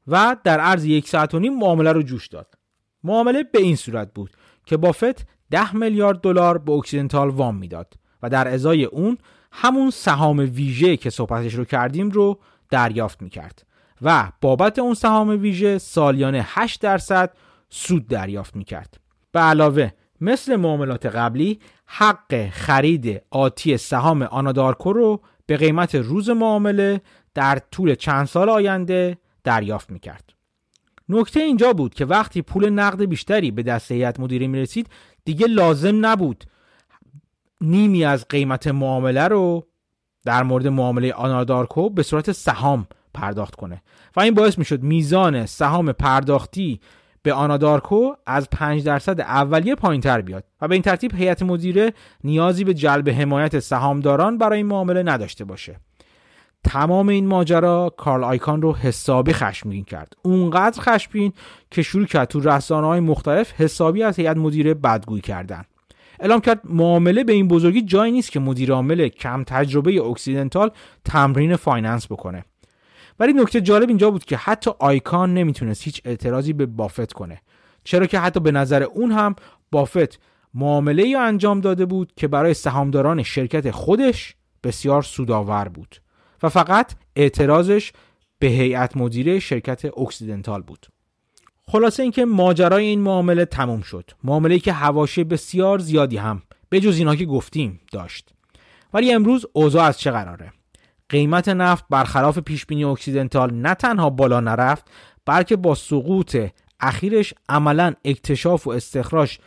و 0.07 0.37
در 0.43 0.59
عرض 0.59 0.85
یک 0.85 1.07
ساعت 1.07 1.33
و 1.33 1.39
نیم 1.39 1.59
معامله 1.59 1.91
رو 1.91 2.01
جوش 2.01 2.27
داد. 2.27 2.55
معامله 3.03 3.43
به 3.43 3.61
این 3.61 3.75
صورت 3.75 4.13
بود 4.13 4.31
که 4.65 4.77
بافت 4.77 5.27
10 5.51 5.75
میلیارد 5.75 6.21
دلار 6.21 6.57
به 6.57 6.71
اکسیدنتال 6.71 7.29
وام 7.29 7.55
می‌داد 7.55 7.93
و 8.23 8.29
در 8.29 8.47
ازای 8.47 8.85
اون 8.85 9.17
همون 9.51 9.89
سهام 9.89 10.39
ویژه 10.39 10.97
که 10.97 11.09
صحبتش 11.09 11.53
رو 11.53 11.65
کردیم 11.65 12.09
رو 12.09 12.39
دریافت 12.69 13.21
می‌کرد 13.21 13.65
و 14.01 14.31
بابت 14.41 14.79
اون 14.79 14.93
سهام 14.93 15.29
ویژه 15.29 15.77
سالیانه 15.77 16.45
8 16.47 16.81
درصد 16.81 17.33
سود 17.71 18.07
دریافت 18.07 18.55
می‌کرد. 18.55 18.99
به 19.31 19.39
علاوه 19.39 19.91
مثل 20.21 20.55
معاملات 20.55 21.05
قبلی 21.05 21.59
حق 21.85 22.49
خرید 22.49 23.21
آتی 23.29 23.77
سهام 23.77 24.21
آنادارکو 24.21 24.93
رو 24.93 25.21
به 25.45 25.57
قیمت 25.57 25.95
روز 25.95 26.29
معامله 26.29 27.01
در 27.33 27.59
طول 27.71 27.95
چند 27.95 28.25
سال 28.25 28.49
آینده 28.49 29.17
دریافت 29.43 29.91
می‌کرد. 29.91 30.33
نکته 31.09 31.39
اینجا 31.39 31.73
بود 31.73 31.93
که 31.93 32.05
وقتی 32.05 32.41
پول 32.41 32.69
نقد 32.69 33.03
بیشتری 33.03 33.51
به 33.51 33.63
دست 33.63 33.91
هیئت 33.91 34.19
مدیره 34.19 34.47
می 34.47 34.59
رسید 34.59 34.89
دیگه 35.25 35.47
لازم 35.47 36.05
نبود 36.05 36.43
نیمی 37.61 38.05
از 38.05 38.27
قیمت 38.27 38.67
معامله 38.67 39.27
رو 39.27 39.67
در 40.25 40.43
مورد 40.43 40.67
معامله 40.67 41.13
آنادارکو 41.13 41.89
به 41.89 42.03
صورت 42.03 42.31
سهام 42.31 42.87
پرداخت 43.13 43.55
کنه. 43.55 43.81
و 44.15 44.19
این 44.19 44.33
باعث 44.33 44.57
می 44.57 44.65
شد 44.65 44.83
میزان 44.83 45.45
سهام 45.45 45.91
پرداختی 45.91 46.81
به 47.23 47.33
آنادارکو 47.33 48.13
از 48.25 48.49
5 48.49 48.83
درصد 48.83 49.21
اولیه 49.21 49.75
پایین 49.75 50.01
تر 50.01 50.21
بیاد 50.21 50.43
و 50.61 50.67
به 50.67 50.75
این 50.75 50.81
ترتیب 50.81 51.15
هیئت 51.15 51.43
مدیره 51.43 51.93
نیازی 52.23 52.63
به 52.63 52.73
جلب 52.73 53.09
حمایت 53.09 53.59
سهامداران 53.59 54.37
برای 54.37 54.57
این 54.57 54.67
معامله 54.67 55.03
نداشته 55.03 55.45
باشه. 55.45 55.79
تمام 56.63 57.09
این 57.09 57.27
ماجرا 57.27 57.93
کارل 57.97 58.23
آیکان 58.23 58.61
رو 58.61 58.75
حسابی 58.75 59.33
خشمگین 59.33 59.83
کرد. 59.83 60.13
اونقدر 60.21 60.81
خشمگین 60.81 61.33
که 61.71 61.81
شروع 61.81 62.05
کرد 62.05 62.27
تو 62.27 62.39
رسانه 62.39 62.87
های 62.87 62.99
مختلف 62.99 63.53
حسابی 63.61 64.03
از 64.03 64.19
هیئت 64.19 64.37
مدیره 64.37 64.73
بدگویی 64.73 65.21
کردن. 65.21 65.63
اعلام 66.19 66.39
کرد 66.39 66.61
معامله 66.63 67.23
به 67.23 67.33
این 67.33 67.47
بزرگی 67.47 67.81
جایی 67.81 68.11
نیست 68.11 68.31
که 68.31 68.39
مدیر 68.39 68.71
عامل 68.71 69.07
کم 69.07 69.43
تجربه 69.43 70.01
اکسیدنتال 70.01 70.71
تمرین 71.05 71.55
finance 71.55 72.11
بکنه. 72.11 72.45
ولی 73.19 73.33
نکته 73.33 73.61
جالب 73.61 73.89
اینجا 73.89 74.11
بود 74.11 74.25
که 74.25 74.37
حتی 74.37 74.71
آیکان 74.79 75.33
نمی‌تونست 75.33 75.83
هیچ 75.83 76.01
اعتراضی 76.05 76.53
به 76.53 76.65
بافت 76.65 77.13
کنه. 77.13 77.41
چرا 77.83 78.05
که 78.05 78.19
حتی 78.19 78.39
به 78.39 78.51
نظر 78.51 78.83
اون 78.83 79.11
هم 79.11 79.35
بافت 79.71 80.19
معامله‌ای 80.53 81.21
انجام 81.21 81.61
داده 81.61 81.85
بود 81.85 82.13
که 82.15 82.27
برای 82.27 82.53
سهامداران 82.53 83.23
شرکت 83.23 83.71
خودش 83.71 84.35
بسیار 84.63 85.01
سودآور 85.01 85.67
بود 85.67 85.95
و 86.43 86.49
فقط 86.49 86.95
اعتراضش 87.15 87.91
به 88.39 88.47
هیئت 88.47 88.97
مدیره 88.97 89.39
شرکت 89.39 89.85
اکسیدنتال 89.97 90.61
بود. 90.61 90.87
خلاصه 91.67 92.03
اینکه 92.03 92.25
ماجرای 92.25 92.85
این 92.85 93.01
معامله 93.01 93.45
تموم 93.45 93.81
شد. 93.81 94.11
معامله 94.23 94.59
که 94.59 94.73
حواشی 94.73 95.23
بسیار 95.23 95.79
زیادی 95.79 96.17
هم 96.17 96.41
به 96.69 96.79
جز 96.79 96.97
اینا 96.97 97.15
که 97.15 97.25
گفتیم 97.25 97.81
داشت. 97.91 98.29
ولی 98.93 99.13
امروز 99.13 99.45
اوضاع 99.53 99.83
از 99.83 99.99
چه 99.99 100.11
قراره؟ 100.11 100.53
قیمت 101.11 101.49
نفت 101.49 101.85
برخلاف 101.89 102.39
پیش 102.39 102.65
بینی 102.65 102.83
اکسیدنتال 102.83 103.53
نه 103.53 103.73
تنها 103.73 104.09
بالا 104.09 104.39
نرفت 104.39 104.91
بلکه 105.25 105.55
با 105.55 105.75
سقوط 105.75 106.37
اخیرش 106.79 107.33
عملا 107.49 107.93
اکتشاف 108.05 108.67
و 108.67 108.69
استخراج 108.69 109.37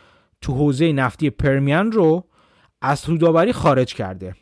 تو 0.41 0.53
حوزه 0.53 0.91
نفتی 0.91 1.29
پرمیان 1.29 1.91
رو 1.91 2.27
از 2.81 2.99
سودآوری 2.99 3.53
خارج 3.53 3.93
کرده. 3.93 4.35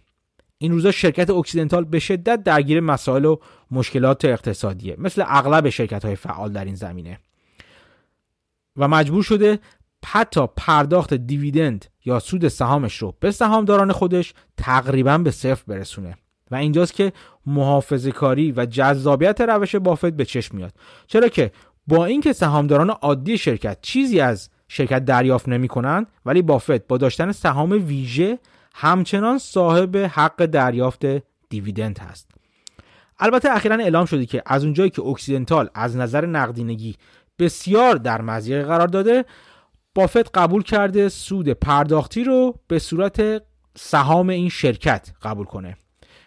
این 0.58 0.72
روزا 0.72 0.92
شرکت 0.92 1.30
اکسیدنتال 1.30 1.84
به 1.84 2.00
شدت 2.00 2.44
درگیر 2.44 2.80
مسائل 2.80 3.26
و 3.26 3.38
مشکلات 3.72 4.26
اقتصادیه 4.26 4.96
مثل 4.98 5.24
اغلب 5.28 5.70
شرکت 5.70 6.06
های 6.06 6.16
فعال 6.16 6.54
در 6.54 6.66
این 6.66 6.76
زمینه. 6.76 7.20
و 8.78 8.88
مجبور 8.88 9.24
شده 9.24 9.60
حتی 10.06 10.48
پرداخت 10.58 11.14
دیویدند 11.14 11.86
یا 12.06 12.20
سود 12.20 12.48
سهامش 12.48 12.98
رو 12.98 13.18
به 13.20 13.32
سهامداران 13.32 13.92
خودش 13.92 14.34
تقریبا 14.58 15.18
به 15.18 15.32
صفر 15.32 15.64
برسونه. 15.68 16.18
و 16.54 16.56
اینجاست 16.56 16.94
که 16.94 17.14
محافظه 17.46 18.12
کاری 18.12 18.52
و 18.52 18.66
جذابیت 18.66 19.42
روش 19.42 19.76
بافت 19.76 20.06
به 20.14 20.26
چشم 20.26 20.58
میاد. 20.58 20.74
چرا 21.08 21.28
که 21.28 21.52
با 21.88 22.06
اینکه 22.06 22.34
سهامداران 22.34 22.90
عادی 22.90 23.38
شرکت 23.38 23.78
چیزی 23.82 24.20
از 24.20 24.50
شرکت 24.68 25.06
دریافت 25.06 25.50
نمی 25.50 25.68
کنند 25.68 26.08
ولی 26.26 26.42
بافت 26.42 26.88
با 26.88 26.98
داشتن 26.98 27.32
سهام 27.32 27.72
ویژه 27.72 28.40
همچنان 28.76 29.38
صاحب 29.38 29.98
حق 29.98 30.46
دریافت 30.46 31.06
دیویدند 31.50 32.00
هست. 32.00 32.32
البته 33.20 33.52
اخیرا 33.52 33.76
اعلام 33.76 34.06
شده 34.06 34.26
که 34.26 34.44
از 34.46 34.64
اونجایی 34.64 34.90
که 34.90 35.02
اکسیدنتال 35.02 35.70
از 35.74 35.98
نظر 35.98 36.26
نقدینگی 36.26 36.96
بسیار 37.40 37.96
در 37.96 38.22
مزیقه 38.22 38.64
قرار 38.64 38.88
داده 38.88 39.26
بافت 39.96 40.38
قبول 40.38 40.64
کرده 40.64 41.10
سود 41.10 41.50
پرداختی 41.50 42.24
رو 42.24 42.60
به 42.68 42.80
صورت 42.80 43.44
سهام 43.78 44.30
این 44.30 44.50
شرکت 44.50 45.12
قبول 45.22 45.46
کنه. 45.46 45.78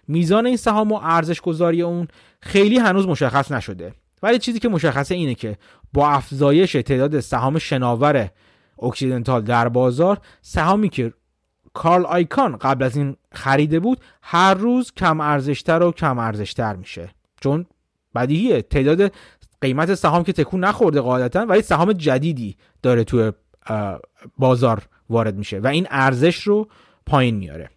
میزان 0.09 0.47
این 0.47 0.57
سهام 0.57 0.93
و 0.93 1.01
ارزش 1.03 1.41
گذاری 1.41 1.83
اون 1.83 2.09
خیلی 2.41 2.79
هنوز 2.79 3.07
مشخص 3.07 3.53
نشده. 3.53 3.95
ولی 4.23 4.39
چیزی 4.39 4.59
که 4.59 4.69
مشخصه 4.69 5.15
اینه 5.15 5.35
که 5.35 5.57
با 5.93 6.09
افزایش 6.09 6.73
تعداد 6.73 7.21
سهام 7.21 7.59
شناور 7.59 8.31
اکسیدنتال 8.83 9.43
در 9.43 9.69
بازار 9.69 10.19
سهامی 10.43 10.89
که 10.89 11.13
کارل 11.75 12.07
آیکان 12.07 12.57
قبل 12.57 12.85
از 12.85 12.97
این 12.97 13.17
خریده 13.33 13.81
بود 13.81 14.01
هر 14.23 14.55
روز 14.55 14.93
کم 14.93 15.21
ارزشتر 15.21 15.83
و 15.83 15.93
کم 15.93 16.19
ارزشتر 16.19 16.77
میشه. 16.77 17.11
چون 17.41 17.67
بدیهیه. 18.15 18.63
تعداد 18.63 19.13
قیمت 19.61 19.95
سهام 19.95 20.25
که 20.25 20.33
تکون 20.33 20.65
نخورده 20.65 21.01
قاعدتا 21.01 21.47
ولی 21.47 21.63
سهام 21.63 21.93
جدیدی 21.93 22.57
داره 22.83 23.05
تو 23.05 23.33
بازار 24.39 24.83
وارد 25.11 25.37
میشه 25.37 25.59
و 25.59 25.67
این 25.67 25.87
ارزش 25.91 26.43
رو 26.43 26.69
پایین 27.07 27.37
میاره. 27.37 27.71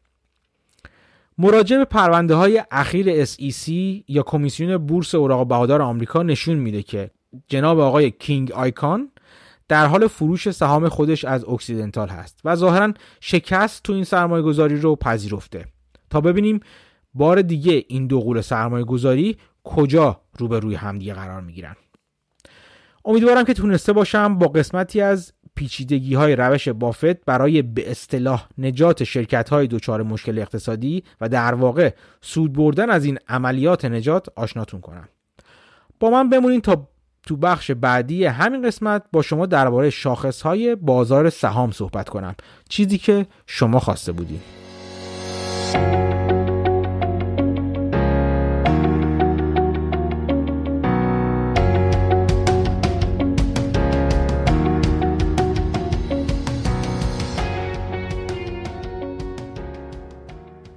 مراجعه 1.42 1.78
به 1.78 1.86
پرونده 1.86 2.36
های 2.36 2.64
اخیر 2.72 3.26
SEC 3.26 3.68
یا 4.08 4.24
کمیسیون 4.24 4.78
بورس 4.78 5.16
اوراق 5.16 5.48
بهادار 5.48 5.82
آمریکا 5.82 6.24
نشون 6.24 6.56
میده 6.56 6.84
که 6.84 7.12
جناب 7.48 7.80
آقای 7.80 8.12
کینگ 8.12 8.52
آیکان 8.52 9.12
در 9.68 9.86
حال 9.86 10.08
فروش 10.08 10.52
سهام 10.52 10.90
خودش 10.90 11.26
از 11.26 11.46
اکسیدنتال 11.46 12.10
هست 12.10 12.40
و 12.46 12.56
ظاهرا 12.56 12.94
شکست 13.20 13.84
تو 13.84 13.94
این 13.94 14.04
سرمایه 14.04 14.44
گذاری 14.44 14.80
رو 14.80 14.96
پذیرفته. 14.96 15.66
تا 16.10 16.22
ببینیم 16.22 16.60
بار 17.14 17.42
دیگه 17.42 17.86
این 17.88 18.08
دو 18.08 18.20
قول 18.20 18.42
سرمایه 18.42 18.86
گذاری 18.86 19.38
کجا 19.64 20.22
روبروی 20.38 20.76
همدیگه 20.76 21.14
قرار 21.14 21.42
می‌گیرن. 21.42 21.76
امیدوارم 23.06 23.44
که 23.44 23.54
تونسته 23.54 23.94
باشم 23.94 24.38
با 24.38 24.48
قسمتی 24.48 25.02
از 25.02 25.34
پیچیدگی 25.60 26.14
های 26.14 26.36
روش 26.36 26.70
بافت 26.70 27.26
برای 27.26 27.62
به 27.62 27.92
اصطلاح 27.92 28.48
نجات 28.58 29.04
شرکت 29.04 29.50
های 29.50 29.68
دچار 29.68 30.04
مشکل 30.04 30.40
اقتصادی 30.40 31.04
و 31.22 31.30
در 31.30 31.54
واقع 31.54 31.94
سود 32.22 32.54
بردن 32.54 32.90
از 32.90 33.06
این 33.06 33.20
عملیات 33.28 33.86
نجات 33.86 34.28
آشناتون 34.36 34.82
کنم. 34.82 35.10
با 36.00 36.10
من 36.10 36.30
بمونین 36.30 36.62
تا 36.62 36.88
تو 37.28 37.38
بخش 37.38 37.72
بعدی 37.72 38.26
همین 38.26 38.68
قسمت 38.68 39.04
با 39.12 39.22
شما 39.22 39.46
درباره 39.46 39.90
شاخص 39.90 40.42
های 40.42 40.76
بازار 40.76 41.30
سهام 41.30 41.72
صحبت 41.72 42.10
کنم. 42.10 42.36
چیزی 42.70 42.98
که 42.98 43.26
شما 43.48 43.80
خواسته 43.80 44.12
بودید 44.12 44.42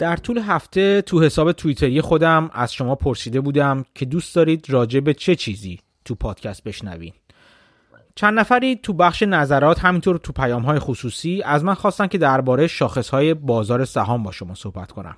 در 0.02 0.16
طول 0.16 0.38
هفته 0.38 1.02
تو 1.02 1.22
حساب 1.22 1.52
توییتری 1.52 2.00
خودم 2.00 2.50
از 2.52 2.72
شما 2.72 2.94
پرسیده 2.94 3.40
بودم 3.40 3.84
که 3.94 4.04
دوست 4.04 4.34
دارید 4.34 4.70
راجع 4.70 5.00
به 5.00 5.14
چه 5.14 5.34
چیزی 5.34 5.80
تو 6.04 6.14
پادکست 6.14 6.64
بشنوین. 6.64 7.12
چند 8.14 8.38
نفری 8.38 8.76
تو 8.76 8.92
بخش 8.92 9.22
نظرات 9.22 9.84
همینطور 9.84 10.16
تو 10.16 10.32
پیام 10.32 10.62
های 10.62 10.78
خصوصی 10.78 11.42
از 11.42 11.64
من 11.64 11.74
خواستن 11.74 12.06
که 12.06 12.18
درباره 12.18 12.66
شاخص 12.66 13.08
های 13.08 13.34
بازار 13.34 13.84
سهام 13.84 14.22
با 14.22 14.32
شما 14.32 14.54
صحبت 14.54 14.92
کنم. 14.92 15.16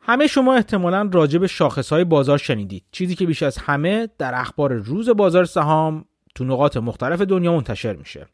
همه 0.00 0.26
شما 0.26 0.54
احتمالا 0.54 1.10
راجع 1.12 1.38
به 1.38 1.46
شاخص 1.46 1.92
های 1.92 2.04
بازار 2.04 2.38
شنیدید. 2.38 2.84
چیزی 2.92 3.14
که 3.14 3.26
بیش 3.26 3.42
از 3.42 3.58
همه 3.58 4.08
در 4.18 4.34
اخبار 4.34 4.72
روز 4.72 5.08
بازار 5.08 5.44
سهام 5.44 6.04
تو 6.34 6.44
نقاط 6.44 6.76
مختلف 6.76 7.20
دنیا 7.20 7.52
منتشر 7.52 7.96
میشه. 7.96 8.26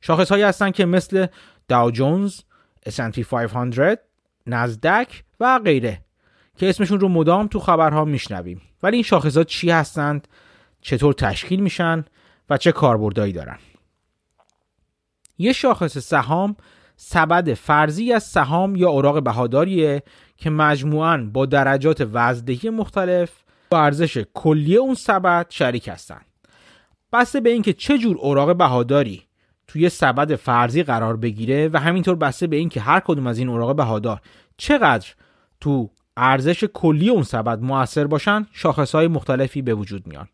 شاخص 0.00 0.30
هایی 0.30 0.44
هستن 0.44 0.70
که 0.70 0.84
مثل 0.84 1.26
داو 1.68 1.90
جونز، 1.90 2.40
S&P 2.88 3.18
500 3.18 4.07
نزدک 4.48 5.24
و 5.40 5.60
غیره 5.64 6.00
که 6.56 6.68
اسمشون 6.68 7.00
رو 7.00 7.08
مدام 7.08 7.46
تو 7.46 7.60
خبرها 7.60 8.04
میشنویم. 8.04 8.62
ولی 8.82 8.96
این 8.96 9.02
شاخصات 9.02 9.46
چی 9.46 9.70
هستند؟ 9.70 10.28
چطور 10.80 11.12
تشکیل 11.12 11.60
میشن؟ 11.60 12.04
و 12.50 12.56
چه 12.56 12.72
کاربردهایی 12.72 13.32
دارن؟ 13.32 13.58
یه 15.38 15.52
شاخص 15.52 15.98
سهام 15.98 16.56
سبد 16.96 17.54
فرضی 17.54 18.12
از 18.12 18.22
سهام 18.22 18.76
یا 18.76 18.88
اوراق 18.88 19.22
بهاداریه 19.22 20.02
که 20.36 20.50
مجموعاً 20.50 21.30
با 21.32 21.46
درجات 21.46 22.08
وزدهی 22.12 22.70
مختلف 22.70 23.30
با 23.70 23.80
ارزش 23.80 24.24
کلی 24.34 24.76
اون 24.76 24.94
سبد 24.94 25.46
شریک 25.48 25.88
هستند. 25.88 26.26
بسته 27.12 27.40
به 27.40 27.50
اینکه 27.50 27.72
چه 27.72 27.98
جور 27.98 28.16
اوراق 28.18 28.56
بهاداری 28.56 29.27
توی 29.68 29.88
سبد 29.88 30.34
فرضی 30.34 30.82
قرار 30.82 31.16
بگیره 31.16 31.70
و 31.72 31.78
همینطور 31.78 32.14
بسته 32.14 32.46
به 32.46 32.56
اینکه 32.56 32.80
هر 32.80 33.00
کدوم 33.00 33.26
از 33.26 33.38
این 33.38 33.48
اوراق 33.48 33.76
بهادار 33.76 34.20
چقدر 34.56 35.08
تو 35.60 35.90
ارزش 36.16 36.64
کلی 36.64 37.08
اون 37.08 37.22
سبد 37.22 37.62
موثر 37.62 38.06
باشن 38.06 38.46
های 38.94 39.08
مختلفی 39.08 39.62
به 39.62 39.74
وجود 39.74 40.06
میان. 40.06 40.28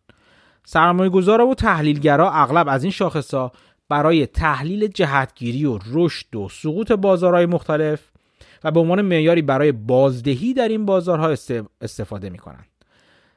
سرمایه 0.65 1.11
گذارا 1.11 1.47
و 1.47 1.55
تحلیلگرا 1.55 2.33
اغلب 2.33 2.69
از 2.69 2.85
این 2.85 2.93
ها 3.33 3.53
برای 3.89 4.27
تحلیل 4.27 4.87
جهتگیری 4.87 5.65
و 5.65 5.79
رشد 5.93 6.37
و 6.37 6.49
سقوط 6.49 6.93
بازارهای 6.93 7.47
مختلف 7.47 8.01
و 8.65 8.71
به 8.71 8.81
عنوان 8.81 9.03
معیاری 9.03 9.43
برای 9.43 9.73
بازدهی 9.73 10.55
در 10.55 10.69
این 10.69 10.87
بازارها 10.87 11.35
استفاده 11.81 12.31
می‌کنن 12.31 12.65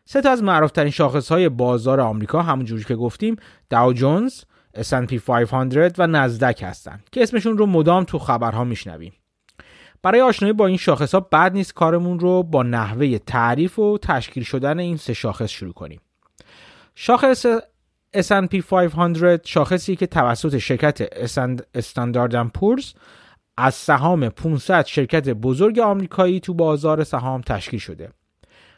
سه 0.06 0.22
تا 0.22 0.32
از 0.32 0.44
معروفترین 0.44 0.92
شاخص 0.92 1.32
های 1.32 1.50
بازار 1.50 2.02
آمریکا 2.02 2.42
همونجوری 2.42 2.84
که 2.84 2.96
گفتیم 2.96 3.36
داو 3.70 3.94
جونز 3.94 4.42
S&P 4.78 5.14
500 5.14 5.96
و 5.98 6.08
نزدک 6.08 6.64
هستند 6.64 7.04
که 7.12 7.24
اسمشون 7.24 7.58
رو 7.58 7.66
مدام 7.66 8.04
تو 8.04 8.20
خبرها 8.20 8.64
میشنویم. 8.64 9.14
برای 10.02 10.22
آشنایی 10.22 10.54
با 10.54 10.68
این 10.68 10.78
شاخص 10.78 11.14
ها 11.14 11.20
بعد 11.20 11.54
نیست 11.54 11.74
کارمون 11.74 12.20
رو 12.20 12.44
با 12.44 12.64
نحوه 12.64 13.18
تعریف 13.18 13.80
و 13.80 13.98
تشکیل 13.98 14.44
شدن 14.44 14.80
این 14.80 14.98
سه 14.98 15.14
شاخص 15.14 15.50
شروع 15.50 15.74
کنیم. 15.74 16.02
شاخص 16.96 17.46
S&P 18.18 18.62
500 18.62 19.46
شاخصی 19.46 19.96
که 19.96 20.08
توسط 20.08 20.58
شرکت 20.58 21.02
استاندارد 21.76 22.48
پورز 22.48 22.94
از 23.58 23.76
سهام 23.76 24.30
500 24.30 24.86
شرکت 24.86 25.30
بزرگ 25.30 25.80
آمریکایی 25.80 26.40
تو 26.40 26.54
بازار 26.54 27.04
سهام 27.04 27.42
تشکیل 27.42 27.80
شده. 27.80 28.10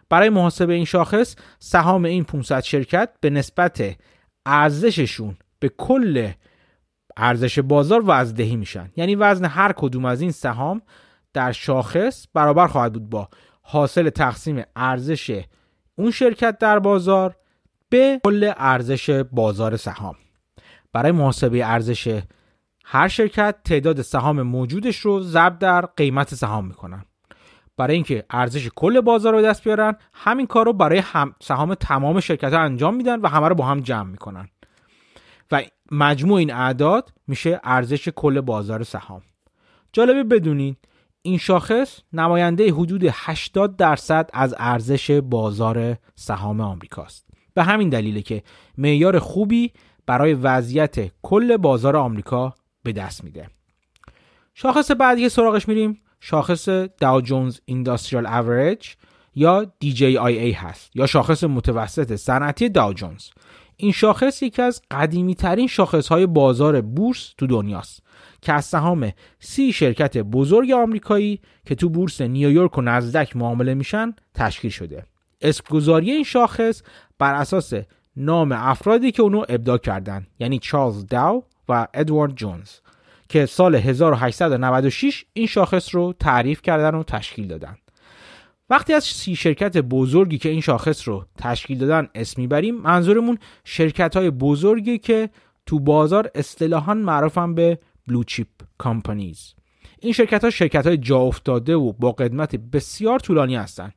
برای 0.10 0.30
محاسبه 0.30 0.74
این 0.74 0.86
شاخص 0.86 1.36
سهام 1.60 2.06
این 2.06 2.24
500 2.24 2.64
شرکت 2.64 3.10
به 3.22 3.30
نسبت 3.30 3.96
ارزششون 4.46 5.38
به 5.60 5.70
کل 5.70 6.32
ارزش 7.18 7.60
بازار 7.60 8.04
وزدهی 8.06 8.56
میشن. 8.56 8.92
یعنی 8.96 9.16
وزن 9.16 9.46
هر 9.46 9.72
کدوم 9.72 10.06
از 10.06 10.22
این 10.22 10.32
سهام 10.32 10.82
در 11.34 11.52
شاخص 11.52 12.28
برابر 12.34 12.68
خواهد 12.68 12.94
بود 12.94 13.10
با 13.10 13.30
حاصل 13.62 14.10
تقسیم 14.10 14.64
ارزش 14.76 15.44
اون 15.96 16.12
شرکت 16.12 16.58
در 16.58 16.80
بازار 16.80 17.36
به 17.90 18.22
کل 18.24 18.54
ارزش 18.58 19.10
بازار 19.32 19.78
سهام. 19.78 20.16
برای 20.94 21.12
محاسبه 21.12 21.66
ارزش 21.66 22.22
هر 22.86 23.08
شرکت 23.08 23.56
تعداد 23.66 24.02
سهام 24.02 24.42
موجودش 24.42 25.00
رو 25.00 25.20
ضرب 25.22 25.60
در 25.60 25.86
قیمت 25.86 26.36
سهام 26.36 26.68
می‌کنن. 26.68 27.06
برای 27.78 27.96
اینکه 27.96 28.26
ارزش 28.30 28.70
کل 28.76 29.02
بازار 29.02 29.34
رو 29.34 29.42
دست 29.42 29.64
بیارن 29.64 29.96
همین 30.14 30.48
کار 30.48 30.66
رو 30.66 30.74
برای 30.74 31.04
سهام 31.42 31.74
تمام 31.74 32.20
شرکت 32.20 32.54
ها 32.54 32.60
انجام 32.60 32.96
میدن 32.96 33.22
و 33.22 33.28
همه 33.28 33.48
رو 33.48 33.56
با 33.56 33.66
هم 33.66 33.80
جمع 33.80 34.10
می‌کنن. 34.10 34.50
و 35.52 35.64
مجموع 35.92 36.38
این 36.38 36.54
اعداد 36.54 37.14
میشه 37.28 37.60
ارزش 37.64 38.10
کل 38.10 38.42
بازار 38.42 38.84
سهام. 38.84 39.22
جالبه 39.94 40.24
بدونید 40.24 40.78
این 41.22 41.38
شاخص 41.38 42.00
نماینده 42.14 42.74
حدود 42.74 43.04
80 43.12 43.76
درصد 43.76 44.30
از 44.34 44.56
ارزش 44.58 45.12
بازار 45.12 45.98
سهام 46.16 46.62
آمریکاست. 46.62 47.26
به 47.54 47.64
همین 47.64 47.90
دلیله 47.90 48.22
که 48.22 48.44
معیار 48.78 49.20
خوبی 49.20 49.72
برای 50.06 50.34
وضعیت 50.34 51.12
کل 51.22 51.58
بازار 51.58 51.98
آمریکا 51.98 52.56
به 52.84 52.92
دست 52.92 53.24
میده. 53.24 53.50
شاخص 54.54 54.92
بعدی 54.92 55.22
که 55.22 55.30
سراغش 55.30 55.68
میریم. 55.68 56.02
شاخص 56.20 56.70
داو 57.00 57.22
جونز 57.22 57.60
اینداستریال 57.66 58.26
اوریج 58.26 58.88
یا 59.36 59.72
DJIA 59.86 60.56
هست 60.56 60.96
یا 60.96 61.06
شاخص 61.06 61.44
متوسط 61.44 62.16
صنعتی 62.16 62.70
داو 62.70 62.94
جونز 62.94 63.30
این 63.82 63.92
شاخص 63.92 64.44
یکی 64.44 64.62
از 64.62 64.82
قدیمی 64.92 65.36
ترین 65.36 65.68
شاخص 65.68 66.08
های 66.08 66.26
بازار 66.26 66.82
بورس 66.82 67.34
تو 67.38 67.48
دنیاست 67.48 68.04
که 68.42 68.54
از 68.54 68.66
سهام 68.66 69.12
سی 69.40 69.74
شرکت 69.74 70.18
بزرگ 70.18 70.72
آمریکایی 70.72 71.40
که 71.66 71.76
تو 71.76 71.90
بورس 71.90 72.22
نیویورک 72.22 72.78
و 72.78 72.82
نزدک 72.82 73.36
معامله 73.36 73.74
میشن 73.74 74.14
تشکیل 74.34 74.72
شده. 74.72 75.06
اسمگذاری 75.42 76.12
این 76.12 76.24
شاخص 76.24 76.82
بر 77.20 77.34
اساس 77.34 77.74
نام 78.16 78.52
افرادی 78.52 79.12
که 79.12 79.22
اونو 79.22 79.44
ابداع 79.50 79.78
کردن 79.78 80.28
یعنی 80.40 80.60
چارلز 80.60 81.06
داو 81.06 81.44
و 81.70 81.88
ادوارد 81.94 82.36
جونز 82.36 82.70
که 83.30 83.46
سال 83.46 83.76
1896 83.76 85.26
این 85.34 85.48
شاخص 85.48 85.96
رو 85.96 86.14
تعریف 86.20 86.62
کردن 86.62 86.96
و 86.96 87.04
تشکیل 87.04 87.48
دادن. 87.48 87.78
وقتی 88.70 88.94
از 88.94 89.04
سی 89.04 89.36
شرکت 89.36 89.78
بزرگی 89.78 90.38
که 90.38 90.50
این 90.50 90.62
شاخص 90.62 91.08
رو 91.08 91.26
تشکیل 91.38 91.78
دادن 91.78 92.08
اسم 92.16 92.42
می‌بریم 92.42 92.76
منظورمون 92.76 93.38
شرکت 93.64 94.18
های 94.18 94.30
بزرگی 94.30 94.98
که 94.98 95.30
تو 95.66 95.80
بازار 95.80 96.32
اصطلاحا 96.36 96.94
معروفن 96.94 97.56
به 97.56 97.80
بلو 98.08 98.24
چیپ 98.24 98.48
کامپانیز 98.78 99.54
این 100.00 100.14
شرکت 100.14 100.44
ها 100.44 100.50
شرکت 100.50 100.88
های 100.88 100.98
جا 100.98 101.20
افتاده 101.20 101.76
و 101.76 101.94
با 101.94 102.12
قدمت 102.12 102.56
بسیار 102.56 103.20
طولانی 103.20 103.56
هستند 103.56 103.94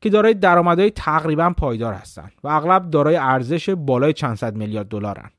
که 0.00 0.10
دارای 0.10 0.34
درآمدهای 0.34 0.90
تقریبا 0.90 1.50
پایدار 1.50 1.94
هستند 1.94 2.32
و 2.44 2.48
اغلب 2.48 2.90
دارای 2.90 3.16
ارزش 3.16 3.70
بالای 3.70 4.12
چند 4.12 4.36
صد 4.36 4.56
میلیارد 4.56 4.88
دلارن. 4.88 5.30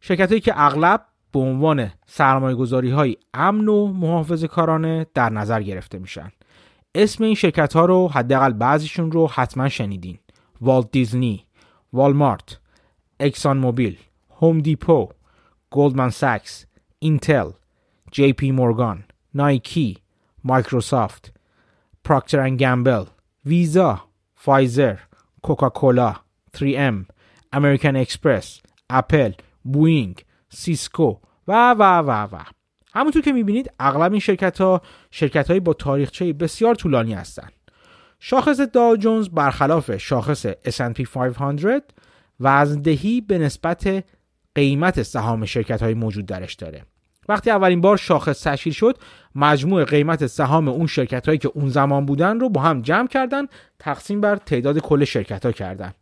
شرکت 0.00 0.42
که 0.42 0.52
اغلب 0.56 1.06
به 1.32 1.38
عنوان 1.38 1.90
سرمایه 2.06 2.56
گذاری 2.56 2.90
های 2.90 3.16
امن 3.34 3.68
و 3.68 3.86
محافظه 3.86 4.48
کارانه 4.48 5.06
در 5.14 5.30
نظر 5.30 5.62
گرفته 5.62 5.98
میشن. 5.98 6.32
اسم 6.94 7.24
این 7.24 7.34
شرکت 7.34 7.72
ها 7.72 7.84
رو 7.84 8.08
حداقل 8.08 8.52
بعضیشون 8.52 9.12
رو 9.12 9.28
حتما 9.28 9.68
شنیدین. 9.68 10.18
والت 10.60 10.90
دیزنی 10.90 11.46
والمارت 11.92 12.58
اکسان 13.20 13.58
موبیل 13.58 13.96
هوم 14.40 14.58
دیپو 14.58 15.08
گلدمن 15.70 16.10
ساکس 16.10 16.66
اینتل 16.98 17.50
جی 18.12 18.32
پی 18.32 18.50
مورگان 18.50 19.04
نایکی 19.34 19.98
مایکروسافت 20.44 21.32
پراکتر 22.04 22.40
اند 22.40 22.60
گامبل 22.60 23.04
ویزا 23.44 24.00
فایزر 24.34 24.96
کوکاکولا 25.42 26.14
3M 26.56 26.94
امریکن 27.52 27.96
اکسپرس 27.96 28.60
اپل 28.90 29.32
بوینگ 29.64 30.24
سیسکو 30.48 31.16
و 31.48 31.72
و 31.72 31.82
و 31.82 32.10
و. 32.10 32.38
همونطور 32.94 33.22
که 33.22 33.32
می‌بینید 33.32 33.70
اغلب 33.78 34.12
این 34.12 34.20
شرکت 34.20 34.60
ها 34.60 34.82
شرکت 35.10 35.52
با 35.52 35.72
تاریخچه 35.72 36.32
بسیار 36.32 36.74
طولانی 36.74 37.14
هستند 37.14 37.52
شاخص 38.18 38.60
داو 38.60 38.96
جونز 38.96 39.28
برخلاف 39.28 39.96
شاخص 39.96 40.46
S&P 40.46 41.00
500 41.00 41.82
وزندهی 42.40 43.20
به 43.20 43.38
نسبت 43.38 44.04
قیمت 44.54 45.02
سهام 45.02 45.44
شرکت 45.44 45.82
های 45.82 45.94
موجود 45.94 46.26
درش 46.26 46.54
داره. 46.54 46.84
وقتی 47.28 47.50
اولین 47.50 47.80
بار 47.80 47.96
شاخص 47.96 48.42
تشکیل 48.42 48.72
شد 48.72 48.98
مجموع 49.34 49.84
قیمت 49.84 50.26
سهام 50.26 50.68
اون 50.68 50.86
شرکت 50.86 51.26
هایی 51.26 51.38
که 51.38 51.50
اون 51.54 51.68
زمان 51.68 52.06
بودن 52.06 52.40
رو 52.40 52.48
با 52.48 52.60
هم 52.60 52.82
جمع 52.82 53.08
کردن 53.08 53.46
تقسیم 53.78 54.20
بر 54.20 54.36
تعداد 54.36 54.78
کل 54.78 55.04
شرکت 55.04 55.46
ها 55.46 55.52
کردن. 55.52 55.92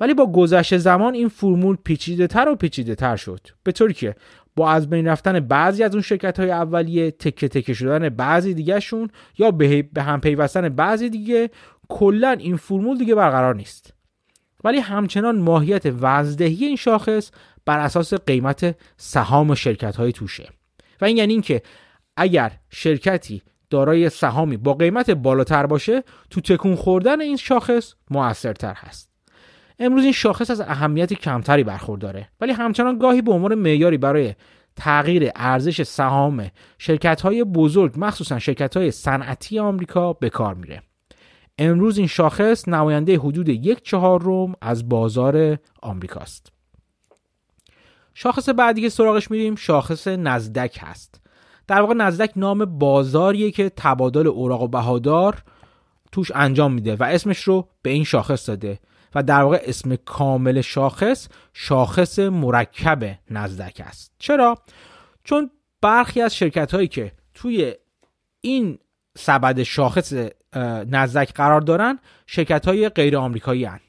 ولی 0.00 0.14
با 0.14 0.32
گذشت 0.32 0.76
زمان 0.76 1.14
این 1.14 1.28
فرمول 1.28 1.76
پیچیده 1.84 2.26
تر 2.26 2.48
و 2.48 2.56
پیچیده 2.56 2.94
تر 2.94 3.16
شد. 3.16 3.40
به 3.62 3.72
طوری 3.72 3.94
که 3.94 4.14
با 4.56 4.70
از 4.70 4.90
بین 4.90 5.08
رفتن 5.08 5.40
بعضی 5.40 5.82
از 5.82 5.94
اون 5.94 6.02
شرکت 6.02 6.40
های 6.40 6.50
اولیه 6.50 7.10
تکه 7.10 7.48
تکه 7.48 7.74
شدن 7.74 8.08
بعضی 8.08 8.54
دیگهشون 8.54 9.10
یا 9.38 9.50
به 9.50 10.02
هم 10.02 10.20
پیوستن 10.20 10.68
بعضی 10.68 11.10
دیگه 11.10 11.50
کلا 11.88 12.30
این 12.30 12.56
فرمول 12.56 12.98
دیگه 12.98 13.14
برقرار 13.14 13.54
نیست. 13.54 13.94
ولی 14.64 14.78
همچنان 14.78 15.38
ماهیت 15.38 15.82
وزدهی 16.00 16.64
این 16.64 16.76
شاخص 16.76 17.30
بر 17.64 17.78
اساس 17.78 18.14
قیمت 18.14 18.76
سهام 18.96 19.54
شرکت 19.54 19.96
های 19.96 20.12
توشه. 20.12 20.48
و 21.00 21.04
این 21.04 21.16
یعنی 21.16 21.32
اینکه 21.32 21.62
اگر 22.16 22.52
شرکتی 22.70 23.42
دارای 23.70 24.10
سهامی 24.10 24.56
با 24.56 24.74
قیمت 24.74 25.10
بالاتر 25.10 25.66
باشه 25.66 26.02
تو 26.30 26.40
تکون 26.40 26.76
خوردن 26.76 27.20
این 27.20 27.36
شاخص 27.36 27.94
موثرتر 28.10 28.74
هست. 28.76 29.11
امروز 29.82 30.04
این 30.04 30.12
شاخص 30.12 30.50
از 30.50 30.60
اهمیت 30.60 31.12
کمتری 31.12 31.64
برخورداره. 31.64 32.28
ولی 32.40 32.52
همچنان 32.52 32.98
گاهی 32.98 33.22
به 33.22 33.32
عنوان 33.32 33.54
معیاری 33.54 33.98
برای 33.98 34.34
تغییر 34.76 35.30
ارزش 35.36 35.82
سهام 35.82 36.50
شرکت 36.78 37.20
های 37.20 37.44
بزرگ 37.44 37.92
مخصوصا 37.96 38.38
شرکت 38.38 38.76
های 38.76 38.90
صنعتی 38.90 39.58
آمریکا 39.58 40.12
به 40.12 40.30
کار 40.30 40.54
میره. 40.54 40.82
امروز 41.58 41.98
این 41.98 42.06
شاخص 42.06 42.68
نماینده 42.68 43.18
حدود 43.18 43.48
یک 43.48 43.82
چهارم 43.82 44.54
از 44.60 44.88
بازار 44.88 45.58
آمریکاست. 45.82 46.52
شاخص 48.14 48.48
بعدی 48.48 48.80
که 48.80 48.88
سراغش 48.88 49.30
میریم 49.30 49.54
شاخص 49.54 50.08
نزدک 50.08 50.78
هست. 50.80 51.20
در 51.66 51.80
واقع 51.80 51.94
نزدک 51.94 52.32
نام 52.36 52.64
بازاریه 52.64 53.50
که 53.50 53.70
تبادل 53.76 54.26
اوراق 54.26 54.62
و 54.62 54.68
بهادار 54.68 55.42
توش 56.12 56.30
انجام 56.34 56.72
میده 56.72 56.96
و 56.96 57.02
اسمش 57.02 57.42
رو 57.42 57.68
به 57.82 57.90
این 57.90 58.04
شاخص 58.04 58.48
داده. 58.48 58.78
و 59.14 59.22
در 59.22 59.42
واقع 59.42 59.60
اسم 59.64 59.96
کامل 59.96 60.60
شاخص 60.60 61.28
شاخص 61.52 62.18
مرکب 62.18 63.18
نزدک 63.30 63.82
است. 63.84 64.12
چرا؟ 64.18 64.58
چون 65.24 65.50
برخی 65.80 66.20
از 66.20 66.36
شرکت 66.36 66.74
هایی 66.74 66.88
که 66.88 67.12
توی 67.34 67.74
این 68.40 68.78
سبد 69.18 69.62
شاخص 69.62 70.12
نزدک 70.86 71.34
قرار 71.34 71.60
دارن 71.60 71.98
شرکت 72.26 72.68
های 72.68 72.88
غیر 72.88 73.16
آمریکایی 73.16 73.64
هن. 73.64 73.80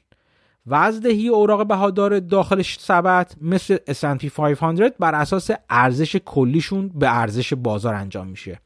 وزدهی 0.66 1.28
اوراق 1.28 1.66
بهادار 1.66 2.18
داخل 2.20 2.62
سبد 2.62 3.32
مثل 3.40 3.76
S&P 3.76 4.26
500 4.26 4.96
بر 4.98 5.14
اساس 5.14 5.50
ارزش 5.70 6.16
کلیشون 6.16 6.88
به 6.88 7.18
ارزش 7.18 7.54
بازار 7.54 7.94
انجام 7.94 8.26
میشه. 8.26 8.60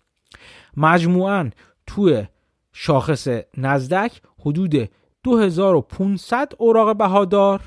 مجموعا 0.76 1.50
توی 1.86 2.26
شاخص 2.72 3.28
نزدک 3.56 4.20
حدود 4.40 4.90
2500 5.24 6.52
اوراق 6.58 6.96
بهادار 6.96 7.60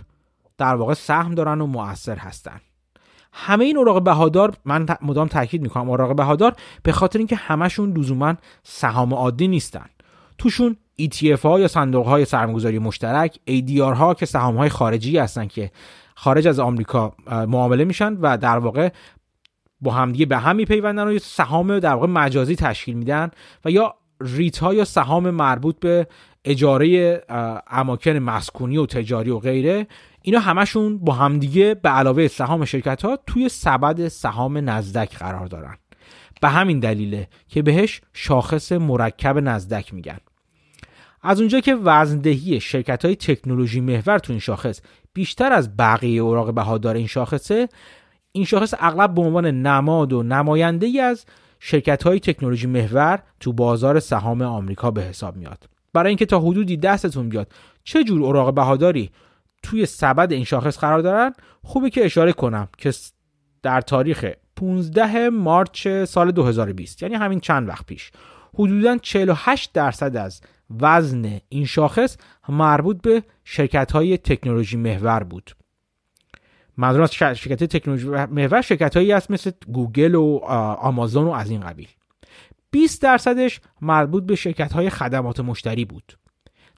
در 0.58 0.76
واقع 0.76 0.94
سهم 0.94 1.36
دارن 1.36 1.62
و 1.62 1.66
مؤثر 1.66 2.18
هستن. 2.18 2.62
همه 3.34 3.66
این 3.66 3.78
اوراق 3.78 4.04
بهادار 4.04 4.54
من 4.66 4.86
مدام 5.02 5.28
تاکید 5.28 5.62
می‌کنم 5.62 5.90
اوراق 5.90 6.16
بهادار 6.16 6.56
به 6.84 6.92
خاطر 6.92 7.18
اینکه 7.18 7.36
همشون 7.36 7.98
لزوما 7.98 8.36
سهام 8.64 9.14
عادی 9.14 9.48
نیستن. 9.48 9.86
توشون 10.38 10.78
ETF 11.02 11.42
ها 11.42 11.60
یا 11.60 11.68
صندوق 11.68 12.08
های 12.08 12.26
سرمایه‌گذاری 12.26 12.80
مشترک 12.80 13.40
ADR 13.50 13.96
ها 13.98 14.14
که 14.14 14.26
سهام 14.26 14.58
های 14.58 14.70
خارجی 14.70 15.18
هستن 15.18 15.48
که 15.48 15.72
خارج 16.16 16.48
از 16.48 16.60
آمریکا 16.60 17.14
معامله 17.28 17.84
میشن 17.84 18.14
و 18.14 18.38
در 18.38 18.58
واقع 18.58 18.90
با 19.82 19.92
همدیگه 19.92 20.26
به 20.26 20.38
هم 20.38 20.56
میپیوندن 20.56 21.08
و 21.08 21.20
سهام 21.20 21.80
در 21.80 21.94
واقع 21.94 22.08
مجازی 22.08 22.56
تشکیل 22.56 22.96
میدن 22.96 23.32
و 23.66 23.72
یا 23.72 23.96
ریت 24.22 24.58
ها 24.58 24.74
یا 24.74 24.86
سهام 24.86 25.30
مربوط 25.30 25.80
به 25.80 26.08
اجاره 26.46 27.22
اماکن 27.68 28.12
مسکونی 28.12 28.78
و 28.78 28.86
تجاری 28.86 29.30
و 29.30 29.40
غیره 29.40 29.88
اینا 30.22 30.40
همشون 30.40 30.98
با 30.98 31.14
همدیگه 31.14 31.74
به 31.74 31.90
علاوه 31.90 32.28
سهام 32.28 32.66
شرکت 32.66 33.02
ها 33.02 33.20
توی 33.28 33.50
سبد 33.50 34.08
سهام 34.08 34.70
نزدک 34.70 35.18
قرار 35.18 35.48
دارن. 35.48 35.78
به 36.42 36.50
همین 36.50 36.80
دلیله 36.80 37.28
که 37.48 37.62
بهش 37.62 38.02
شاخص 38.14 38.72
مرکب 38.72 39.38
نزدک 39.38 39.94
میگن. 39.94 40.18
از 41.22 41.40
اونجا 41.40 41.60
که 41.60 41.76
وزندهی 41.76 42.60
شرکت 42.60 43.06
های 43.06 43.16
تکنولوژی 43.16 43.82
محور 43.82 44.20
تو 44.20 44.34
این 44.34 44.40
شاخص 44.40 44.82
بیشتر 45.14 45.54
از 45.54 45.78
بقیه 45.78 46.22
اوراق 46.22 46.54
بهادار 46.54 46.96
این 46.96 47.08
شاخصه 47.08 47.70
این 48.32 48.46
شاخص 48.46 48.74
اغلب 48.80 49.14
به 49.14 49.22
عنوان 49.22 49.46
نماد 49.46 50.14
و 50.14 50.24
نماینده 50.24 50.86
ای 50.86 51.00
از 51.00 51.26
شرکت 51.60 52.04
های 52.04 52.20
تکنولوژی 52.20 52.68
محور 52.68 53.20
تو 53.40 53.54
بازار 53.54 54.00
سهام 54.00 54.42
آمریکا 54.42 54.92
به 54.92 55.02
حساب 55.02 55.36
میاد. 55.36 55.70
برای 55.94 56.08
اینکه 56.10 56.26
تا 56.26 56.40
حدودی 56.40 56.78
دستتون 56.78 57.30
بیاد. 57.30 57.52
چه 57.84 58.04
جور 58.04 58.24
اوراق 58.24 58.54
بهاداری 58.54 59.12
توی 59.64 59.86
سبد 59.86 60.32
این 60.32 60.44
شاخص 60.44 60.78
قرار 60.78 61.00
دارن؟ 61.00 61.34
خوبه 61.64 61.90
که 61.90 62.06
اشاره 62.06 62.34
کنم 62.34 62.68
که 62.78 62.94
در 63.64 63.82
تاریخ 63.82 64.26
15 64.56 65.30
مارچ 65.30 65.88
سال 65.88 66.32
2020 66.32 67.04
یعنی 67.04 67.16
همین 67.16 67.40
چند 67.40 67.68
وقت 67.68 67.86
پیش 67.86 68.12
حدودا 68.54 68.98
48 68.98 69.74
درصد 69.74 70.16
از 70.16 70.42
وزن 70.80 71.40
این 71.50 71.66
شاخص 71.66 72.18
مربوط 72.50 73.02
به 73.02 73.24
شرکت 73.44 73.92
های 73.92 74.18
تکنولوژی 74.18 74.78
محور 74.78 75.24
بود. 75.24 75.52
منظور 76.78 77.02
از 77.02 77.14
شرکت 77.14 77.64
تکنولوژی 77.64 78.08
محور 78.08 78.62
شرکت 78.62 78.98
هایی 78.98 79.12
هست 79.12 79.32
مثل 79.32 79.52
گوگل 79.68 80.16
و 80.16 80.38
آمازون 80.80 81.28
و 81.28 81.32
از 81.32 81.50
این 81.50 81.62
قبیل. 81.62 81.88
20 82.72 83.02
درصدش 83.02 83.62
مربوط 83.82 84.24
به 84.24 84.36
شرکت 84.36 84.74
های 84.74 84.90
خدمات 84.90 85.40
مشتری 85.40 85.86
بود. 85.86 86.18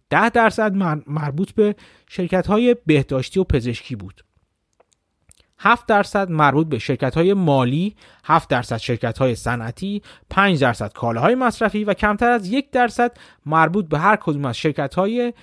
10 0.09 0.29
درصد 0.29 0.75
مربوط 1.07 1.51
به 1.51 1.75
شرکت 2.09 2.47
های 2.47 2.75
بهداشتی 2.85 3.39
و 3.39 3.43
پزشکی 3.43 3.95
بود. 3.95 4.23
7 5.59 5.85
درصد 5.85 6.29
مربوط 6.29 6.67
به 6.67 6.79
شرکت 6.79 7.15
های 7.15 7.33
مالی 7.33 7.95
7 8.23 8.49
درصد 8.49 8.77
شرکت 8.77 9.17
های 9.17 9.35
صنعتی 9.35 10.01
5 10.29 10.61
درصد 10.61 10.93
کالاهای 10.93 11.35
مصرفی 11.35 11.83
و 11.83 11.93
کمتر 11.93 12.31
از 12.31 12.47
یک 12.47 12.71
درصد 12.71 13.17
مربوط 13.45 13.89
به 13.89 13.99
هر 13.99 14.15
کدوم 14.15 14.45
از 14.45 14.57
شرکت 14.57 14.95
های 14.95 15.33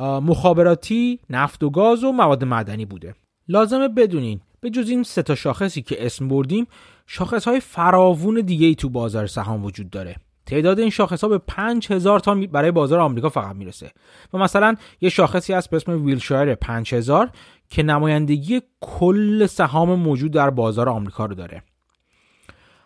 مخابراتی 0.00 1.20
نفت 1.30 1.62
و 1.62 1.70
گاز 1.70 2.04
و 2.04 2.12
مواد 2.12 2.44
معدنی 2.44 2.84
بوده. 2.84 3.14
لازمه 3.48 3.88
بدونین 3.88 4.40
به 4.60 4.70
جز 4.70 4.88
این 4.88 5.02
سه 5.02 5.22
تا 5.22 5.34
شاخصی 5.34 5.82
که 5.82 6.06
اسم 6.06 6.28
بردیم 6.28 6.66
شاخص 7.06 7.48
های 7.48 7.60
فراوون 7.60 8.40
دیگه 8.40 8.66
ای 8.66 8.74
تو 8.74 8.88
بازار 8.88 9.26
سهام 9.26 9.64
وجود 9.64 9.90
داره. 9.90 10.16
تعداد 10.46 10.78
این 10.78 10.90
شاخص 10.90 11.24
ها 11.24 11.28
به 11.28 11.38
5000 11.38 12.20
تا 12.20 12.34
برای 12.34 12.70
بازار 12.70 13.00
آمریکا 13.00 13.28
فقط 13.28 13.56
می‌رسه. 13.56 13.92
و 14.32 14.38
مثلا 14.38 14.76
یه 15.00 15.08
شاخصی 15.08 15.52
هست 15.52 15.70
به 15.70 15.76
اسم 15.76 16.04
ویلشایر 16.04 16.54
5000 16.54 17.30
که 17.70 17.82
نمایندگی 17.82 18.60
کل 18.80 19.46
سهام 19.46 19.94
موجود 19.94 20.32
در 20.32 20.50
بازار 20.50 20.88
آمریکا 20.88 21.26
رو 21.26 21.34
داره. 21.34 21.62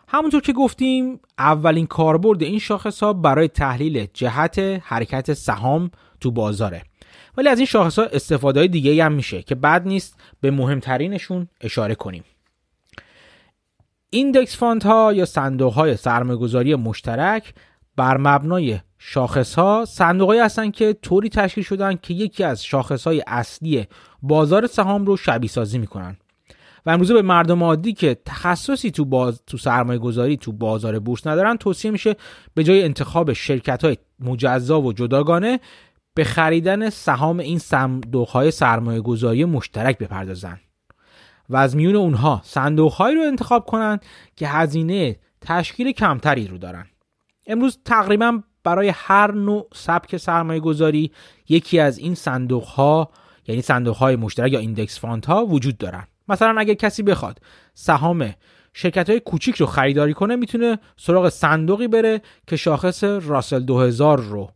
همونطور 0.07 0.41
که 0.41 0.53
گفتیم 0.53 1.19
اولین 1.37 1.87
کاربرد 1.87 2.43
این 2.43 2.59
شاخص 2.59 3.03
ها 3.03 3.13
برای 3.13 3.47
تحلیل 3.47 4.07
جهت 4.13 4.59
حرکت 4.83 5.33
سهام 5.33 5.91
تو 6.19 6.31
بازاره. 6.31 6.83
ولی 7.37 7.49
از 7.49 7.59
این 7.59 7.65
شاخص 7.65 7.99
ها 7.99 8.05
استفاده 8.05 8.59
های 8.59 8.69
دیگه 8.69 9.05
هم 9.05 9.11
میشه 9.11 9.43
که 9.43 9.55
بعد 9.55 9.87
نیست 9.87 10.19
به 10.41 10.51
مهمترینشون 10.51 11.47
اشاره 11.61 11.95
کنیم. 11.95 12.23
index 14.09 14.57
fund 14.57 14.83
ها 14.83 15.13
یا 15.13 15.25
صندوق 15.25 15.73
های 15.73 15.97
سرمایه‌گذاری 15.97 16.75
مشترک 16.75 17.53
بر 17.95 18.17
مبنای 18.17 18.79
شاخص 18.97 19.55
ها 19.55 19.85
صندوق 19.87 20.33
هستند 20.33 20.73
که 20.73 20.93
طوری 21.01 21.29
تشکیل 21.29 21.63
شدن 21.63 21.95
که 21.95 22.13
یکی 22.13 22.43
از 22.43 22.65
شاخص 22.65 23.07
های 23.07 23.23
اصلی 23.27 23.87
بازار 24.21 24.67
سهام 24.67 25.05
رو 25.05 25.17
شبیه 25.17 25.49
سازی 25.49 25.77
می‌کنن. 25.77 26.17
و 26.85 26.89
امروزه 26.89 27.13
به 27.13 27.21
مردم 27.21 27.63
عادی 27.63 27.93
که 27.93 28.17
تخصصی 28.25 28.91
تو 28.91 29.05
باز 29.05 29.41
تو 29.47 29.57
سرمایه 29.57 29.99
گذاری 29.99 30.37
تو 30.37 30.51
بازار 30.51 30.99
بورس 30.99 31.27
ندارن 31.27 31.57
توصیه 31.57 31.91
میشه 31.91 32.15
به 32.53 32.63
جای 32.63 32.83
انتخاب 32.83 33.33
شرکت 33.33 33.83
های 33.85 33.97
مجزا 34.19 34.81
و 34.81 34.93
جداگانه 34.93 35.59
به 36.15 36.23
خریدن 36.23 36.89
سهام 36.89 37.39
این 37.39 37.59
صندوق 37.59 38.29
های 38.29 38.51
سرمایه 38.51 39.01
گذاری 39.01 39.45
مشترک 39.45 39.97
بپردازن 39.97 40.59
و 41.49 41.57
از 41.57 41.75
میون 41.75 41.95
اونها 41.95 42.41
صندوق 42.43 42.93
هایی 42.93 43.15
رو 43.15 43.21
انتخاب 43.21 43.65
کنند 43.65 44.05
که 44.35 44.47
هزینه 44.47 45.19
تشکیل 45.41 45.91
کمتری 45.91 46.47
رو 46.47 46.57
دارن 46.57 46.85
امروز 47.47 47.79
تقریبا 47.85 48.41
برای 48.63 48.91
هر 48.95 49.31
نوع 49.31 49.67
سبک 49.73 50.17
سرمایه 50.17 50.59
گذاری 50.59 51.11
یکی 51.49 51.79
از 51.79 51.97
این 51.97 52.15
صندوق 52.15 52.63
ها 52.63 53.09
یعنی 53.47 53.61
صندوق 53.61 53.95
های 53.95 54.15
مشترک 54.15 54.51
یا 54.51 54.59
index 54.59 54.99
fund 54.99 55.25
ها 55.25 55.45
وجود 55.45 55.77
دارن 55.77 56.07
مثلا 56.27 56.55
اگر 56.59 56.73
کسی 56.73 57.03
بخواد 57.03 57.39
سهام 57.73 58.33
شرکت 58.73 59.09
های 59.09 59.19
کوچیک 59.19 59.55
رو 59.55 59.65
خریداری 59.65 60.13
کنه 60.13 60.35
می‌تونه 60.35 60.79
سراغ 60.97 61.29
صندوقی 61.29 61.87
بره 61.87 62.21
که 62.47 62.55
شاخص 62.55 63.03
راسل 63.03 63.59
2000 63.59 64.19
رو 64.19 64.51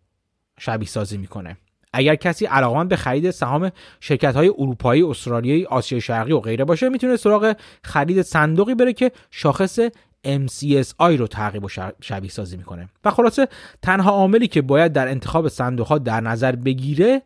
شبیه 0.60 0.88
سازی 0.88 1.18
می‌کنه. 1.18 1.58
اگر 1.94 2.16
کسی 2.16 2.46
علاقمند 2.46 2.90
به 2.90 2.96
خرید 2.96 3.32
سهام 3.32 3.72
شرکت 4.00 4.36
های 4.36 4.48
اروپایی، 4.48 5.04
استرالیایی، 5.04 5.66
آسیای 5.66 6.02
شرقی 6.02 6.32
و 6.32 6.40
غیره 6.40 6.66
باشه 6.66 6.90
می‌تونه 6.90 7.18
سراغ 7.18 7.56
خرید 7.84 8.22
صندوقی 8.22 8.76
بره 8.76 8.94
که 8.94 9.12
شاخص 9.32 9.80
MCSI 10.26 11.18
رو 11.18 11.28
تعقیب 11.28 11.64
و 11.64 11.70
شبیه 12.02 12.30
سازی 12.30 12.58
می‌کنه. 12.58 12.90
و 13.06 13.12
خلاصه 13.12 13.48
تنها 13.82 14.12
عاملی 14.12 14.48
که 14.48 14.62
باید 14.62 14.94
در 14.94 15.08
انتخاب 15.08 15.48
صندوق 15.48 15.88
ها 15.88 15.98
در 15.98 16.22
نظر 16.22 16.56
بگیره 16.56 17.22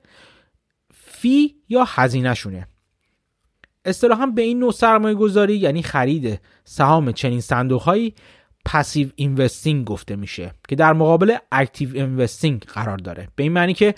fee 0.93 1.55
یا 1.69 1.85
هزینه 1.87 2.33
شونه 2.33 2.67
اصطلاحا 3.85 4.25
به 4.25 4.41
این 4.41 4.59
نوع 4.59 4.71
سرمایه 4.71 5.15
گذاری 5.15 5.55
یعنی 5.55 5.83
خرید 5.83 6.41
سهام 6.63 7.11
چنین 7.11 7.41
صندوق 7.41 7.81
هایی 7.81 8.15
passive 8.65 9.09
investing 9.15 9.85
گفته 9.85 10.15
میشه 10.15 10.51
که 10.67 10.75
در 10.75 10.93
مقابل 10.93 11.35
active 11.51 11.89
investing 11.93 12.61
قرار 12.61 12.97
داره. 12.97 13.27
به 13.35 13.43
این 13.43 13.51
معنی 13.51 13.73
که 13.73 13.95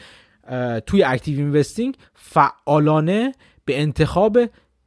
توی 0.85 1.03
اکتیو 1.03 1.37
اینوستینگ 1.37 1.95
فعالانه 2.13 3.31
به 3.65 3.81
انتخاب 3.81 4.37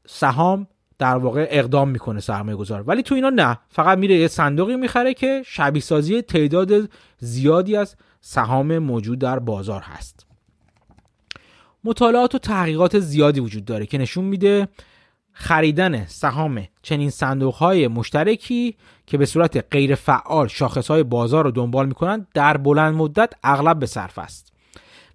سهام 0.06 0.66
در 0.98 1.16
واقع 1.16 1.46
اقدام 1.50 1.88
می‌کنه 1.88 2.20
سرمایه 2.20 2.56
گذار 2.56 2.82
ولی 2.82 3.02
تو 3.02 3.14
اینا 3.14 3.30
نه 3.30 3.58
فقط 3.68 3.98
میره 3.98 4.14
یه 4.14 4.28
صندوقی 4.28 4.76
می‌خره 4.76 5.14
که 5.14 5.42
شبیه 5.46 5.82
سازی 5.82 6.22
تعداد 6.22 6.90
زیادی 7.18 7.76
از 7.76 7.96
سهام 8.20 8.78
موجود 8.78 9.18
در 9.18 9.38
بازار 9.38 9.82
هست. 9.82 10.26
مطالعات 11.84 12.34
و 12.34 12.38
تحقیقات 12.38 12.98
زیادی 12.98 13.40
وجود 13.40 13.64
داره 13.64 13.86
که 13.86 13.98
نشون 13.98 14.24
میده 14.24 14.68
خریدن 15.32 16.06
سهام 16.06 16.64
چنین 16.82 17.10
صندوق 17.10 17.54
های 17.54 17.88
مشترکی 17.88 18.76
که 19.08 19.18
به 19.18 19.26
صورت 19.26 19.64
غیر 19.70 19.94
فعال 19.94 20.48
شاخص 20.48 20.88
های 20.88 21.02
بازار 21.02 21.44
رو 21.44 21.50
دنبال 21.50 21.86
می‌کنند 21.86 22.26
در 22.34 22.56
بلند 22.56 22.94
مدت 22.94 23.32
اغلب 23.44 23.78
به 23.78 23.86
صرف 23.86 24.18
است 24.18 24.52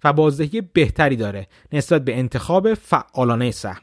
و 0.04 0.12
بازدهی 0.12 0.60
بهتری 0.60 1.16
داره 1.16 1.46
نسبت 1.72 2.04
به 2.04 2.18
انتخاب 2.18 2.74
فعالانه 2.74 3.50
سهم 3.50 3.82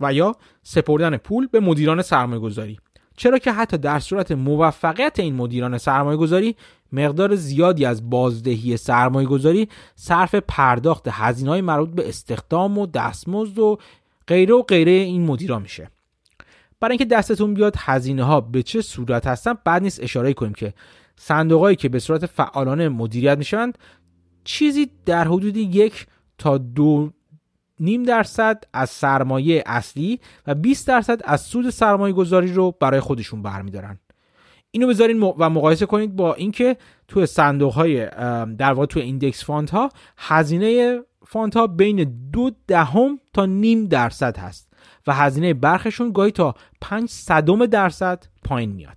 و 0.00 0.12
یا 0.12 0.36
سپردن 0.62 1.16
پول 1.16 1.46
به 1.46 1.60
مدیران 1.60 2.02
سرمایه 2.02 2.40
گذاری 2.40 2.78
چرا 3.16 3.38
که 3.38 3.52
حتی 3.52 3.78
در 3.78 3.98
صورت 3.98 4.32
موفقیت 4.32 5.20
این 5.20 5.34
مدیران 5.34 5.78
سرمایه 5.78 6.16
گذاری 6.16 6.56
مقدار 6.92 7.34
زیادی 7.34 7.84
از 7.84 8.10
بازدهی 8.10 8.76
سرمایه 8.76 9.28
گذاری 9.28 9.68
صرف 9.94 10.34
پرداخت 10.34 11.08
هزینه 11.10 11.50
های 11.50 11.60
مربوط 11.60 11.90
به 11.90 12.08
استخدام 12.08 12.78
و 12.78 12.86
دستمزد 12.86 13.58
و 13.58 13.78
غیره 14.26 14.54
و 14.54 14.62
غیره 14.62 14.92
این 14.92 15.26
مدیران 15.26 15.62
میشه. 15.62 15.90
برای 16.84 16.92
اینکه 16.92 17.14
دستتون 17.16 17.54
بیاد 17.54 17.74
هزینه 17.78 18.24
ها 18.24 18.40
به 18.40 18.62
چه 18.62 18.80
صورت 18.80 19.26
هستن 19.26 19.54
بعد 19.64 19.82
نیست 19.82 20.02
اشاره 20.02 20.32
کنیم 20.32 20.52
که 20.52 20.74
صندوقهایی 21.16 21.76
که 21.76 21.88
به 21.88 21.98
صورت 21.98 22.26
فعالانه 22.26 22.88
مدیریت 22.88 23.38
می‌شوند 23.38 23.78
چیزی 24.44 24.90
در 25.06 25.24
حدود 25.24 25.56
یک 25.56 26.06
تا 26.38 26.58
دو 26.58 27.10
نیم 27.80 28.02
درصد 28.02 28.64
از 28.72 28.90
سرمایه 28.90 29.62
اصلی 29.66 30.20
و 30.46 30.54
20 30.54 30.88
درصد 30.88 31.20
از 31.24 31.40
سود 31.40 31.70
سرمایه 31.70 32.14
گذاری 32.14 32.52
رو 32.52 32.74
برای 32.80 33.00
خودشون 33.00 33.42
برمیدارن. 33.42 33.98
اینو 34.70 34.86
بذارین 34.86 35.20
و 35.20 35.50
مقایسه 35.50 35.86
کنید 35.86 36.16
با 36.16 36.34
اینکه 36.34 36.76
تو 37.08 37.26
صندوق 37.26 37.72
های 37.72 38.06
در 38.58 38.72
واقع 38.72 38.86
تو 38.86 39.00
index 39.00 39.44
fund 39.44 39.70
ها 39.70 39.90
هزینه 40.16 41.00
fund 41.26 41.54
ها 41.54 41.66
بین 41.66 42.28
دو 42.32 42.50
دهم 42.66 43.18
تا 43.32 43.46
نیم 43.46 43.86
درصد 43.86 44.36
هست. 44.36 44.73
و 45.06 45.14
هزینه 45.14 45.54
برخشون 45.54 46.12
گاهی 46.12 46.30
تا 46.30 46.54
5 46.80 47.08
صدم 47.08 47.66
درصد 47.66 48.24
پایین 48.44 48.70
میاد. 48.72 48.96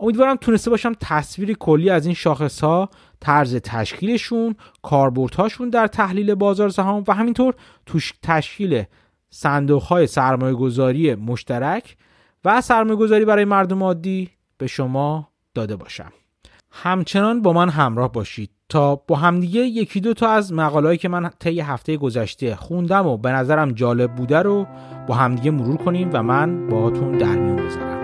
امیدوارم 0.00 0.36
تونسته 0.36 0.70
باشم 0.70 0.92
تصویری 1.00 1.56
کلی 1.60 1.90
از 1.90 2.06
این 2.06 2.14
شاخص 2.14 2.60
ها 2.60 2.90
طرز 3.20 3.56
تشکیلشون 3.56 4.56
کاربردهاشون 4.82 5.70
در 5.70 5.86
تحلیل 5.86 6.34
بازار 6.34 6.68
سهام 6.68 7.04
و 7.08 7.14
همینطور 7.14 7.54
توش 7.86 8.12
تشکیل 8.22 8.84
صندوق 9.30 9.82
های 9.82 10.06
سرمایه 10.06 10.54
گذاری 10.54 11.14
مشترک 11.14 11.96
و 12.44 12.60
سرمایه 12.60 12.96
گذاری 12.96 13.24
برای 13.24 13.44
مردم 13.44 13.82
عادی 13.82 14.30
به 14.58 14.66
شما 14.66 15.28
داده 15.54 15.76
باشم. 15.76 16.12
همچنان 16.70 17.42
با 17.42 17.52
من 17.52 17.68
همراه 17.68 18.12
باشید. 18.12 18.50
تا 18.70 18.96
با 18.96 19.16
همدیگه 19.16 19.60
یکی 19.60 20.00
دو 20.00 20.14
تا 20.14 20.28
از 20.28 20.52
مقالهایی 20.52 20.98
که 20.98 21.08
من 21.08 21.30
طی 21.38 21.60
هفته 21.60 21.96
گذشته 21.96 22.56
خوندم 22.56 23.06
و 23.06 23.16
به 23.16 23.32
نظرم 23.32 23.72
جالب 23.72 24.14
بوده 24.14 24.38
رو 24.38 24.66
با 25.08 25.14
همدیگه 25.14 25.50
مرور 25.50 25.76
کنیم 25.76 26.10
و 26.12 26.22
من 26.22 26.68
باهاتون 26.68 27.18
در 27.18 27.36
میون 27.36 27.56
بذارم. 27.56 27.99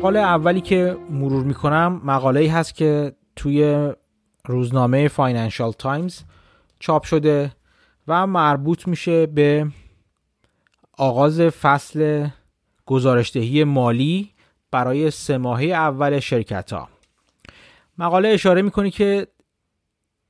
مقاله 0.00 0.20
اولی 0.20 0.60
که 0.60 0.96
مرور 1.10 1.44
می‌کنم 1.44 2.00
مقاله 2.04 2.40
ای 2.40 2.46
هست 2.46 2.74
که 2.74 3.12
توی 3.36 3.90
روزنامه 4.44 5.08
فاینانشال 5.08 5.72
تایمز 5.72 6.20
چاپ 6.78 7.04
شده 7.04 7.52
و 8.08 8.26
مربوط 8.26 8.88
میشه 8.88 9.26
به 9.26 9.66
آغاز 10.98 11.40
فصل 11.40 12.28
گزارشدهی 12.86 13.64
مالی 13.64 14.30
برای 14.70 15.10
سه 15.10 15.38
ماهه 15.38 15.64
اول 15.64 16.20
شرکت 16.20 16.72
ها 16.72 16.88
مقاله 17.98 18.28
اشاره 18.28 18.62
می‌کنه 18.62 18.90
که 18.90 19.26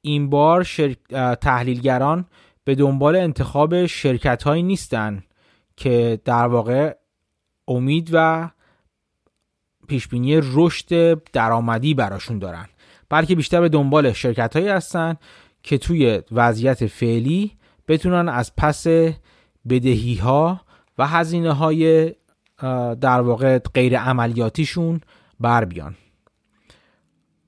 این 0.01 0.31
بار 0.31 0.66
تحلیلگران 1.41 2.25
به 2.64 2.75
دنبال 2.75 3.16
انتخاب 3.16 3.87
شرکت 3.87 4.43
هایی 4.43 4.62
نیستن 4.62 5.23
که 5.77 6.21
در 6.25 6.47
واقع 6.47 6.97
امید 7.68 8.11
و 8.12 8.51
پیشبینی 9.91 10.41
رشد 10.43 11.14
درآمدی 11.32 11.95
براشون 11.95 12.38
دارن. 12.38 12.66
بلکه 13.09 13.34
بیشتر 13.36 13.61
به 13.61 13.68
دنبال 13.68 14.12
شرکت 14.12 14.57
هایی 14.57 14.68
هستن 14.68 15.16
که 15.62 15.78
توی 15.78 16.22
وضعیت 16.32 16.86
فعلی 16.86 17.53
بتونن 17.88 18.28
از 18.28 18.57
پس 18.57 18.86
بدهی 19.68 20.14
ها 20.14 20.61
و 20.99 21.07
هزینه 21.07 21.53
های 21.53 22.14
در 23.01 23.20
واقع 23.20 23.59
غیر 23.59 23.99
عملیاتیشون 23.99 25.01
بر 25.41 25.64
بیان. 25.64 25.95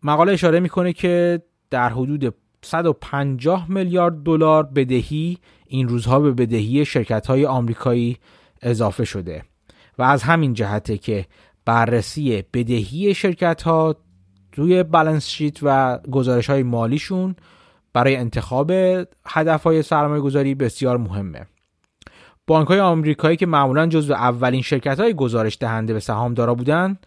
مقاله 0.02 0.32
اشاره 0.32 0.60
می‌کنه 0.60 0.92
که 0.92 1.42
در 1.70 1.88
حدود 1.88 2.34
150 2.62 3.70
میلیارد 3.70 4.22
دلار 4.22 4.62
بدهی 4.62 5.38
این 5.66 5.88
روزها 5.88 6.20
به 6.20 6.32
بدهی 6.32 6.84
شرکت 6.84 7.26
های 7.26 7.46
آمریکایی 7.46 8.16
اضافه 8.62 9.04
شده 9.04 9.44
و 9.98 10.02
از 10.02 10.22
همین 10.22 10.54
جهته 10.54 10.98
که 10.98 11.26
بررسی 11.64 12.44
بدهی 12.52 13.14
شرکت 13.14 13.62
ها 13.62 13.96
روی 14.54 14.82
بالانس 14.82 15.26
شیت 15.26 15.58
و 15.62 15.98
گزارش 15.98 16.50
های 16.50 16.62
مالیشون 16.62 17.36
برای 17.92 18.16
انتخاب 18.16 18.70
هدف 19.26 19.62
های 19.62 19.82
سرمایه 19.82 20.20
گذاری 20.20 20.54
بسیار 20.54 20.96
مهمه 20.96 21.46
بانک 22.46 22.68
های 22.68 22.80
آمریکایی 22.80 23.36
که 23.36 23.46
معمولا 23.46 23.86
جزو 23.86 24.14
اولین 24.14 24.62
شرکت 24.62 25.00
های 25.00 25.14
گزارش 25.14 25.56
دهنده 25.60 25.92
به 25.92 26.00
سهام 26.00 26.34
دارا 26.34 26.54
بودن 26.54 26.98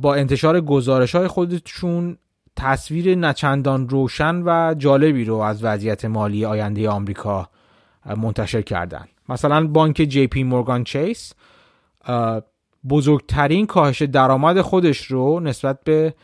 با 0.00 0.14
انتشار 0.14 0.60
گزارش 0.60 1.14
های 1.14 1.26
خودشون 1.26 2.18
تصویر 2.56 3.14
نچندان 3.14 3.88
روشن 3.88 4.42
و 4.44 4.74
جالبی 4.78 5.24
رو 5.24 5.34
از 5.34 5.64
وضعیت 5.64 6.04
مالی 6.04 6.44
آینده 6.44 6.88
آمریکا 6.88 7.48
منتشر 8.16 8.62
کردند. 8.62 9.08
مثلا 9.28 9.66
بانک 9.66 9.96
جی 9.96 10.26
پی 10.26 10.42
مورگان 10.42 10.84
چیس 10.84 11.32
بزرگترین 12.88 13.66
کاهش 13.66 14.02
درآمد 14.02 14.60
خودش 14.60 15.06
رو 15.06 15.40
نسبت 15.40 15.84
به 15.84 16.14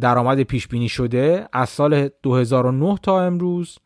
درآمد 0.00 0.42
پیش 0.42 0.68
بینی 0.68 0.88
شده 0.88 1.48
از 1.52 1.68
سال 1.68 2.08
2009 2.22 2.98
تا 3.02 3.22
امروز 3.22 3.78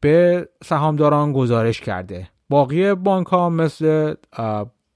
به 0.00 0.48
سهامداران 0.64 1.32
گزارش 1.32 1.80
کرده. 1.80 2.28
باقی 2.48 2.94
بانک 2.94 3.26
ها 3.26 3.50
مثل 3.50 4.14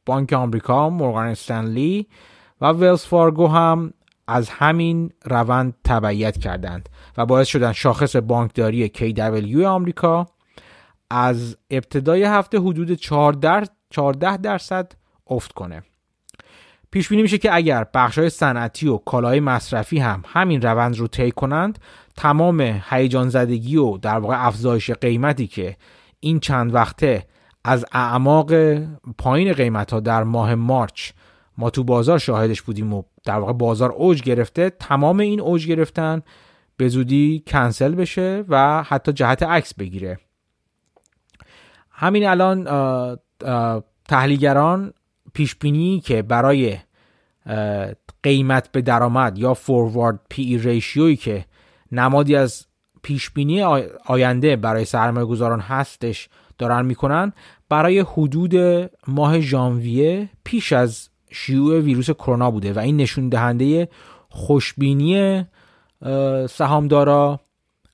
بانک 0.06 0.32
آمریکا، 0.32 0.90
مورگان 0.90 1.26
استنلی 1.26 2.06
و 2.60 2.72
ویلز 2.72 3.04
فارگو 3.04 3.46
هم 3.46 3.92
از 4.26 4.48
همین 4.48 5.12
روند 5.24 5.74
تبعیت 5.84 6.38
کردند 6.38 6.88
و 7.16 7.26
باعث 7.26 7.48
شدن 7.48 7.72
شاخص 7.72 8.16
بانکداری 8.16 8.88
KW 8.88 9.62
آمریکا 9.62 10.26
از 11.10 11.56
ابتدای 11.70 12.22
هفته 12.22 12.58
حدود 12.58 12.92
14 13.90 14.36
درصد 14.36 14.92
افت 15.26 15.52
کنه. 15.52 15.82
پیش 16.90 17.08
بینی 17.08 17.22
میشه 17.22 17.38
که 17.38 17.54
اگر 17.54 17.86
های 17.94 18.30
صنعتی 18.30 18.88
و 18.88 18.96
کالای 18.96 19.40
مصرفی 19.40 19.98
هم 19.98 20.22
همین 20.26 20.62
روند 20.62 20.98
رو 20.98 21.06
طی 21.06 21.30
کنند 21.30 21.78
تمام 22.16 22.60
هیجان 22.90 23.28
زدگی 23.28 23.76
و 23.76 23.96
در 23.96 24.18
واقع 24.18 24.46
افزایش 24.46 24.90
قیمتی 24.90 25.46
که 25.46 25.76
این 26.20 26.40
چند 26.40 26.74
وقته 26.74 27.26
از 27.64 27.84
اعماق 27.92 28.52
پایین 29.18 29.52
قیمت 29.52 29.92
ها 29.92 30.00
در 30.00 30.22
ماه 30.22 30.54
مارچ 30.54 31.10
ما 31.58 31.70
تو 31.70 31.84
بازار 31.84 32.18
شاهدش 32.18 32.62
بودیم 32.62 32.92
و 32.92 33.02
در 33.24 33.38
واقع 33.38 33.52
بازار 33.52 33.92
اوج 33.92 34.22
گرفته 34.22 34.70
تمام 34.70 35.20
این 35.20 35.40
اوج 35.40 35.66
گرفتن 35.66 36.22
به 36.76 36.88
زودی 36.88 37.42
کنسل 37.46 37.94
بشه 37.94 38.44
و 38.48 38.82
حتی 38.82 39.12
جهت 39.12 39.42
عکس 39.42 39.74
بگیره. 39.74 40.18
همین 41.90 42.26
الان 42.26 42.68
تحلیلگران 44.08 44.92
پیش 45.38 45.54
بینی 45.54 46.00
که 46.00 46.22
برای 46.22 46.76
قیمت 48.22 48.72
به 48.72 48.82
درآمد 48.82 49.38
یا 49.38 49.54
فوروارد 49.54 50.20
پی 50.28 50.42
ای 50.42 50.58
ریشیوی 50.58 51.16
که 51.16 51.44
نمادی 51.92 52.36
از 52.36 52.66
پیش 53.02 53.30
بینی 53.30 53.62
آینده 54.06 54.56
برای 54.56 54.84
سرمایه 54.84 55.26
گذاران 55.26 55.60
هستش 55.60 56.28
دارن 56.58 56.86
می‌کنن 56.86 57.32
برای 57.68 58.00
حدود 58.00 58.54
ماه 59.06 59.40
ژانویه 59.40 60.28
پیش 60.44 60.72
از 60.72 61.08
شیوع 61.30 61.80
ویروس 61.80 62.10
کرونا 62.10 62.50
بوده 62.50 62.72
و 62.72 62.78
این 62.78 62.96
نشون 62.96 63.28
دهنده 63.28 63.88
خوشبینی 64.28 65.44
سهامدارا 66.50 67.40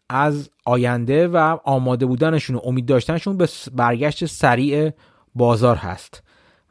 از 0.08 0.50
آینده 0.64 1.28
و 1.28 1.58
آماده 1.64 2.06
بودنشون 2.06 2.56
و 2.56 2.60
امید 2.64 2.86
داشتنشون 2.86 3.36
به 3.36 3.48
برگشت 3.72 4.26
سریع 4.26 4.90
بازار 5.34 5.76
هست. 5.76 6.23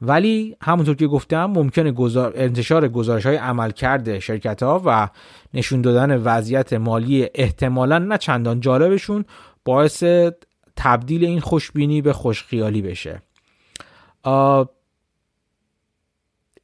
ولی 0.04 0.56
همونطور 0.62 0.96
که 0.96 1.08
گفتم 1.08 1.46
ممکنه 1.46 1.92
گزار... 1.92 2.34
انتشار 2.36 2.88
گزارش 2.88 3.26
های 3.26 3.36
عمل 3.36 3.72
کرده 3.72 4.20
شرکت 4.20 4.64
ها 4.64 4.82
و 4.86 5.10
نشون 5.54 5.82
دادن 5.82 6.18
وضعیت 6.18 6.74
مالی 6.74 7.28
احتمالا 7.36 7.98
نه 7.98 8.18
چندان 8.18 8.60
جالبشون 8.60 9.26
باعث 9.66 10.04
تبدیل 10.76 11.26
این 11.26 11.40
خوشبینی 11.40 12.02
به 12.02 12.14
خوشخیالی 12.14 12.82
بشه. 12.82 13.22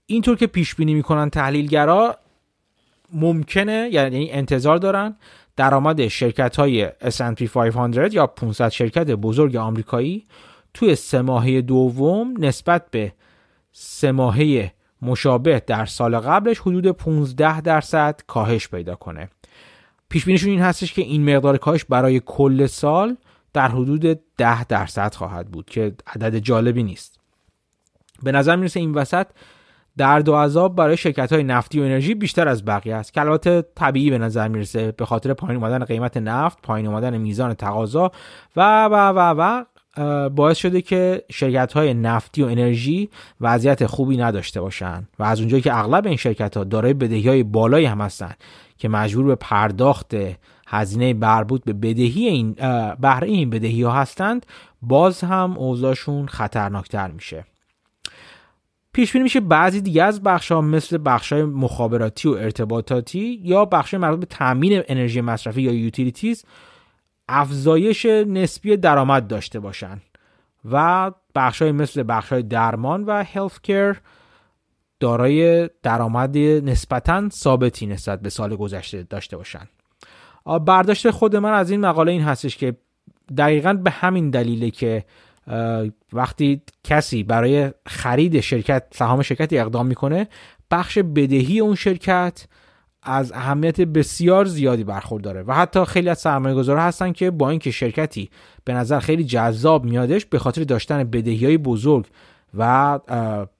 اینطور 0.05 0.35
که 0.37 0.47
پیش 0.47 0.75
بینی 0.75 0.93
می‌کنن 0.93 1.29
تحلیلگرا 1.29 2.17
ممکنه 3.13 3.89
یعنی 3.91 4.31
انتظار 4.31 4.77
دارن 4.77 5.15
درآمد 5.55 6.07
شرکت 6.07 6.55
های 6.55 6.89
S&P 6.89 7.43
500 7.43 8.13
یا 8.13 8.27
500 8.27 8.69
شرکت 8.69 9.07
بزرگ 9.07 9.55
آمریکایی 9.55 10.25
توی 10.73 10.95
سه 10.95 11.21
ماهه 11.21 11.61
دوم 11.61 12.33
نسبت 12.37 12.91
به 12.91 13.13
سه 13.71 14.11
ماهه 14.11 14.73
مشابه 15.01 15.63
در 15.67 15.85
سال 15.85 16.19
قبلش 16.19 16.59
حدود 16.59 16.87
15 16.87 17.61
درصد 17.61 18.21
کاهش 18.27 18.67
پیدا 18.67 18.95
کنه. 18.95 19.29
پیش 20.09 20.25
بینیشون 20.25 20.49
این 20.49 20.61
هستش 20.61 20.93
که 20.93 21.01
این 21.01 21.35
مقدار 21.35 21.57
کاهش 21.57 21.85
برای 21.85 22.21
کل 22.25 22.65
سال 22.65 23.17
در 23.53 23.67
حدود 23.67 24.19
10 24.37 24.63
درصد 24.63 25.13
خواهد 25.13 25.51
بود 25.51 25.65
که 25.65 25.95
عدد 26.07 26.37
جالبی 26.37 26.83
نیست. 26.83 27.19
به 28.23 28.31
نظر 28.31 28.55
می‌رسه 28.55 28.79
این 28.79 28.91
وسط 28.93 29.27
در 29.97 30.19
دو 30.19 30.35
عذاب 30.35 30.75
برای 30.75 30.97
شرکت 30.97 31.33
های 31.33 31.43
نفتی 31.43 31.79
و 31.79 31.83
انرژی 31.83 32.15
بیشتر 32.15 32.47
از 32.47 32.65
بقیه 32.65 32.95
است. 32.95 33.13
که 33.13 33.63
طبیعی 33.75 34.09
به 34.09 34.17
نظر 34.17 34.47
می‌رسه 34.47 34.91
به 34.91 35.05
خاطر 35.05 35.33
پایین 35.33 35.63
اومدن 35.63 35.85
قیمت 35.85 36.17
نفت 36.17 36.61
پایین 36.61 36.87
اومدن 36.87 37.17
میزان 37.17 37.53
تقاضا 37.53 38.11
و 38.55 38.85
و 38.85 38.95
و 38.95 39.35
و 39.37 39.63
باعث 40.35 40.57
شده 40.57 40.81
که 40.81 41.23
شرکت 41.31 41.73
های 41.73 41.93
نفتی 41.93 42.43
و 42.43 42.45
انرژی 42.45 43.09
وضعیت 43.41 43.85
خوبی 43.85 44.17
نداشته 44.17 44.61
باشند 44.61 45.07
و 45.19 45.23
از 45.23 45.39
اونجایی 45.39 45.63
که 45.63 45.77
اغلب 45.77 46.07
این 46.07 46.15
شرکت 46.15 46.57
ها 46.57 46.63
دارای 46.63 46.93
بدهی 46.93 47.27
های 47.27 47.43
بالایی 47.43 47.85
هم 47.85 48.01
هستند 48.01 48.37
که 48.77 48.89
مجبور 48.89 49.25
به 49.25 49.35
پرداخت 49.35 50.15
هزینه 50.67 51.13
مربوط 51.13 51.63
به 51.63 51.73
بدهی 51.73 52.27
این 52.27 52.53
بهره 52.99 53.27
این 53.27 53.49
بدهی 53.49 53.83
ها 53.83 53.91
هستند 53.91 54.45
باز 54.81 55.21
هم 55.21 55.57
اوضاعشون 55.57 56.27
خطرناکتر 56.27 57.07
میشه. 57.11 57.45
پیش 58.93 59.11
بینی 59.11 59.23
میشه 59.23 59.39
بعضی 59.39 59.81
دیگه 59.81 60.03
از 60.03 60.23
بخش 60.23 60.51
ها 60.51 60.61
مثل 60.61 60.99
بخش 61.05 61.33
های 61.33 61.43
مخابراتی 61.43 62.27
و 62.27 62.31
ارتباطاتی 62.31 63.39
یا 63.43 63.65
بخش 63.65 63.93
مربوط 63.93 64.19
به 64.19 64.25
تامین 64.25 64.83
انرژی 64.87 65.21
مصرفی 65.21 65.61
یا 65.61 65.73
یوتیلیتیز 65.73 66.45
افزایش 67.29 68.05
نسبی 68.05 68.77
درآمد 68.77 69.27
داشته 69.27 69.59
باشن 69.59 70.01
و 70.71 71.11
بخش 71.35 71.61
های 71.61 71.71
مثل 71.71 72.03
بخش 72.07 72.33
های 72.33 72.43
درمان 72.43 73.03
و 73.03 73.23
هلف 73.23 73.61
کیر 73.61 74.01
دارای 74.99 75.69
درآمد 75.83 76.37
نسبتا 76.37 77.29
ثابتی 77.29 77.85
نسبت 77.87 78.21
به 78.21 78.29
سال 78.29 78.55
گذشته 78.55 79.03
داشته 79.03 79.37
باشن. 79.37 79.67
برداشت 80.45 81.09
خود 81.09 81.35
من 81.35 81.53
از 81.53 81.71
این 81.71 81.81
مقاله 81.81 82.11
این 82.11 82.21
هستش 82.21 82.57
که 82.57 82.75
دقیقا 83.37 83.73
به 83.73 83.91
همین 83.91 84.29
دلیله 84.29 84.71
که 84.71 85.05
وقتی 86.13 86.61
کسی 86.83 87.23
برای 87.23 87.71
خرید 87.85 88.39
شرکت 88.39 88.83
سهام 88.91 89.21
شرکتی 89.21 89.59
اقدام 89.59 89.87
می‌کنه 89.87 90.27
بخش 90.71 90.97
بدهی 90.97 91.59
اون 91.59 91.75
شرکت 91.75 92.47
از 93.09 93.31
اهمیت 93.31 93.81
بسیار 93.81 94.45
زیادی 94.45 94.83
برخورداره 94.83 95.43
و 95.43 95.53
حتی 95.53 95.85
خیلی 95.85 96.09
از 96.09 96.19
سرمایه 96.19 96.55
گذارها 96.55 96.83
هستن 96.83 97.11
که 97.11 97.31
با 97.31 97.49
اینکه 97.49 97.71
شرکتی 97.71 98.29
به 98.65 98.73
نظر 98.73 98.99
خیلی 98.99 99.23
جذاب 99.23 99.85
میادش 99.85 100.25
به 100.25 100.39
خاطر 100.39 100.63
داشتن 100.63 101.03
بدهی 101.03 101.45
های 101.45 101.57
بزرگ 101.57 102.05
و 102.57 102.99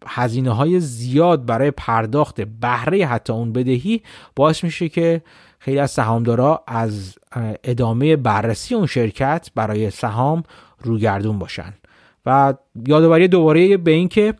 هزینه 0.07 0.51
های 0.51 0.79
زیاد 0.79 1.45
برای 1.45 1.71
پرداخت 1.71 2.41
بهره 2.41 3.05
حتی 3.05 3.33
اون 3.33 3.53
بدهی 3.53 4.01
باعث 4.35 4.63
میشه 4.63 4.89
که 4.89 5.21
خیلی 5.59 5.79
از 5.79 5.91
سهامدارا 5.91 6.63
از 6.67 7.19
ادامه 7.63 8.15
بررسی 8.15 8.75
اون 8.75 8.85
شرکت 8.85 9.49
برای 9.55 9.89
سهام 9.89 10.43
روگردون 10.79 11.39
باشن. 11.39 11.73
و 12.25 12.53
یادآوری 12.87 13.27
دوباره 13.27 13.77
به 13.77 13.91
اینکه 13.91 14.33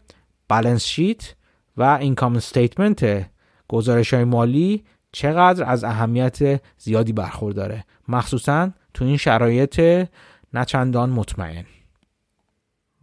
بالانس 0.49 0.85
شیت 0.85 1.35
و 1.77 1.83
اینکام 1.83 2.35
استیتمنت 2.35 3.29
گزارش 3.67 4.13
های 4.13 4.23
مالی 4.23 4.83
چقدر 5.11 5.63
از 5.69 5.83
اهمیت 5.83 6.61
زیادی 6.77 7.13
برخورداره. 7.13 7.85
مخصوصا 8.07 8.69
تو 8.93 9.05
این 9.05 9.17
شرایط 9.17 10.07
نچندان 10.53 11.09
مطمئن. 11.09 11.65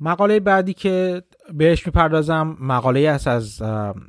مقاله 0.00 0.40
بعدی 0.40 0.74
که 0.74 1.22
بهش 1.54 1.86
می‌پردازم 1.86 2.56
مقاله 2.60 3.08
است 3.08 3.28
از 3.28 3.62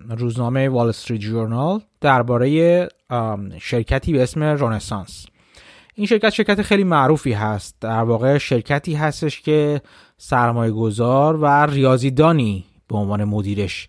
روزنامه 0.10 0.70
وال 0.70 0.90
استریت 0.90 1.22
جورنال 1.22 1.82
درباره 2.02 2.88
شرکتی 3.62 4.14
به 4.14 4.24
اسم 4.24 4.44
رونسانس 4.44 5.26
این 5.96 6.08
شرکت 6.08 6.30
شرکت 6.30 6.62
خیلی 6.62 6.84
معروفی 6.84 7.34
هست. 7.34 7.76
در 7.82 8.04
واقع 8.04 8.38
شرکتی 8.38 8.94
هستش 8.94 9.42
که 9.42 9.82
سرمایه 10.18 10.72
گذار 10.72 11.36
و 11.36 11.46
ریاضیدانی 11.66 12.66
به 12.88 12.98
عنوان 12.98 13.24
مدیرش 13.24 13.88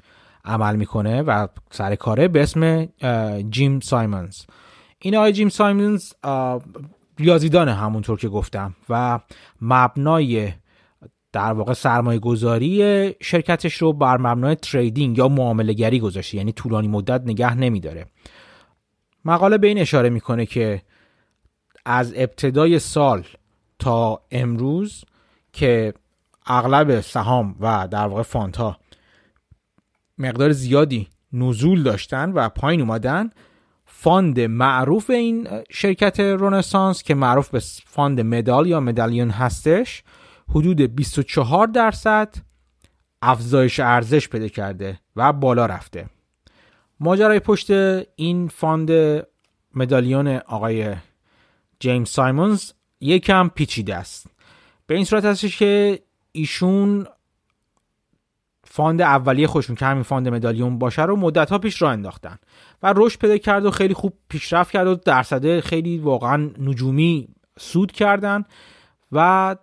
عمل 0.48 0.76
می‌کنه 0.76 1.22
و 1.22 1.46
سر 1.70 1.94
کاره 1.94 2.28
به 2.28 2.42
اسم 2.42 2.88
جیم 3.50 3.80
سایمنز. 3.80 4.40
این 4.98 5.16
آقای 5.16 5.32
جیم 5.32 5.48
سایمنز 5.48 6.12
ریاضیدانه 7.18 7.74
همونطور 7.74 8.18
که 8.18 8.28
گفتم 8.28 8.74
و 8.88 9.20
مبنای 9.60 10.52
در 11.32 11.52
واقع 11.52 11.72
سرمایه 11.72 12.18
گذاری 12.18 13.14
شرکتش 13.22 13.74
رو 13.74 13.92
بر 13.92 14.16
مبنای 14.16 14.54
trading 14.54 15.18
یا 15.18 15.28
معامله 15.28 15.72
گری 15.72 16.00
گذاشته 16.00 16.36
یعنی 16.36 16.52
طولانی 16.52 16.88
مدت 16.88 17.22
نگه 17.24 17.54
نمیداره. 17.54 18.06
مقاله 19.24 19.58
به 19.58 19.66
این 19.66 19.78
اشاره 19.78 20.08
می‌کنه 20.08 20.46
که 20.46 20.82
از 21.84 22.12
ابتدای 22.16 22.78
سال 22.78 23.24
تا 23.78 24.22
امروز 24.30 25.04
که 25.52 25.94
اغلب 26.46 27.00
سهام 27.00 27.56
و 27.60 27.88
در 27.90 28.06
واقع 28.06 28.22
fund 28.22 28.56
ها 28.56 28.76
مقدار 30.18 30.52
زیادی 30.52 31.08
نزول 31.32 31.82
داشتن 31.82 32.32
و 32.32 32.48
پایین 32.48 32.80
اومدن. 32.80 33.30
fund 33.86 34.40
معروف 34.40 35.10
این 35.10 35.48
شرکت 35.70 36.20
رنسانس 36.20 37.02
که 37.02 37.14
معروف 37.14 37.48
به 37.48 37.62
fund 37.86 38.20
مدال 38.20 38.66
یا 38.66 38.80
مدالیون 38.80 39.30
هستش 39.30 40.02
حدود 40.48 40.80
24 40.80 41.66
درصد 41.66 42.34
افزایش 43.22 43.80
ارزش 43.80 44.28
پیدا 44.28 44.48
کرده 44.48 45.00
و 45.16 45.32
بالا 45.32 45.66
رفته. 45.66 46.06
ماجرای 47.00 47.40
پشت 47.40 47.70
این 48.16 48.48
fund 48.48 48.90
Medallion 49.74 50.28
آقای 50.28 50.94
جیمز 51.80 52.08
سایمونز 52.08 52.72
یکم 53.00 53.48
پیچیده 53.48 53.94
است. 53.94 54.26
به 54.86 54.94
این 54.94 55.04
صورت 55.04 55.24
هستش 55.24 55.58
که 55.58 56.02
ایشون 56.32 57.06
fund 58.70 59.00
اولیه 59.00 59.46
خودشون 59.46 59.76
که 59.76 59.86
همین 59.86 60.02
fund 60.02 60.28
Medallion 60.28 60.78
باشه 60.78 61.02
رو 61.02 61.16
مدت 61.16 61.50
ها 61.50 61.58
پیش 61.58 61.82
راه 61.82 61.92
انداختن. 61.92 62.38
و 62.82 62.94
رشد 62.96 63.18
پیدا 63.18 63.38
کرد 63.38 63.64
و 63.64 63.70
خیلی 63.70 63.94
خوب 63.94 64.12
پیشرفت 64.28 64.70
کرد 64.70 64.86
و 64.86 64.94
درصده 64.94 65.60
خیلی 65.60 65.98
واقعا 65.98 66.50
نجومی 66.58 67.28
سود 67.58 67.92
کردن 67.92 68.44
و 69.12 69.56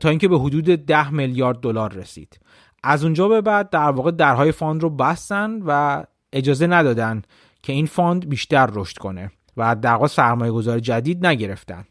تا 0.00 0.08
اینکه 0.08 0.28
به 0.28 0.38
حدود 0.38 0.64
10 0.64 1.10
میلیارد 1.10 1.60
دلار 1.60 1.92
رسید. 1.92 2.40
از 2.82 3.04
اونجا 3.04 3.28
به 3.28 3.40
بعد 3.40 3.70
در 3.70 3.90
واقع 3.90 4.10
درهای 4.10 4.52
fund 4.52 4.82
رو 4.82 4.90
بستن 4.90 5.62
و 5.66 6.04
اجازه 6.32 6.66
ندادن 6.66 7.22
که 7.62 7.72
این 7.72 7.86
fund 7.86 8.28
بیشتر 8.28 8.68
رشد 8.72 8.98
کنه 8.98 9.30
و 9.56 9.76
در 9.76 9.92
واقع 9.92 10.06
سرمایه 10.06 10.52
گذاری 10.52 10.80
جدید 10.80 11.26
نگرفتن. 11.26 11.84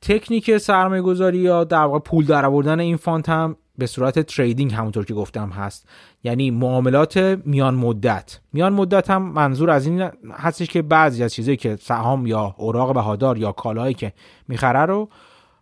تکنیک 0.00 0.58
سرمایه 0.58 1.02
گذاری 1.02 1.38
یا 1.38 1.64
در 1.64 1.84
واقع 1.84 1.98
پول 1.98 2.24
درآوردن 2.26 2.80
این 2.80 2.96
fund 2.96 3.26
هم 3.26 3.56
به 3.78 3.86
صورت 3.86 4.18
trading 4.18 4.74
همونطور 4.74 5.04
که 5.04 5.14
گفتم 5.14 5.48
هست. 5.48 5.88
یعنی 6.24 6.50
معاملات 6.50 7.16
میان 7.44 7.74
مدت. 7.74 8.40
میان 8.52 8.72
مدت 8.72 9.10
هم 9.10 9.22
منظور 9.22 9.70
از 9.70 9.86
این 9.86 10.10
هستش 10.32 10.68
که 10.68 10.82
بعضی 10.82 11.22
از 11.22 11.34
چیزایی 11.34 11.56
که 11.56 11.76
سهام 11.76 12.26
یا 12.26 12.54
اوراق 12.58 12.94
بهادار 12.94 13.38
یا 13.38 13.52
کالایی 13.52 13.94
که 13.94 14.12
می‌خره 14.48 14.80
رو 14.80 15.08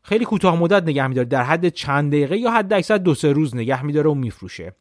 خیلی 0.03 0.25
کوتاه 0.25 0.57
مدت 0.57 0.83
نگه 0.83 1.07
میداره. 1.07 1.29
در 1.29 1.43
حد 1.43 1.69
چند 1.69 2.13
دقیقه 2.13 2.37
یا 2.37 2.51
حد 2.51 2.73
اکثر 2.73 2.99
دو 2.99 3.15
سه 3.15 3.33
روز 3.33 3.57
نگه 3.57 3.83
میداره 3.83 4.11
و 4.11 4.15
میفروشه. 4.15 4.73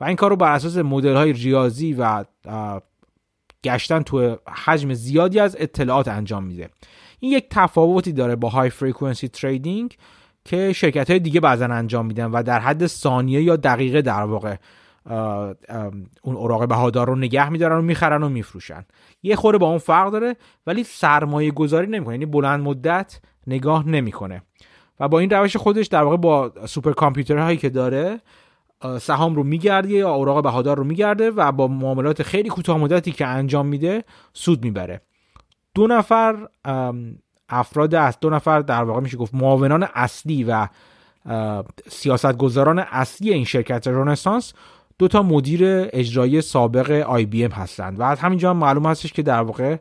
و 0.00 0.04
این 0.04 0.16
کار 0.16 0.30
رو 0.30 0.36
بر 0.36 0.52
اساس 0.52 0.76
مدل 0.76 1.14
های 1.14 1.32
ریاضی 1.32 1.96
و 1.98 2.24
گشتن 3.64 4.02
تو 4.02 4.36
حجم 4.64 4.94
زیادی 4.94 5.40
از 5.40 5.56
اطلاعات 5.60 6.08
انجام 6.08 6.44
میده. 6.44 6.70
این 7.20 7.32
یک 7.32 7.46
تفاوتی 7.50 8.12
داره 8.12 8.36
با 8.36 8.48
های 8.48 8.70
فریکونسی 8.70 9.28
تریدینگ 9.28 9.96
که 10.46 10.72
شرکت 10.72 11.10
های 11.10 11.18
دیگه 11.18 11.40
بعضا 11.40 11.64
انجام 11.64 12.06
میدن 12.06 12.26
و 12.26 12.42
در 12.42 12.58
حد 12.58 12.86
ثانیه 12.86 13.42
یا 13.42 13.56
دقیقه 13.56 14.02
در 14.02 14.22
واقع 14.22 14.56
اون 16.22 16.36
اوراق 16.36 16.68
بهادار 16.68 17.06
رو 17.06 17.16
نگه 17.16 17.48
میدارن 17.48 17.78
و 17.78 17.82
می‌خرن 17.82 18.22
و 18.22 18.28
میفروشن. 18.28 18.84
یه 19.22 19.36
خوره 19.36 19.58
با 19.58 19.68
اون 19.68 19.78
فرق 19.78 20.12
داره 20.12 20.36
ولی 20.66 20.84
سرمایه 20.84 21.50
گذاری 21.50 21.86
نمی‌کنه. 21.86 22.14
یعنی 22.14 22.26
بلند 22.26 22.60
مدت 22.60 23.20
نگاه 23.46 23.88
نمی‌کنه. 23.88 24.42
و 25.00 25.08
با 25.08 25.18
این 25.18 25.30
روش 25.30 25.56
خودش 25.56 25.86
در 25.86 26.02
واقع 26.02 26.16
با 26.16 26.52
سوپر 26.66 26.92
کامپیوترهایی 26.92 27.56
که 27.56 27.68
داره 27.68 28.20
سهام 29.00 29.34
رو 29.34 29.42
میگرده 29.42 29.88
یا 29.88 30.14
اوراق 30.14 30.42
بهادار 30.42 30.76
رو 30.76 30.84
میگرده 30.84 31.30
و 31.30 31.52
با 31.52 31.68
معاملات 31.68 32.22
خیلی 32.22 32.48
کوتاه 32.48 32.78
مدتی 32.78 33.12
که 33.12 33.26
انجام 33.26 33.66
میده 33.66 34.04
سود 34.32 34.64
می‌بره. 34.64 35.00
دو 35.74 35.86
نفر 35.86 36.48
افراد 37.48 37.94
از 37.94 38.18
دو 38.20 38.30
نفر 38.30 38.60
در 38.60 38.84
واقع 38.84 39.00
میشه 39.00 39.16
گفت 39.16 39.34
معاونان 39.34 39.88
اصلی 39.94 40.44
و 40.44 40.68
سیاستگزاران 41.88 42.78
اصلی 42.78 43.32
این 43.32 43.44
شرکت 43.44 43.88
رنسانس 43.88 44.52
دو 44.98 45.08
تا 45.08 45.22
مدیر 45.22 45.60
اجرایی 45.92 46.40
سابق 46.40 46.90
IBM 46.90 47.50
هستند. 47.50 48.00
و 48.00 48.02
از 48.02 48.18
همینجا 48.20 48.50
هم 48.50 48.56
معلوم 48.56 48.86
هستش 48.86 49.12
که 49.12 49.22
در 49.22 49.40
واقع 49.40 49.76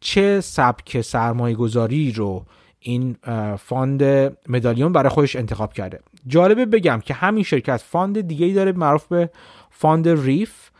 چه 0.00 0.40
سبک 0.40 1.00
سرمایه 1.00 1.56
گذاری 1.56 2.12
رو 2.12 2.44
این 2.78 3.16
fund 3.58 4.02
Medallion 4.48 4.92
برای 4.92 5.08
خودش 5.08 5.36
انتخاب 5.36 5.72
کرده. 5.72 6.00
جالبه 6.26 6.66
بگم 6.66 7.00
که 7.04 7.14
همین 7.14 7.44
شرکت 7.44 7.76
fund 7.76 8.20
دیگه 8.20 8.46
ای 8.46 8.52
داره 8.52 8.72
معروف 8.72 9.06
به 9.06 9.30
fund 9.70 10.08
RIEF 10.08 10.70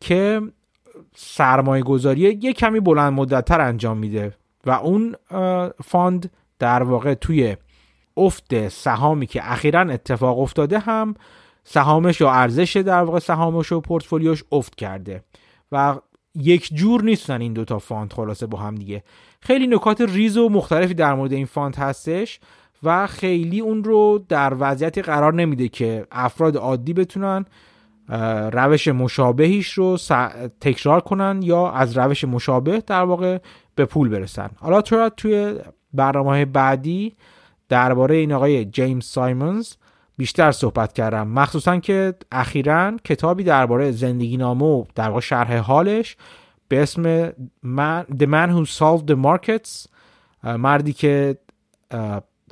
که 0.00 0.40
سرمایه 1.16 1.82
گذاری 1.82 2.20
یک 2.20 2.56
کمی 2.56 2.80
بلند 2.80 3.12
مدتتر 3.12 3.60
انجام 3.60 3.98
میده. 3.98 4.32
و 4.68 4.70
اون 4.70 5.14
fund 5.84 6.30
در 6.58 6.82
واقع 6.82 7.14
توی 7.14 7.56
افت 8.16 8.68
سهامی 8.68 9.26
که 9.26 9.52
اخیرا 9.52 9.80
اتفاق 9.80 10.38
افتاده 10.38 10.78
هم 10.78 11.14
سهامش 11.64 12.20
یا 12.20 12.30
ارزش 12.30 12.76
در 12.76 13.02
واقع 13.02 13.18
سهامش 13.18 13.72
و 13.72 13.80
پورتفولیوش 13.80 14.44
افت 14.52 14.74
کرده 14.74 15.22
و 15.72 15.96
یک 16.34 16.74
جور 16.74 17.02
نیستن 17.02 17.40
این 17.40 17.52
دوتا 17.52 17.78
fund 17.78 18.12
خلاصه 18.12 18.46
با 18.46 18.58
هم 18.58 18.74
دیگه. 18.74 19.02
خیلی 19.40 19.66
نکات 19.66 20.00
ریز 20.00 20.36
و 20.36 20.48
مختلفی 20.48 20.94
در 20.94 21.14
مورد 21.14 21.32
این 21.32 21.46
fund 21.46 21.76
هستش 21.76 22.40
و 22.82 23.06
خیلی 23.06 23.60
اون 23.60 23.84
رو 23.84 24.24
در 24.28 24.56
وضعیتی 24.58 25.02
قرار 25.02 25.34
نمیده 25.34 25.68
که 25.68 26.06
افراد 26.12 26.56
عادی 26.56 26.92
بتونن 26.92 27.44
روش 28.52 28.88
مشابهیش 28.88 29.72
رو 29.72 29.96
تکرار 30.60 31.00
کنن 31.00 31.40
یا 31.42 31.70
از 31.70 31.98
روش 31.98 32.24
مشابه 32.24 32.82
در 32.86 33.02
واقع 33.02 33.38
به 33.78 33.84
پول 33.84 34.08
برسن. 34.08 34.50
حالا 34.56 34.82
تو 34.82 35.08
توی 35.08 35.58
برنامه 35.94 36.44
بعدی 36.44 37.16
درباره 37.68 38.16
این 38.16 38.32
آقای 38.32 38.64
جیمز 38.64 39.04
سایمونز 39.04 39.72
بیشتر 40.16 40.52
صحبت 40.52 40.92
کردم. 40.92 41.28
مخصوصا 41.28 41.76
که 41.78 42.14
اخیرا 42.32 42.96
کتابی 43.04 43.44
درباره 43.44 43.90
زندگی 43.90 44.36
نامه 44.36 44.64
و 44.64 44.84
در 44.94 45.08
واقع 45.08 45.20
شرح 45.20 45.56
حالش 45.56 46.16
به 46.68 46.82
اسم 46.82 47.28
The 48.10 48.26
Man 48.26 48.50
Who 48.50 48.70
Solved 48.78 49.10
the 49.10 49.16
Markets 49.16 49.86
مردی 50.44 50.92
که 50.92 51.38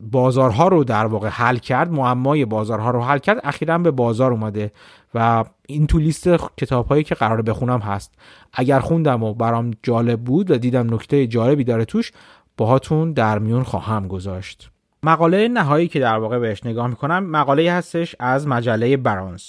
بازارها 0.02 0.68
رو 0.68 0.84
در 0.84 1.06
واقع 1.06 1.28
حل 1.28 1.56
کرد 1.56 1.90
معمای 1.90 2.44
بازارها 2.44 2.90
رو 2.90 3.02
حل 3.02 3.18
کرد 3.18 3.40
اخیرا 3.44 3.78
به 3.78 3.90
بازار 3.90 4.32
اومده 4.32 4.72
و 5.14 5.44
این 5.66 5.86
تو 5.86 5.98
لیست 5.98 6.28
کتاب 6.56 6.86
هایی 6.86 7.04
که 7.04 7.14
قرار 7.14 7.42
بخونم 7.42 7.78
هست. 7.80 8.14
اگر 8.52 8.80
خوندم 8.80 9.22
و 9.22 9.34
برام 9.34 9.70
جالب 9.82 10.20
بود 10.20 10.50
و 10.50 10.58
دیدم 10.58 10.94
نکته 10.94 11.26
جالبی 11.26 11.64
داره 11.64 11.84
توش 11.84 12.12
باهاتون 12.56 13.12
در 13.12 13.38
میون 13.38 13.62
خواهم 13.62 14.08
گذاشت. 14.08 14.70
مقاله 15.02 15.48
نهایی 15.48 15.88
که 15.88 16.00
در 16.00 16.18
واقع 16.18 16.38
بهش 16.38 16.66
نگاه 16.66 16.86
می‌کنم 16.86 17.24
مقاله 17.24 17.72
هستش 17.72 18.16
از 18.18 18.46
مجله 18.46 18.96
برانز. 18.96 19.42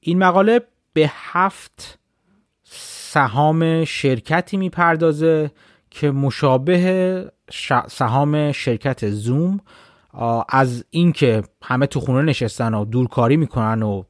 این 0.00 0.18
مقاله 0.18 0.60
به 0.92 1.10
هفت 1.14 1.98
سهام 3.12 3.84
شرکتی 3.84 4.56
می‌پردازه 4.56 5.50
که 6.00 6.10
مشابه 6.10 7.30
سهام 7.88 8.52
شرکت 8.52 9.10
زوم 9.10 9.60
از 10.48 10.84
اینکه 10.90 11.42
همه 11.62 11.86
تو 11.86 12.00
خونه 12.00 12.22
نشستن 12.22 12.74
و 12.74 12.84
دورکاری 12.84 13.36
می‌کنن 13.36 13.82
و 13.82 14.02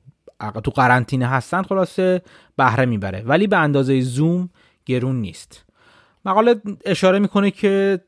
تو 0.64 0.70
قرنطینه 0.70 1.26
هستن 1.26 1.62
خلاصه 1.62 2.22
بهره 2.56 2.84
می‌بره. 2.84 3.22
ولی 3.26 3.46
به 3.46 3.56
اندازه 3.56 4.00
زوم 4.00 4.50
گرون 4.86 5.16
نیست. 5.16 5.64
مقاله 6.24 6.54
اشاره 6.84 7.18
می‌کنه 7.18 7.50
که 7.50 8.00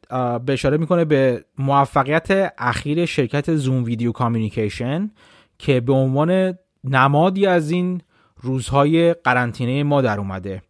به 0.47 0.53
اشاره 0.53 0.77
می‌کنه 0.77 1.05
به 1.05 1.45
موفقیت 1.59 2.55
اخیر 2.59 3.07
شرکت 3.07 3.55
زوم 3.55 3.85
ویدیو 3.85 4.13
کامیونیکیشن 4.13 5.11
که 5.59 5.81
به 5.81 5.93
عنوان 5.93 6.59
نمادی 6.85 7.47
از 7.47 7.71
این 7.71 8.01
روزهای 8.37 9.15
قرنطینه 9.15 9.83
ما 9.83 10.03
در 10.03 10.19
اومده. 10.19 10.63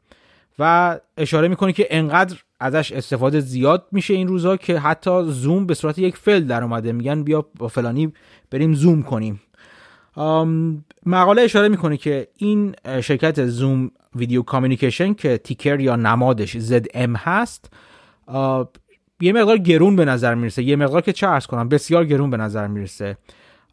و 0.58 0.98
اشاره 1.16 1.48
می‌کنه 1.48 1.72
که 1.72 1.86
انقدر 1.90 2.36
ازش 2.60 2.92
استفاده 2.92 3.40
زیاد 3.40 3.86
میشه 3.92 4.14
این 4.14 4.28
روزها 4.28 4.56
که 4.56 4.78
حتی 4.78 5.24
زوم 5.24 5.66
به 5.66 5.74
صورت 5.74 5.98
یک 5.98 6.16
فل 6.16 6.40
در 6.40 6.62
اومده. 6.62 6.92
میگن 6.92 7.22
بیا 7.22 7.46
با 7.58 7.68
فلانی 7.68 8.12
بریم 8.50 8.74
زوم 8.74 9.02
کنیم. 9.02 9.40
مقاله 11.06 11.42
اشاره 11.42 11.68
می‌کنه 11.68 11.96
که 11.96 12.28
این 12.36 12.74
شرکت 13.00 13.46
زوم 13.46 13.90
ویدیو 14.16 14.42
کامیونیکیشن 14.42 15.14
که 15.14 15.38
تیکر 15.38 15.80
یا 15.80 15.96
نمادش 15.96 16.56
ZM 16.56 17.16
هست 17.16 17.72
یه 19.20 19.32
مقدار 19.32 19.58
گرون 19.58 19.96
به 19.96 20.04
نظر 20.04 20.34
می‌رسه. 20.34 20.62
یه 20.62 20.76
مقدار 20.76 21.00
که 21.00 21.12
چه 21.12 21.28
ارز 21.28 21.46
کنم 21.46 21.68
بسیار 21.68 22.04
گرون 22.04 22.30
به 22.30 22.36
نظر 22.36 22.66
می‌رسه. 22.66 23.16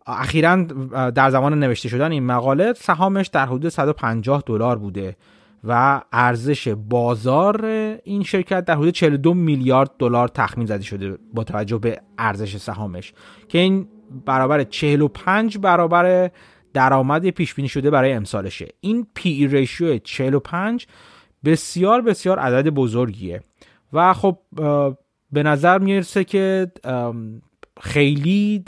اخیرا 0.08 0.56
در 1.12 1.30
زمان 1.30 1.60
نوشته 1.60 1.90
شدن 1.90 2.12
این 2.12 2.24
مقاله 2.24 2.74
سهامش 2.74 3.28
در 3.28 3.46
حدود 3.46 3.70
150 3.70 4.44
دلار 4.46 4.78
بوده. 4.78 5.16
و 5.68 6.02
ارزش 6.12 6.68
بازار 6.68 7.66
این 8.04 8.24
شرکت 8.24 8.66
در 8.66 8.76
حدود 8.76 8.94
42 8.94 9.34
میلیارد 9.34 9.92
دلار 10.00 10.28
تخمین 10.28 10.68
زده 10.68 10.84
شده 10.84 11.18
با 11.34 11.44
توجه 11.44 11.78
به 11.78 12.02
ارزش 12.18 12.58
سهامش 12.58 13.14
که 13.48 13.60
این 13.60 13.88
برابر 14.26 14.64
45 14.64 15.58
برابر 15.58 16.32
درآمد 16.74 17.30
پیش 17.30 17.54
بینی 17.54 17.68
شده 17.68 17.90
برای 17.90 18.14
امسالشه. 18.14 18.68
این 18.80 19.08
پی 19.16 19.48
ریشیو 19.48 19.98
45 19.98 20.88
بسیار 21.46 22.02
بسیار 22.02 22.40
عدد 22.40 22.70
بزرگیه. 22.70 23.44
و 23.94 24.14
خب 24.14 24.38
به 25.32 25.44
نظر 25.44 25.78
می‌رسه 25.78 26.24
که 26.24 26.72
خیلی 27.82 28.64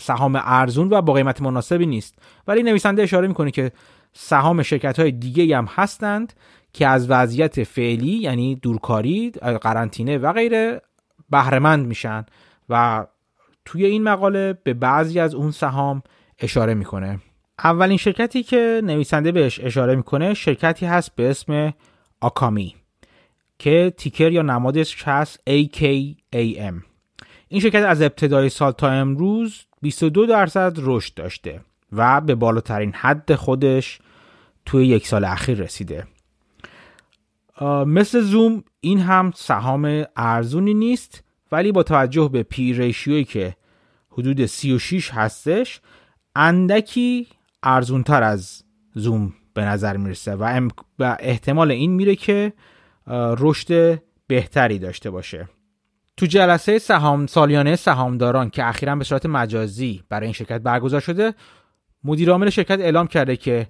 سهام 0.00 0.40
ارزون 0.44 0.88
و 0.92 1.02
با 1.02 1.12
قیمت 1.12 1.42
مناسبی 1.42 1.86
نیست. 1.86 2.14
ولی 2.46 2.62
نویسنده 2.62 3.02
اشاره 3.02 3.28
می‌کنه 3.28 3.50
که 3.50 3.72
سهام 4.12 4.62
شرکت 4.62 5.00
های 5.00 5.10
دیگه 5.10 5.56
هم 5.56 5.68
هستند 5.70 6.32
که 6.72 6.86
از 6.86 7.10
وضعیت 7.10 7.64
فعلی 7.64 8.12
یعنی 8.12 8.54
دورکاری 8.54 9.30
قرنطینه 9.40 10.18
و 10.18 10.32
غیره 10.32 10.82
بهرهمند 11.30 11.86
میشن 11.86 12.26
و 12.68 13.06
توی 13.64 13.84
این 13.84 14.02
مقاله 14.02 14.58
به 14.64 14.74
بعضی 14.74 15.20
از 15.20 15.34
اون 15.34 15.50
سهام 15.50 16.02
اشاره 16.38 16.74
می‌کنه. 16.74 17.20
اولین 17.64 17.96
شرکتی 17.96 18.42
که 18.42 18.80
نویسنده 18.84 19.32
بهش 19.32 19.60
اشاره 19.60 19.96
می‌کنه 19.96 20.34
شرکتی 20.34 20.86
هست 20.86 21.16
به 21.16 21.30
اسم 21.30 21.74
آکامی 22.20 22.74
که 23.58 23.92
تیکر 23.96 24.32
یا 24.32 24.42
نمادش 24.42 25.02
هست 25.02 25.40
AKAM 25.50 26.82
این 27.48 27.60
شرکت 27.60 27.82
از 27.82 28.02
ابتدای 28.02 28.48
سال 28.48 28.72
تا 28.72 28.90
امروز 28.90 29.64
22 29.82 30.26
درصد 30.26 30.72
رشد 30.76 31.14
داشته. 31.14 31.60
و 31.92 32.20
به 32.20 32.34
بالاترین 32.34 32.92
حد 32.92 33.34
خودش 33.34 33.98
توی 34.66 34.86
یک 34.86 35.06
سال 35.06 35.24
اخیر 35.24 35.58
رسیده. 35.58 36.06
مثل 37.86 38.20
زوم 38.20 38.64
این 38.80 39.00
هم 39.00 39.32
سهام 39.34 40.04
ارزونی 40.16 40.74
نیست 40.74 41.24
ولی 41.52 41.72
با 41.72 41.82
توجه 41.82 42.28
به 42.32 42.42
پی 42.42 42.72
ریشیوی 42.72 43.24
که 43.24 43.56
حدود 44.10 44.46
36 44.46 45.10
هستش 45.10 45.80
اندکی 46.36 47.26
ارزونتر 47.62 48.22
از 48.22 48.64
زوم 48.94 49.32
به 49.54 49.64
نظر 49.64 49.96
می‌رسه 49.96 50.34
و, 50.34 50.68
و 50.98 51.16
احتمال 51.20 51.70
این 51.70 51.90
میره 51.90 52.16
که 52.16 52.52
رشد 53.38 54.02
بهتری 54.26 54.78
داشته 54.78 55.10
باشه. 55.10 55.48
تو 56.16 56.26
جلسه 56.26 56.78
سهام 56.78 57.26
سالیانه 57.26 57.76
سهامداران 57.76 58.50
که 58.50 58.68
اخیرا 58.68 58.96
به 58.96 59.04
صورت 59.04 59.26
مجازی 59.26 60.02
برای 60.08 60.26
این 60.26 60.32
شرکت 60.32 60.60
برگزار 60.60 61.00
شده 61.00 61.34
مدیر 62.08 62.30
عامل 62.30 62.50
شرکت 62.50 62.80
اعلام 62.80 63.06
کرده 63.06 63.36
که 63.36 63.66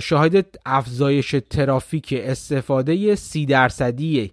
شاهد 0.00 0.58
افزایش 0.66 1.36
ترافیک 1.50 2.14
استفاده 2.18 3.14
سی 3.14 3.46
درصدی 3.46 4.32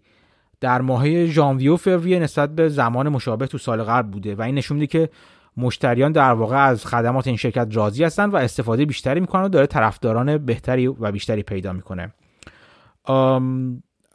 در 0.62 0.82
ماه 0.82 1.26
ژانویه 1.26 1.72
و 1.72 1.78
فوریه 1.78 2.20
نسبت 2.20 2.56
به 2.56 2.70
زمان 2.70 3.10
مشابه 3.10 3.48
تو 3.48 3.58
سال 3.58 3.84
قبل 3.84 4.10
بوده 4.10 4.36
و 4.36 4.42
این 4.42 4.56
نشون 4.56 4.78
میده 4.78 4.88
که 4.88 5.10
مشتریان 5.58 6.12
در 6.12 6.34
واقع 6.34 6.58
از 6.58 6.86
خدمات 6.86 7.28
این 7.28 7.36
شرکت 7.36 7.68
راضی 7.72 8.04
هستند 8.04 8.34
و 8.34 8.38
استفاده 8.38 8.86
بیشتری 8.86 9.20
می‌کنن 9.20 9.44
و 9.44 9.50
داره 9.50 9.68
طرفداران 9.68 10.38
بهتری 10.38 10.88
و 10.88 11.12
بیشتری 11.12 11.44
پیدا 11.44 11.74
می‌کنه. 11.74 12.14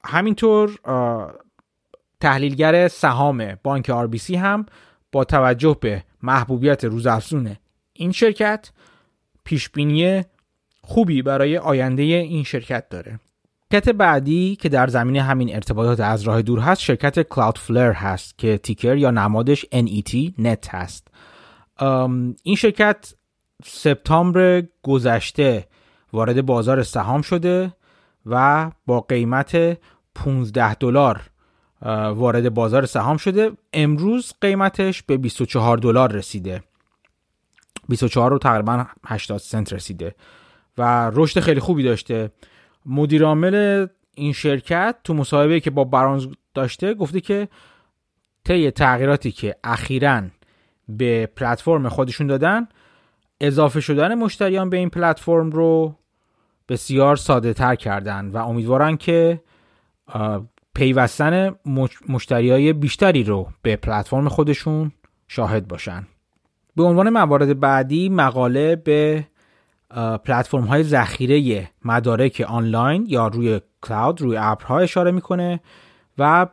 همینطور 0.05 0.79
تحلیلگر 2.21 2.89
سهام 2.89 3.55
بانک 3.63 3.91
آر 3.91 4.11
هم 4.37 4.67
با 5.13 5.25
توجه 5.25 5.77
به 5.81 6.03
محبوبیت 6.23 6.85
روزافزون 6.85 7.57
این 7.93 8.13
شرکت 8.13 8.71
پیشبینی 9.51 10.23
خوبی 10.83 11.23
برای 11.23 11.59
آینده 11.59 12.03
این 12.03 12.45
شرکت 12.45 12.89
داره. 12.89 13.21
شرکت 13.73 13.89
بعدی 13.89 14.57
که 14.57 14.69
در 14.69 14.87
زمینه 14.87 15.23
همین 15.23 15.55
ارتباطات 15.55 16.01
از 16.01 16.23
راه 16.23 16.43
دور 16.43 16.61
هست 16.61 16.81
شرکت 16.81 17.23
فلر 17.59 17.93
هست 17.93 18.39
که 18.39 18.59
تیکر 18.59 18.97
یا 18.97 19.11
نمادش 19.11 19.67
NET 19.75 20.33
نت 20.39 20.75
هست. 20.75 21.09
این 22.43 22.57
شرکت 22.57 23.15
سپتامبر 23.65 24.63
گذشته 24.83 25.67
وارد 26.13 26.47
بازار 26.47 26.83
سهام 26.83 27.23
شده 27.23 27.73
و 28.27 28.71
با 28.87 29.01
قیمت 29.01 29.79
15 30.15 30.75
دلار 30.75 31.31
وارد 32.15 32.55
بازار 32.55 32.87
سهام 32.87 33.17
شده. 33.17 33.51
امروز 33.73 34.33
قیمتش 34.41 35.03
به 35.03 35.17
24 35.17 35.79
دلار 35.79 36.13
رسیده. 36.13 36.63
24 37.91 38.31
رو 38.31 38.39
تقریبا 38.39 38.87
80 39.07 39.39
سنت 39.39 39.73
رسیده 39.73 40.15
و 40.79 41.11
رشد 41.15 41.41
خیلی 41.41 41.61
خوبی 41.61 41.83
داشته. 41.83 42.31
مدیر 42.87 43.25
عامل 43.25 43.87
این 44.15 44.33
شرکت 44.33 44.97
تو 45.05 45.15
مصاحبه 45.15 45.61
که 45.61 45.71
با 45.71 45.85
برانز 45.85 46.27
داشته 46.55 46.95
گفته 46.95 47.21
که 47.21 47.49
طی 48.45 48.71
تغییراتی 48.71 49.33
که 49.33 49.57
اخیرا 49.65 50.23
به 50.89 51.27
پلتفرم 51.27 51.89
خودشون 51.89 52.27
دادن 52.27 52.69
اضافه 53.41 53.81
شدن 53.81 54.15
مشتریان 54.15 54.71
به 54.71 54.77
این 54.77 54.91
پلتفرم 54.91 55.51
رو 55.51 55.95
بسیار 56.69 57.17
ساده 57.17 57.53
تر 57.53 57.75
کردن 57.75 58.29
و 58.29 58.37
امیدوارن 58.37 58.97
که 58.97 59.41
پیوستن 60.75 61.55
مشتری 62.09 62.51
های 62.51 62.73
بیشتری 62.73 63.25
رو 63.25 63.49
به 63.63 63.77
پلتفرم 63.77 64.29
خودشون 64.29 64.93
شاهد 65.29 65.69
باشن. 65.69 66.07
به 66.77 66.83
عنوان 66.83 67.11
موارد 67.11 67.61
بعدی 67.61 68.09
مقاله 68.09 68.77
به 68.77 69.27
پلتفرم 70.25 70.65
های 70.65 70.83
ذخیره 70.83 71.69
مدارک 71.85 72.45
آنلاین 72.49 73.07
یا 73.09 73.27
روی 73.27 73.61
cloud 73.83 74.21
روی 74.21 74.37
ابرها 74.37 74.79
اشاره 74.79 75.11
می‌کنه 75.11 75.61
و 76.19 76.47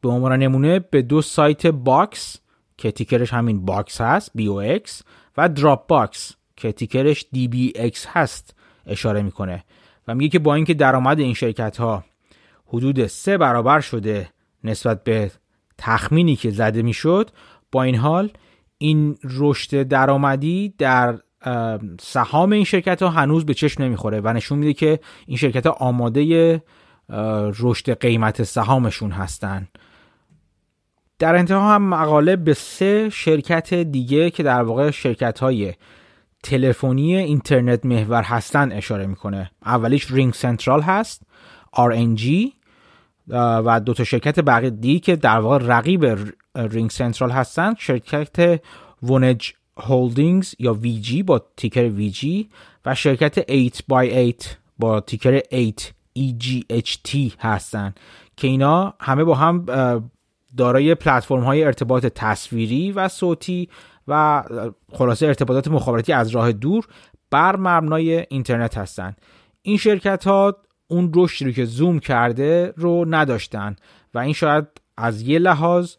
به 0.00 0.08
عنوان 0.08 0.32
نمونه 0.32 0.78
به 0.78 1.02
دو 1.02 1.22
سایت 1.22 1.66
Box 1.66 2.40
که 2.76 2.90
ticker 2.90 3.22
ش 3.22 3.32
همین 3.32 3.64
Box 3.64 4.00
هست 4.00 4.32
BOX 4.38 5.02
و 5.36 5.48
Dropbox 5.48 6.34
که 6.56 6.72
ticker 6.72 7.13
ش 7.13 7.26
DBX 7.34 7.98
هست 8.06 8.54
اشاره 8.86 9.22
می‌کنه. 9.22 9.64
و 10.08 10.14
میگه 10.14 10.28
که 10.28 10.38
با 10.38 10.54
اینکه 10.54 10.74
درآمد 10.74 11.18
این 11.18 11.34
شرکت 11.34 11.76
ها 11.76 12.04
حدود 12.66 13.06
سه 13.06 13.38
برابر 13.38 13.80
شده 13.80 14.28
نسبت 14.64 15.04
به 15.04 15.30
تخمینی 15.78 16.36
که 16.36 16.50
زده 16.50 16.82
می‌شد 16.82 17.30
با 17.72 17.82
این 17.82 17.94
حال 17.94 18.30
این 18.78 19.18
رشد 19.24 19.82
درآمدی 19.82 20.74
در 20.78 21.18
سهام 22.00 22.52
این 22.52 22.64
شرکت 22.64 23.02
ها 23.02 23.08
هنوز 23.08 23.46
به 23.46 23.54
چشم 23.54 23.82
نمی‌خوره 23.82 24.20
و 24.20 24.32
نشون 24.32 24.58
میده 24.58 24.72
که 24.72 25.00
این 25.26 25.36
شرکت 25.36 25.66
ها 25.66 25.72
آماده 25.72 26.62
رشد 27.60 28.00
قیمت 28.00 28.42
سهامشون 28.42 29.10
هستن. 29.10 29.68
در 31.18 31.36
انتها 31.36 31.74
هم 31.74 31.82
مقاله 31.82 32.36
به 32.36 32.54
سه 32.54 33.10
شرکت 33.10 33.74
دیگه 33.74 34.30
که 34.30 34.42
در 34.42 34.62
واقع 34.62 34.90
شرکت 34.90 35.38
های 35.38 35.74
تلفنی 36.42 37.16
اینترنت 37.16 37.86
محور 37.86 38.22
هستن 38.22 38.72
اشاره 38.72 39.06
می‌کنه. 39.06 39.50
اولیش 39.66 40.10
رینگ 40.10 40.34
سنترال 40.34 40.82
هست 40.82 41.22
RNG 41.76 42.52
و 43.36 43.80
دو 43.80 43.94
تا 43.94 44.04
شرکت 44.04 44.40
بقیه 44.40 44.70
دی 44.70 45.00
که 45.00 45.16
در 45.16 45.38
واقع 45.38 45.58
رقیب 45.62 46.18
رینگ 46.58 46.90
سنترال 46.90 47.30
هستن 47.30 47.74
شرکت 47.78 48.60
ونج 49.02 49.52
هولدینگز 49.76 50.54
یا 50.58 50.78
VG 50.82 51.22
با 51.24 51.42
تیکر 51.56 51.90
VG 51.90 52.46
و 52.86 52.94
شرکت 52.94 53.68
8x8 53.68 54.46
با 54.78 55.00
تیکر 55.00 55.40
8 55.52 55.94
EGHT 56.18 57.16
هستن 57.38 57.94
که 58.36 58.48
اینا 58.48 58.94
همه 59.00 59.24
با 59.24 59.34
هم 59.34 59.66
دارای 60.56 60.94
پلتفرم 60.94 61.44
های 61.44 61.64
ارتباط 61.64 62.06
تصویری 62.06 62.92
و 62.92 63.08
صوتی 63.08 63.68
و 64.08 64.44
خلاصه 64.92 65.26
ارتباطات 65.26 65.68
مخابراتی 65.68 66.12
از 66.12 66.30
راه 66.30 66.52
دور 66.52 66.86
بر 67.30 67.56
مبنای 67.56 68.26
اینترنت 68.28 68.78
هستند. 68.78 69.16
این 69.62 69.76
شرکت 69.76 70.26
ها 70.26 70.56
اون 70.88 71.12
رشدی 71.14 71.44
رو 71.44 71.52
که 71.52 71.64
زوم 71.64 71.98
کرده 71.98 72.72
رو 72.76 73.04
نداشتن 73.08 73.76
و 74.14 74.18
این 74.18 74.32
شاید 74.32 74.66
از 74.96 75.22
یه 75.22 75.38
لحاظ 75.38 75.94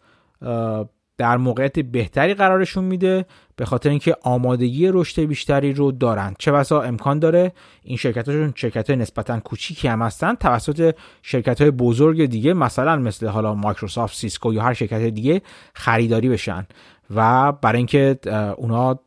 در 1.18 1.38
موقعیت 1.38 1.80
بهتری 1.80 2.34
قرارشون 2.34 2.84
میده 2.84 3.26
به 3.56 3.66
خاطر 3.66 3.90
اینکه 3.90 4.16
آمادگی 4.22 4.88
رشد 4.88 5.22
بیشتری 5.22 5.74
رو 5.74 5.92
دارن. 5.92 6.36
چه 6.40 6.52
بسا 6.52 6.82
امکان 6.82 7.20
داره؟ 7.20 7.52
این 7.84 7.98
شرکت 7.98 8.30
هاشون 8.30 8.54
شرکت 8.56 8.90
های 8.90 9.00
نسبتا 9.00 9.40
کوچیکی 9.40 9.88
هم 9.88 10.02
هستن. 10.02 10.36
توسط 10.36 10.96
شرکت 11.22 11.62
های 11.62 11.72
بزرگ 11.72 12.26
دیگه 12.26 12.54
مثلا 12.54 12.96
مثل 12.96 13.28
حالا 13.28 13.54
Microsoft 13.54 14.16
Cisco 14.16 14.54
یا 14.54 14.62
هر 14.62 14.74
شرکت 14.74 15.02
دیگه 15.02 15.42
خریداری 15.74 16.30
بشن. 16.30 16.68
و 17.16 17.52
برای 17.52 17.78
اینکه 17.78 18.20
اونا 18.58 19.00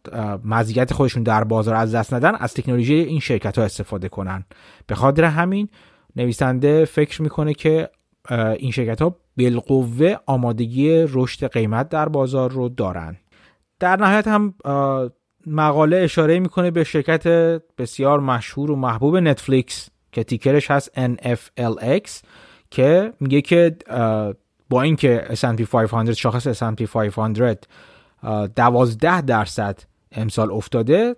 مزیت 0.44 0.92
خودشون 0.92 1.22
در 1.22 1.44
بازار 1.44 1.74
از 1.74 1.94
دست 1.94 2.14
ندن 2.14 2.34
از 2.34 2.54
تکنولوژی 2.54 2.94
این 2.94 3.20
شرکت 3.20 3.58
ها 3.58 3.64
استفاده 3.64 4.08
کنن. 4.08 4.44
به 4.86 4.94
خاطر 4.94 5.24
همین 5.24 5.68
نویسنده 6.16 6.84
فکر 6.84 7.22
می‌کنه 7.22 7.54
که 7.54 7.88
این 8.30 8.70
شرکت 8.70 9.02
ها 9.02 9.16
بالقوه 9.36 10.16
آمادگی 10.26 11.04
رشد 11.08 11.52
قیمت 11.52 11.88
در 11.88 12.08
بازار 12.08 12.50
رو 12.50 12.68
دارن. 12.68 13.16
در 13.80 13.96
نهایت 13.96 14.28
هم 14.28 14.54
مقاله 15.46 15.96
اشاره 15.96 16.40
می‌کنه 16.40 16.70
به 16.70 16.84
شرکت 16.84 17.26
بسیار 17.78 18.20
مشهور 18.20 18.70
و 18.70 18.76
محبوب 18.76 19.16
نتفلیکس 19.16 19.88
که 20.12 20.24
تیکرش 20.24 20.70
هست 20.70 20.90
NFLX 21.16 22.10
که 22.70 23.12
میگه 23.20 23.40
که 23.40 23.76
با 24.70 24.82
اینکه 24.82 25.24
S&P 25.30 25.62
500 25.62 26.12
شاخص 26.12 26.62
S&P 26.62 26.82
500 26.82 27.64
دوازده 28.56 29.20
درصد 29.20 29.80
امسال 30.12 30.52
افتاده 30.52 31.16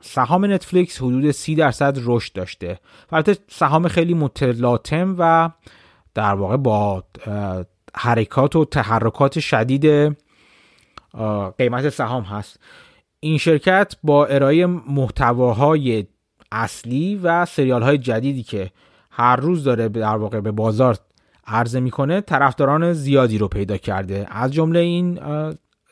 سهام 0.00 0.44
نتفلیکس 0.44 0.98
حدود 0.98 1.30
سی 1.30 1.54
درصد 1.54 1.98
رشد 2.04 2.32
داشته. 2.32 2.78
البته 3.12 3.36
سهام 3.48 3.88
خیلی 3.88 4.14
متلاطم 4.14 5.16
و 5.18 5.50
در 6.14 6.34
واقع 6.34 6.56
با 6.56 7.04
حرکات 7.94 8.56
و 8.56 8.64
تحرکات 8.64 9.40
شدید 9.40 10.16
قیمت 11.58 11.88
سهام 11.88 12.22
هست. 12.22 12.60
این 13.20 13.38
شرکت 13.38 13.94
با 14.02 14.26
ارائه 14.26 14.66
محتواهای 14.66 16.06
اصلی 16.52 17.20
و 17.22 17.44
سریال 17.44 17.82
های 17.82 17.98
جدیدی 17.98 18.42
که 18.42 18.70
هر 19.10 19.36
روز 19.36 19.64
داره 19.64 19.88
در 19.88 20.16
واقع 20.16 20.40
به 20.40 20.52
بازار 20.52 20.98
عرضه 21.46 21.80
می‌کنه 21.80 22.20
طرفداران 22.20 22.92
زیادی 22.92 23.38
رو 23.38 23.48
پیدا 23.48 23.76
کرده. 23.76 24.26
از 24.30 24.52
جمله 24.52 24.78
این 24.78 25.20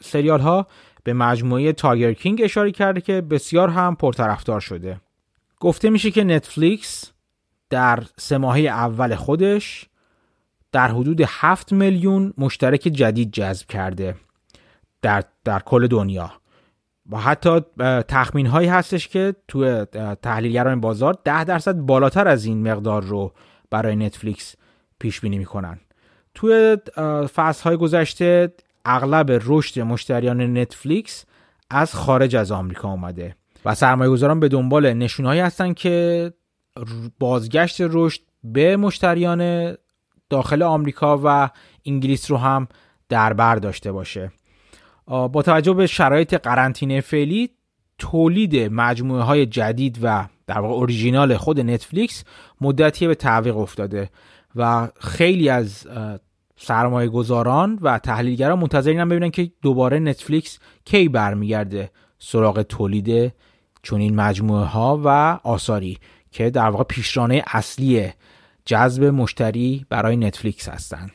سریال 0.00 0.40
ها 0.40 0.66
به 1.04 1.12
مجموعه 1.12 1.72
تاگر 1.72 2.12
کینگ 2.12 2.40
اشاره 2.44 2.72
کرده 2.72 3.00
که 3.00 3.20
بسیار 3.20 3.68
هم 3.68 3.96
پرطرفدار 3.96 4.60
شده. 4.60 5.00
گفته 5.60 5.90
میشه 5.90 6.10
که 6.10 6.24
نتفلیکس 6.24 7.12
در 7.70 8.02
سه 8.16 8.36
اول 8.36 9.14
خودش 9.14 9.86
در 10.72 10.88
حدود 10.88 11.20
7 11.26 11.72
میلیون 11.72 12.34
مشترک 12.38 12.80
جدید 12.80 13.32
جذب 13.32 13.66
کرده 13.66 14.14
در, 15.02 15.24
در 15.44 15.58
کل 15.58 15.86
دنیا. 15.86 16.32
و 17.10 17.16
حتی 17.16 17.60
تخمین 18.08 18.46
هایی 18.46 18.68
هستش 18.68 19.08
که 19.08 19.34
تو 19.48 19.84
تحلیلگران 20.22 20.80
بازار 20.80 21.18
10 21.24 21.44
درصد 21.44 21.74
بالاتر 21.74 22.28
از 22.28 22.44
این 22.44 22.72
مقدار 22.72 23.02
رو 23.02 23.32
برای 23.70 23.96
نتفلیکس 23.96 24.56
پیش 24.98 25.20
بینی 25.20 25.38
می‌کنن. 25.38 25.78
توی 26.34 26.76
فصل 27.34 27.64
های 27.64 27.76
گذشته 27.76 28.52
اغلب 28.84 29.40
رشد 29.46 29.80
مشتریان 29.80 30.58
نتفلیکس 30.58 31.24
از 31.70 31.94
خارج 31.94 32.36
از 32.36 32.52
آمریکا 32.52 32.88
اومده 32.88 33.36
و 33.64 33.74
سرمایه 33.74 34.10
گذاران 34.10 34.40
به 34.40 34.48
دنبال 34.48 34.92
نشونهایی 34.92 35.40
هستن 35.40 35.72
که 35.72 36.32
بازگشت 37.18 37.76
رشد 37.80 38.20
به 38.44 38.76
مشتریان 38.76 39.74
داخل 40.32 40.62
آمریکا 40.62 41.20
و 41.24 41.50
انگلیس 41.86 42.30
رو 42.30 42.36
هم 42.36 42.68
در 43.08 43.32
بر 43.32 43.56
داشته 43.56 43.92
باشه. 43.92 44.32
با 45.06 45.42
توجه 45.44 45.72
به 45.72 45.86
شرایط 45.86 46.34
قرنطینه 46.34 47.00
فعلی 47.00 47.50
تولید 47.98 48.56
مجموعه 48.56 49.22
های 49.22 49.46
جدید 49.46 49.98
و 50.02 50.26
در 50.46 50.58
واقع 50.58 50.74
اوریژینال 50.74 51.36
خود 51.36 51.60
نتفلیکس 51.60 52.24
مدتی 52.60 53.06
به 53.06 53.14
تعویق 53.14 53.56
افتاده 53.56 54.10
و 54.56 54.88
خیلی 55.00 55.48
از 55.48 55.86
سرمایه 56.56 57.08
گذاران 57.08 57.78
و 57.82 57.98
تحلیلگران 57.98 58.58
منتظرین 58.58 59.04
ببینن 59.04 59.30
که 59.30 59.50
دوباره 59.62 59.98
نتفلیکس 59.98 60.58
کی 60.84 61.08
برمیگرده 61.08 61.90
سراغ 62.18 62.62
تولید 62.62 63.32
چنین 63.82 64.16
مجموعه 64.16 64.64
ها 64.64 65.00
و 65.04 65.08
آثاری 65.48 65.98
که 66.30 66.50
در 66.50 66.70
واقع 66.70 66.84
پیشرانه 66.84 67.42
اصلی 67.46 68.12
جذب 68.64 69.04
مشتری 69.04 69.86
برای 69.88 70.16
نتفلیکس 70.16 70.68
هستند 70.68 71.10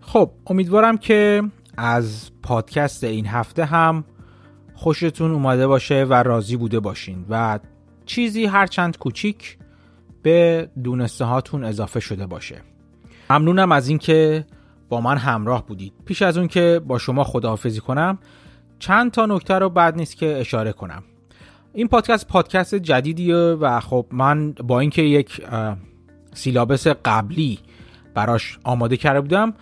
خب 0.00 0.30
امیدوارم 0.46 0.96
که 0.96 1.42
از 1.76 2.30
پادکست 2.42 3.04
این 3.04 3.26
هفته 3.26 3.64
هم 3.64 4.04
خوشتون 4.74 5.30
اومده 5.30 5.66
باشه 5.66 6.04
و 6.04 6.14
راضی 6.14 6.56
بوده 6.56 6.80
باشین 6.80 7.24
و 7.28 7.58
چیزی 8.06 8.46
هرچند 8.46 8.98
کوچیک 8.98 9.58
به 10.22 10.68
دونسته 10.82 11.24
هاتون 11.24 11.64
اضافه 11.64 12.00
شده 12.00 12.26
باشه. 12.26 12.62
ممنونم 13.30 13.72
از 13.72 13.88
اینکه 13.88 14.46
با 14.88 15.00
من 15.00 15.16
همراه 15.16 15.66
بودید. 15.66 15.92
پیش 16.04 16.22
از 16.22 16.38
اون 16.38 16.48
که 16.48 16.80
با 16.86 16.98
شما 16.98 17.24
خداحافظی 17.24 17.80
کنم 17.80 18.18
چند 18.78 19.10
تا 19.10 19.26
نکته 19.26 19.54
رو 19.54 19.70
بد 19.70 19.96
نیست 19.96 20.16
که 20.16 20.36
اشاره 20.40 20.72
کنم. 20.72 21.02
این 21.74 21.88
پادکست 21.88 22.28
پادکست 22.28 22.74
جدیدیه 22.74 23.36
و 23.36 23.80
خب 23.80 24.06
من 24.10 24.52
با 24.52 24.80
اینکه 24.80 25.02
یک 25.02 25.40
سیلابس 26.34 26.86
قبلی 26.86 27.58
براش 28.14 28.58
آماده 28.64 28.96
کرده 28.96 29.20
بودم 29.20 29.54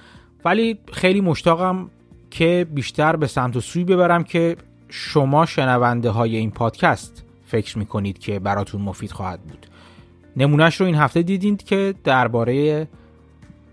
ولی 0.44 0.78
خیلی 0.92 1.20
مشتاقم 1.20 1.90
که 2.30 2.66
بیشتر 2.70 3.16
به 3.16 3.26
سمت 3.26 3.56
و 3.56 3.60
سوی 3.60 3.84
ببرم 3.84 4.24
که 4.24 4.56
شما 4.88 5.46
شنونده 5.46 6.10
های 6.10 6.36
این 6.36 6.50
پادکست 6.50 7.24
فکر 7.46 7.78
می‌کنید 7.78 8.18
که 8.18 8.38
براتون 8.38 8.82
مفید 8.82 9.12
خواهد 9.12 9.40
بود. 9.40 9.66
نمونهش 10.36 10.76
رو 10.76 10.86
این 10.86 10.94
هفته 10.94 11.22
دیدید 11.22 11.62
که 11.62 11.94
درباره 12.04 12.88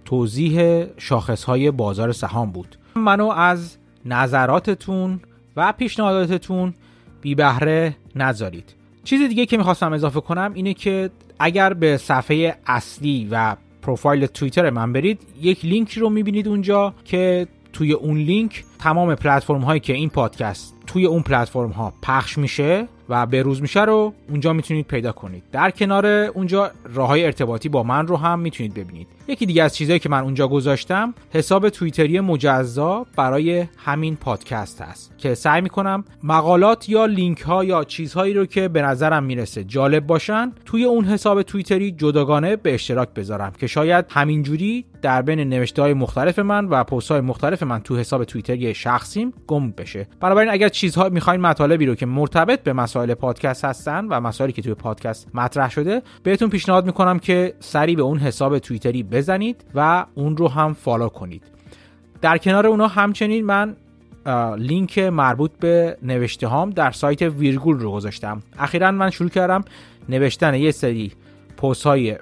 توضیح 0.05 0.85
شاخص 0.97 1.43
های 1.43 1.71
بازار 1.71 2.11
سهام 2.11 2.51
بود. 2.51 2.75
منو 2.95 3.27
از 3.27 3.77
نظراتتون 4.05 5.19
و 5.55 5.71
پیشنهاداتتون 5.71 6.73
بی 7.21 7.35
بهره 7.35 7.95
نذارید. 8.15 8.75
چیز 9.03 9.29
دیگه 9.29 9.45
که 9.45 9.57
می‌خواستم 9.57 9.93
اضافه 9.93 10.21
کنم 10.21 10.51
اینه 10.53 10.73
که 10.73 11.09
اگر 11.39 11.73
به 11.73 11.97
صفحه 11.97 12.57
اصلی 12.67 13.27
و 13.31 13.55
پروفایل 13.81 14.25
توییتر 14.25 14.69
من 14.69 14.93
برید 14.93 15.21
یک 15.41 15.65
لینک 15.65 15.91
رو 15.91 16.09
می‌بینید 16.09 16.47
اونجا 16.47 16.93
که 17.05 17.47
توی 17.73 17.93
اون 17.93 18.17
لینک 18.17 18.63
تمام 18.79 19.15
پلتفرم 19.15 19.61
هایی 19.61 19.79
که 19.79 19.93
این 19.93 20.09
پادکست 20.09 20.75
توی 20.87 21.05
اون 21.05 21.21
پلتفرم 21.21 21.69
ها 21.69 21.93
پخش 22.01 22.37
میشه 22.37 22.87
و 23.09 23.25
به 23.25 23.41
روز 23.41 23.61
میشه 23.61 23.83
رو 23.83 24.13
اونجا 24.29 24.53
می‌تونید 24.53 24.87
پیدا 24.87 25.11
کنید. 25.11 25.43
در 25.51 25.71
کنار 25.71 26.05
اونجا 26.05 26.71
راه 26.93 27.07
های 27.07 27.25
ارتباطی 27.25 27.69
با 27.69 27.83
من 27.83 28.07
رو 28.07 28.17
هم 28.17 28.39
می‌تونید 28.39 28.73
ببینید. 28.73 29.07
یکی 29.27 29.45
دیگه 29.45 29.63
از 29.63 29.75
چیزهایی 29.75 29.99
که 29.99 30.09
من 30.09 30.23
اونجا 30.23 30.47
گذاشتم 30.47 31.13
حساب 31.29 31.69
توییتری 31.69 32.19
مجزا 32.19 33.05
برای 33.15 33.65
همین 33.77 34.15
پادکست 34.15 34.81
هست 34.81 35.13
که 35.17 35.33
سعی 35.33 35.61
می‌کنم 35.61 36.03
مقالات 36.23 36.89
یا 36.89 37.05
لینک 37.05 37.41
ها 37.41 37.63
یا 37.63 37.83
چیزهایی 37.83 38.33
رو 38.33 38.45
که 38.45 38.67
به 38.67 38.81
نظرم 38.81 39.23
می‌رسه 39.23 39.63
جالب 39.63 40.07
باشن 40.07 40.51
توی 40.65 40.83
اون 40.83 41.05
حساب 41.05 41.41
توییتری 41.41 41.91
جداگانه 41.91 42.55
به 42.55 42.73
اشتراک 42.73 43.09
بذارم 43.09 43.53
که 43.59 43.67
شاید 43.67 44.05
همینجوری 44.09 44.85
در 45.01 45.21
بین 45.21 45.39
نوشته 45.39 45.81
های 45.81 45.93
مختلف 45.93 46.39
من 46.39 46.65
و 46.65 46.83
پست 46.83 47.11
های 47.11 47.21
مختلف 47.21 47.63
من 47.63 47.79
تو 47.79 47.97
حساب 47.97 48.23
توییتری 48.23 48.73
شخصیم 48.73 49.33
گم 49.47 49.71
بشه. 49.71 50.07
بنابراین 50.19 50.51
اگر 50.51 50.69
چیزها 50.69 51.09
می‌خواین 51.09 51.41
مطالبی 51.41 51.85
رو 51.85 51.95
که 51.95 52.05
مرتبط 52.05 52.63
به 52.63 52.73
مسائل 52.73 52.98
پادکست 53.05 53.65
هستن 53.65 54.05
و 54.05 54.19
مسائلی 54.19 54.53
که 54.53 54.61
توی 54.61 54.73
پادکست 54.73 55.27
مطرح 55.33 55.69
شده 55.69 56.01
بهتون 56.23 56.49
پیشنهاد 56.49 56.85
می‌کنم 56.85 57.19
که 57.19 57.53
سری 57.59 57.95
به 57.95 58.01
اون 58.01 58.17
حساب 58.17 58.59
توییتری 58.59 59.03
بزنید 59.03 59.65
و 59.75 60.05
اون 60.15 60.37
رو 60.37 60.47
هم 60.47 60.73
follow 60.73 61.09
کنید. 61.09 61.43
در 62.21 62.37
کنار 62.37 62.67
اونا 62.67 62.87
همچنین 62.87 63.45
من 63.45 63.75
لینک 64.57 64.99
مربوط 64.99 65.51
به 65.59 65.97
نوشته 66.03 66.47
هام 66.47 66.69
در 66.69 66.91
سایت 66.91 67.21
ویرگول 67.21 67.79
رو 67.79 67.91
گذاشتم. 67.91 68.41
اخیرا 68.59 68.91
من 68.91 69.09
شروع 69.09 69.29
کردم 69.29 69.63
نوشتن 70.09 70.53
یه 70.53 70.71
سری 70.71 71.11
پست 71.57 71.83
های 71.83 72.17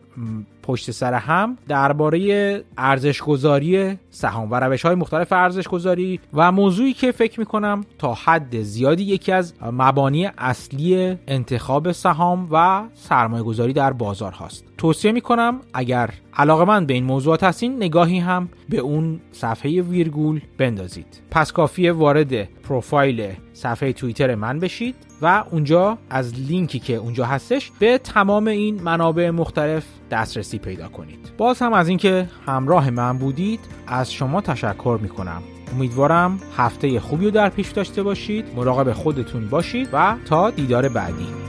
پشت 0.68 0.92
سر 0.92 1.14
هم 1.14 1.58
درباره 1.68 2.64
ارزش 2.78 3.22
گذاری 3.22 3.98
سهام 4.10 4.52
و 4.52 4.56
روش 4.56 4.86
های 4.86 4.96
مختلف 4.96 5.34
ارزش 5.34 5.68
گذاری 5.68 6.20
و 6.34 6.52
موضوعی 6.52 6.94
که 6.94 7.12
فکر 7.12 7.40
می‌کنم 7.40 7.84
تا 7.98 8.14
حد 8.14 8.62
زیادی 8.62 9.04
یکی 9.04 9.32
از 9.32 9.54
مبانی 9.72 10.30
اصلی 10.38 11.18
انتخاب 11.28 11.92
سهام 11.92 12.48
و 12.52 12.84
سرمایه 12.94 13.44
گذاری 13.44 13.74
در 13.74 13.94
بازار 13.94 14.32
هاست. 14.32 14.66
توصیه 14.78 15.12
می‌کنم 15.12 15.62
اگر 15.74 16.10
علاقه‌مند 16.34 16.86
به 16.86 16.94
این 16.94 17.04
موضوعات 17.04 17.44
هستین 17.44 17.76
نگاهی 17.76 18.20
هم 18.20 18.50
به 18.70 18.78
اون 18.78 19.20
صفحه 19.32 19.82
ویرگول 19.82 20.42
بندازید. 20.58 21.22
پس 21.32 21.52
کافیه 21.52 21.92
وارد 21.92 22.44
پروفایل 22.44 23.32
صفحه 23.58 23.94
توییتر 23.94 24.36
من 24.36 24.60
بشید 24.60 24.96
و 25.22 25.44
اونجا 25.52 25.98
از 26.10 26.34
لینکی 26.40 26.80
که 26.80 26.96
اونجا 26.96 27.26
هستش 27.26 27.72
به 27.80 27.98
تمام 27.98 28.48
این 28.48 28.84
منابع 28.84 29.30
مختلف 29.30 29.86
دسترسی 30.12 30.58
پیدا 30.58 30.88
کنید. 30.88 31.32
باز 31.38 31.60
هم 31.60 31.74
از 31.74 31.88
اینکه 31.88 32.30
همراه 32.46 32.90
من 32.90 33.18
بودید 33.18 33.60
از 33.88 34.14
شما 34.14 34.42
تشکر 34.42 35.00
می‌کنم. 35.02 35.42
امیدوارم 35.76 36.40
هفته 36.58 37.00
خوبی 37.00 37.26
رو 37.26 37.32
در 37.32 37.50
پیش 37.50 37.70
داشته 37.70 38.04
باشید 38.04 38.46
مراقب 38.56 38.92
خودتون 38.92 39.50
باشید 39.50 39.90
و 39.94 40.16
تا 40.26 40.50
دیدار 40.50 40.90
بعدی. 40.90 41.47